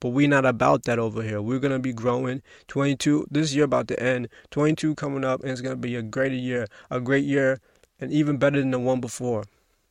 But 0.00 0.10
we're 0.10 0.28
not 0.28 0.44
about 0.44 0.84
that 0.84 0.98
over 0.98 1.22
here. 1.22 1.40
We're 1.40 1.58
gonna 1.58 1.78
be 1.78 1.92
growing. 1.92 2.42
22 2.68 3.26
this 3.30 3.54
year 3.54 3.64
about 3.64 3.88
to 3.88 4.02
end. 4.02 4.28
22 4.50 4.94
coming 4.94 5.24
up, 5.24 5.42
and 5.42 5.50
it's 5.50 5.60
gonna 5.60 5.76
be 5.76 5.96
a 5.96 6.02
greater 6.02 6.34
year, 6.34 6.66
a 6.90 7.00
great 7.00 7.24
year, 7.24 7.60
and 8.00 8.12
even 8.12 8.36
better 8.36 8.58
than 8.58 8.72
the 8.72 8.78
one 8.78 9.00
before, 9.00 9.44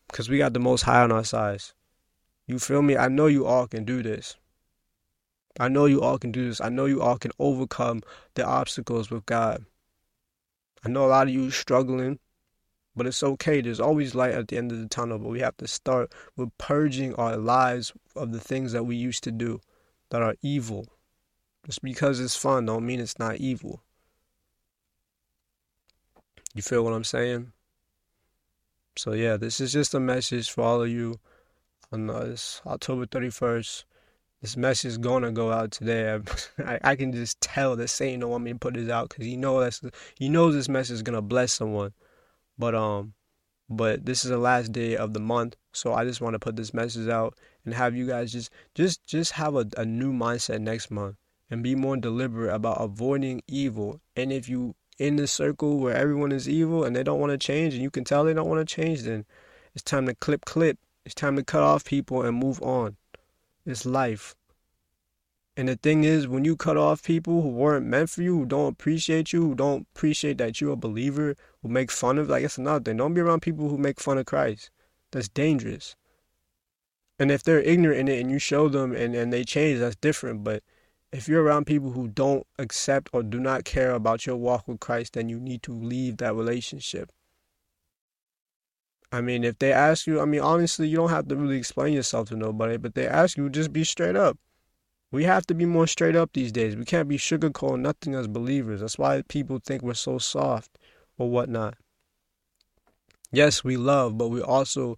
because 0.08 0.30
we 0.30 0.38
got 0.38 0.54
the 0.54 0.60
most 0.60 0.84
high 0.84 1.02
on 1.02 1.12
our 1.12 1.24
sides. 1.24 1.74
You 2.48 2.60
feel 2.60 2.82
me? 2.82 2.96
I 2.96 3.08
know 3.08 3.28
you 3.28 3.46
all 3.46 3.68
can 3.68 3.86
do 3.86 4.04
this. 4.04 4.36
I 5.60 5.68
know 5.68 5.86
you 5.86 6.02
all 6.02 6.18
can 6.18 6.32
do 6.32 6.48
this. 6.48 6.62
I 6.62 6.70
know 6.70 6.86
you 6.86 7.02
all 7.02 7.18
can 7.18 7.32
overcome 7.40 8.02
the 8.36 8.46
obstacles 8.46 9.10
with 9.10 9.26
God. 9.26 9.66
I 10.84 10.90
know 10.90 11.06
a 11.06 11.08
lot 11.08 11.28
of 11.28 11.34
you 11.34 11.50
struggling, 11.50 12.20
but 12.96 13.08
it's 13.08 13.24
okay. 13.24 13.62
There's 13.62 13.80
always 13.80 14.14
light 14.14 14.34
at 14.34 14.50
the 14.50 14.58
end 14.58 14.72
of 14.72 14.80
the 14.80 14.88
tunnel, 14.88 15.18
but 15.18 15.30
we 15.30 15.40
have 15.40 15.58
to 15.58 15.68
start 15.68 16.14
with 16.36 16.56
purging 16.58 17.16
our 17.16 17.38
lives 17.38 17.94
of 18.16 18.32
the 18.32 18.40
things 18.40 18.74
that 18.74 18.84
we 18.84 18.96
used 18.96 19.24
to 19.24 19.32
do 19.32 19.60
that 20.10 20.22
are 20.22 20.36
evil. 20.42 20.88
Just 21.66 21.82
because 21.82 22.20
it's 22.20 22.36
fun 22.36 22.66
don't 22.66 22.86
mean 22.86 23.00
it's 23.00 23.18
not 23.18 23.38
evil. 23.38 23.82
You 26.54 26.62
feel 26.62 26.84
what 26.84 26.94
I'm 26.94 27.04
saying? 27.04 27.52
So 28.98 29.14
yeah, 29.14 29.36
this 29.36 29.60
is 29.60 29.74
just 29.74 29.94
a 29.94 30.00
message 30.00 30.52
for 30.52 30.62
all 30.62 30.84
of 30.84 30.90
you 30.90 31.20
on 31.92 32.08
this 32.08 32.62
October 32.66 33.06
31st 33.06 33.84
this 34.46 34.58
message 34.58 34.90
is 34.90 34.98
gonna 35.00 35.32
go 35.32 35.52
out 35.52 35.72
today. 35.72 36.20
I, 36.60 36.80
I 36.84 36.96
can 36.96 37.12
just 37.12 37.42
tell 37.42 37.76
that 37.78 37.88
Satan 37.88 38.20
don't 38.20 38.30
want 38.30 38.44
me 38.44 38.54
to 38.54 38.60
put 38.60 38.76
this 38.76 38.92
out 38.92 39.10
because 39.10 39.26
he 39.26 39.36
know 39.36 39.60
that's 39.60 39.82
he 40.20 40.30
knows 40.30 40.54
this 40.54 40.70
message 40.70 40.94
is 40.96 41.02
gonna 41.02 41.22
bless 41.24 41.52
someone. 41.52 41.94
But 42.56 42.76
um, 42.76 43.16
but 43.70 44.06
this 44.06 44.24
is 44.24 44.30
the 44.30 44.38
last 44.38 44.72
day 44.72 44.98
of 44.98 45.14
the 45.14 45.20
month, 45.20 45.56
so 45.74 45.94
I 45.96 46.06
just 46.06 46.22
want 46.22 46.36
to 46.36 46.40
put 46.40 46.56
this 46.56 46.76
message 46.76 47.10
out 47.10 47.36
and 47.66 47.74
have 47.74 47.96
you 47.96 48.06
guys 48.06 48.32
just 48.32 48.52
just 48.76 49.04
just 49.08 49.32
have 49.32 49.56
a, 49.56 49.66
a 49.78 49.86
new 49.86 50.14
mindset 50.14 50.62
next 50.62 50.92
month 50.92 51.16
and 51.50 51.64
be 51.64 51.74
more 51.74 51.98
deliberate 51.98 52.54
about 52.54 52.80
avoiding 52.80 53.42
evil. 53.48 54.00
And 54.16 54.32
if 54.32 54.48
you 54.48 54.76
in 55.00 55.16
the 55.16 55.26
circle 55.26 55.80
where 55.80 55.96
everyone 55.96 56.32
is 56.32 56.48
evil 56.48 56.84
and 56.84 56.96
they 56.96 57.04
don't 57.04 57.20
want 57.20 57.32
to 57.32 57.38
change 57.40 57.74
and 57.74 57.82
you 57.82 57.90
can 57.90 58.04
tell 58.04 58.24
they 58.24 58.34
don't 58.34 58.48
want 58.48 58.68
to 58.68 58.76
change, 58.76 59.02
then 59.02 59.26
it's 59.74 59.84
time 59.84 60.06
to 60.06 60.14
clip 60.14 60.46
clip. 60.46 60.78
It's 61.06 61.16
time 61.16 61.36
to 61.36 61.44
cut 61.44 61.62
off 61.62 61.86
people 61.86 62.24
and 62.24 62.38
move 62.38 62.62
on. 62.62 62.98
It's 63.66 63.86
life. 63.86 64.36
And 65.58 65.70
the 65.70 65.76
thing 65.76 66.04
is, 66.04 66.28
when 66.28 66.44
you 66.44 66.58
cut 66.58 66.76
off 66.76 67.04
people 67.04 67.42
who 67.42 67.50
weren't 67.50 67.86
meant 67.86 68.10
for 68.10 68.22
you, 68.22 68.40
who 68.40 68.46
don't 68.46 68.74
appreciate 68.74 69.32
you, 69.32 69.42
who 69.42 69.56
don't 69.56 69.88
appreciate 69.96 70.38
that 70.40 70.60
you're 70.60 70.74
a 70.74 70.76
believer, 70.76 71.36
who 71.62 71.70
make 71.70 71.92
fun 71.92 72.18
of, 72.18 72.28
like, 72.28 72.44
it's 72.44 72.58
another 72.58 72.84
thing. 72.84 72.98
Don't 72.98 73.14
be 73.14 73.22
around 73.22 73.42
people 73.42 73.70
who 73.70 73.78
make 73.78 74.02
fun 74.02 74.18
of 74.18 74.26
Christ. 74.26 74.70
That's 75.12 75.30
dangerous. 75.30 75.96
And 77.18 77.32
if 77.32 77.44
they're 77.44 77.62
ignorant 77.62 78.02
in 78.02 78.08
it 78.10 78.20
and 78.20 78.30
you 78.30 78.40
show 78.40 78.68
them 78.68 78.94
and, 78.94 79.16
and 79.16 79.32
they 79.32 79.46
change, 79.46 79.80
that's 79.80 79.96
different. 79.96 80.44
But 80.44 80.64
if 81.14 81.30
you're 81.30 81.44
around 81.44 81.66
people 81.66 81.92
who 81.92 82.10
don't 82.10 82.46
accept 82.60 83.10
or 83.14 83.24
do 83.24 83.40
not 83.40 83.64
care 83.64 83.92
about 83.92 84.26
your 84.26 84.36
walk 84.36 84.68
with 84.68 84.82
Christ, 84.82 85.14
then 85.14 85.30
you 85.30 85.40
need 85.40 85.64
to 85.64 85.72
leave 85.72 86.18
that 86.18 86.36
relationship. 86.36 87.12
I 89.16 89.22
mean, 89.22 89.46
if 89.46 89.58
they 89.60 89.72
ask 89.72 90.08
you, 90.08 90.20
I 90.20 90.26
mean, 90.26 90.42
honestly, 90.42 90.90
you 90.90 90.98
don't 90.98 91.10
have 91.10 91.30
to 91.30 91.38
really 91.38 91.58
explain 91.58 91.94
yourself 91.94 92.28
to 92.30 92.36
nobody, 92.36 92.76
but 92.76 92.96
they 92.96 93.08
ask 93.08 93.38
you, 93.38 93.50
just 93.50 93.72
be 93.72 93.86
straight 93.86 94.18
up. 94.18 94.38
We 95.10 95.24
have 95.24 95.46
to 95.48 95.54
be 95.54 95.66
more 95.66 95.88
straight 95.88 96.18
up 96.18 96.34
these 96.34 96.52
days. 96.52 96.76
We 96.76 96.84
can't 96.84 97.08
be 97.08 97.18
sugarcoating 97.18 97.80
nothing 97.80 98.14
as 98.14 98.28
believers. 98.28 98.82
That's 98.82 98.98
why 98.98 99.22
people 99.30 99.62
think 99.64 99.82
we're 99.82 99.94
so 99.94 100.18
soft 100.18 100.78
or 101.18 101.30
whatnot. 101.30 101.76
Yes, 103.32 103.64
we 103.64 103.78
love, 103.78 104.18
but 104.18 104.28
we 104.28 104.42
also 104.42 104.98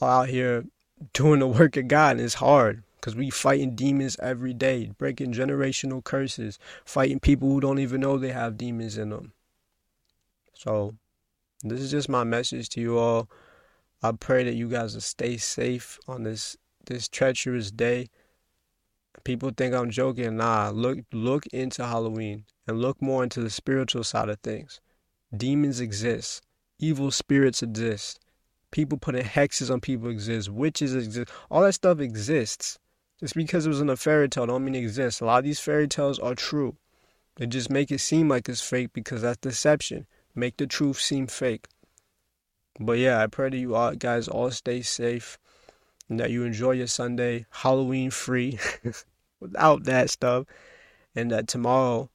are 0.00 0.22
out 0.22 0.30
here 0.30 0.64
doing 1.12 1.38
the 1.38 1.46
work 1.46 1.76
of 1.76 1.86
God, 1.86 2.16
and 2.16 2.24
it's 2.24 2.34
hard 2.34 2.82
because 2.96 3.14
we 3.14 3.30
fighting 3.30 3.76
demons 3.76 4.16
every 4.20 4.52
day, 4.52 4.90
breaking 4.98 5.32
generational 5.32 6.02
curses, 6.02 6.58
fighting 6.84 7.20
people 7.20 7.48
who 7.48 7.60
don't 7.60 7.78
even 7.78 8.00
know 8.00 8.18
they 8.18 8.32
have 8.32 8.58
demons 8.58 8.98
in 8.98 9.10
them. 9.10 9.32
So, 10.54 10.96
this 11.64 11.80
is 11.80 11.90
just 11.90 12.08
my 12.08 12.24
message 12.24 12.68
to 12.70 12.80
you 12.80 12.98
all. 12.98 13.28
I 14.02 14.12
pray 14.12 14.44
that 14.44 14.54
you 14.54 14.68
guys 14.68 14.94
will 14.94 15.00
stay 15.00 15.36
safe 15.36 15.98
on 16.06 16.22
this 16.22 16.56
this 16.86 17.08
treacherous 17.08 17.70
day. 17.70 18.08
People 19.24 19.50
think 19.56 19.74
I'm 19.74 19.90
joking. 19.90 20.36
Nah, 20.36 20.70
look 20.70 21.00
look 21.12 21.46
into 21.48 21.84
Halloween 21.84 22.44
and 22.66 22.80
look 22.80 23.02
more 23.02 23.24
into 23.24 23.40
the 23.40 23.50
spiritual 23.50 24.04
side 24.04 24.28
of 24.28 24.38
things. 24.40 24.80
Demons 25.36 25.80
exist. 25.80 26.42
Evil 26.78 27.10
spirits 27.10 27.62
exist. 27.62 28.20
People 28.70 28.98
putting 28.98 29.24
hexes 29.24 29.70
on 29.70 29.80
people 29.80 30.08
exist. 30.10 30.48
Witches 30.48 30.94
exist. 30.94 31.30
All 31.50 31.62
that 31.62 31.72
stuff 31.72 31.98
exists. 31.98 32.78
Just 33.18 33.34
because 33.34 33.66
it 33.66 33.70
was 33.70 33.80
in 33.80 33.90
a 33.90 33.96
fairy 33.96 34.28
tale 34.28 34.46
don't 34.46 34.64
mean 34.64 34.76
it 34.76 34.78
exists. 34.78 35.20
A 35.20 35.24
lot 35.24 35.38
of 35.38 35.44
these 35.44 35.58
fairy 35.58 35.88
tales 35.88 36.20
are 36.20 36.36
true. 36.36 36.76
They 37.34 37.46
just 37.46 37.68
make 37.68 37.90
it 37.90 37.98
seem 37.98 38.28
like 38.28 38.48
it's 38.48 38.60
fake 38.60 38.92
because 38.92 39.22
that's 39.22 39.38
deception. 39.38 40.06
Make 40.38 40.56
the 40.56 40.68
truth 40.68 41.00
seem 41.00 41.26
fake. 41.26 41.66
But 42.78 42.98
yeah, 42.98 43.20
I 43.20 43.26
pray 43.26 43.50
that 43.50 43.58
you 43.58 43.74
all 43.74 43.96
guys 43.96 44.28
all 44.28 44.52
stay 44.52 44.82
safe 44.82 45.36
and 46.08 46.20
that 46.20 46.30
you 46.30 46.44
enjoy 46.44 46.72
your 46.72 46.86
Sunday 46.86 47.46
Halloween 47.50 48.12
free 48.12 48.60
without 49.40 49.82
that 49.84 50.10
stuff. 50.10 50.46
And 51.16 51.32
that 51.32 51.48
tomorrow, 51.48 52.08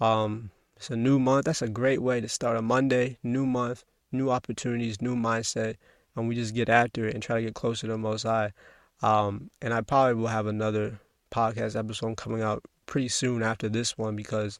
um, 0.00 0.50
it's 0.76 0.90
a 0.90 0.96
new 0.96 1.20
month. 1.20 1.44
That's 1.44 1.62
a 1.62 1.68
great 1.68 2.02
way 2.02 2.20
to 2.20 2.28
start 2.28 2.56
a 2.56 2.62
Monday, 2.62 3.18
new 3.22 3.46
month, 3.46 3.84
new 4.10 4.30
opportunities, 4.30 5.00
new 5.00 5.14
mindset, 5.14 5.76
and 6.16 6.26
we 6.26 6.34
just 6.34 6.56
get 6.56 6.68
after 6.68 7.06
it 7.06 7.14
and 7.14 7.22
try 7.22 7.36
to 7.36 7.42
get 7.42 7.54
closer 7.54 7.86
to 7.86 7.92
the 7.92 7.98
Most 7.98 8.24
High. 8.24 8.52
Um, 9.00 9.48
and 9.62 9.72
I 9.72 9.82
probably 9.82 10.14
will 10.14 10.26
have 10.26 10.48
another 10.48 10.98
podcast 11.30 11.78
episode 11.78 12.16
coming 12.16 12.42
out 12.42 12.64
pretty 12.86 13.08
soon 13.08 13.44
after 13.44 13.68
this 13.68 13.96
one 13.96 14.16
because, 14.16 14.58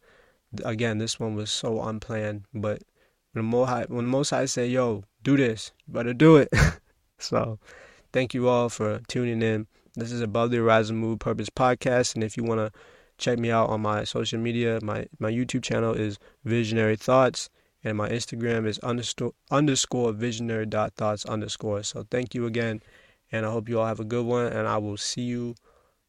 again, 0.64 0.98
this 0.98 1.18
one 1.18 1.34
was 1.34 1.50
so 1.50 1.82
unplanned. 1.82 2.44
But 2.54 2.84
when 3.32 3.44
the 3.44 3.50
Most 3.50 3.68
High, 3.68 3.84
when 3.88 4.04
the 4.04 4.10
Most 4.10 4.30
High 4.30 4.46
say, 4.46 4.66
"Yo, 4.68 5.04
do 5.22 5.36
this," 5.36 5.72
you 5.86 5.94
better 5.94 6.14
do 6.14 6.36
it. 6.36 6.48
so, 7.18 7.58
thank 8.12 8.34
you 8.34 8.48
all 8.48 8.68
for 8.68 9.00
tuning 9.08 9.42
in. 9.42 9.66
This 9.94 10.12
is 10.12 10.20
Above 10.20 10.50
the 10.50 10.58
Horizon 10.58 10.96
Move 10.96 11.18
Purpose 11.18 11.50
podcast, 11.50 12.14
and 12.14 12.24
if 12.24 12.36
you 12.36 12.44
want 12.44 12.60
to 12.60 12.78
check 13.18 13.38
me 13.38 13.50
out 13.50 13.68
on 13.68 13.80
my 13.80 14.04
social 14.04 14.38
media, 14.38 14.78
my 14.82 15.06
my 15.18 15.30
YouTube 15.30 15.62
channel 15.62 15.94
is 15.94 16.18
Visionary 16.44 16.96
Thoughts 16.96 17.50
and 17.82 17.96
my 17.96 18.08
Instagram 18.08 18.66
is 18.66 18.78
underscore 18.80 19.32
underscore 19.50 20.12
visionary 20.12 20.66
dot 20.66 20.94
thoughts 20.96 21.24
underscore. 21.24 21.82
So 21.82 22.06
thank 22.10 22.34
you 22.34 22.46
again, 22.46 22.82
and 23.32 23.46
I 23.46 23.50
hope 23.50 23.68
you 23.68 23.80
all 23.80 23.86
have 23.86 24.00
a 24.00 24.04
good 24.04 24.26
one, 24.26 24.46
and 24.46 24.66
I 24.66 24.78
will 24.78 24.96
see 24.96 25.22
you 25.22 25.54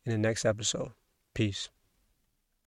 in 0.05 0.11
the 0.11 0.17
next 0.17 0.45
episode. 0.45 0.91
Peace. 1.34 1.69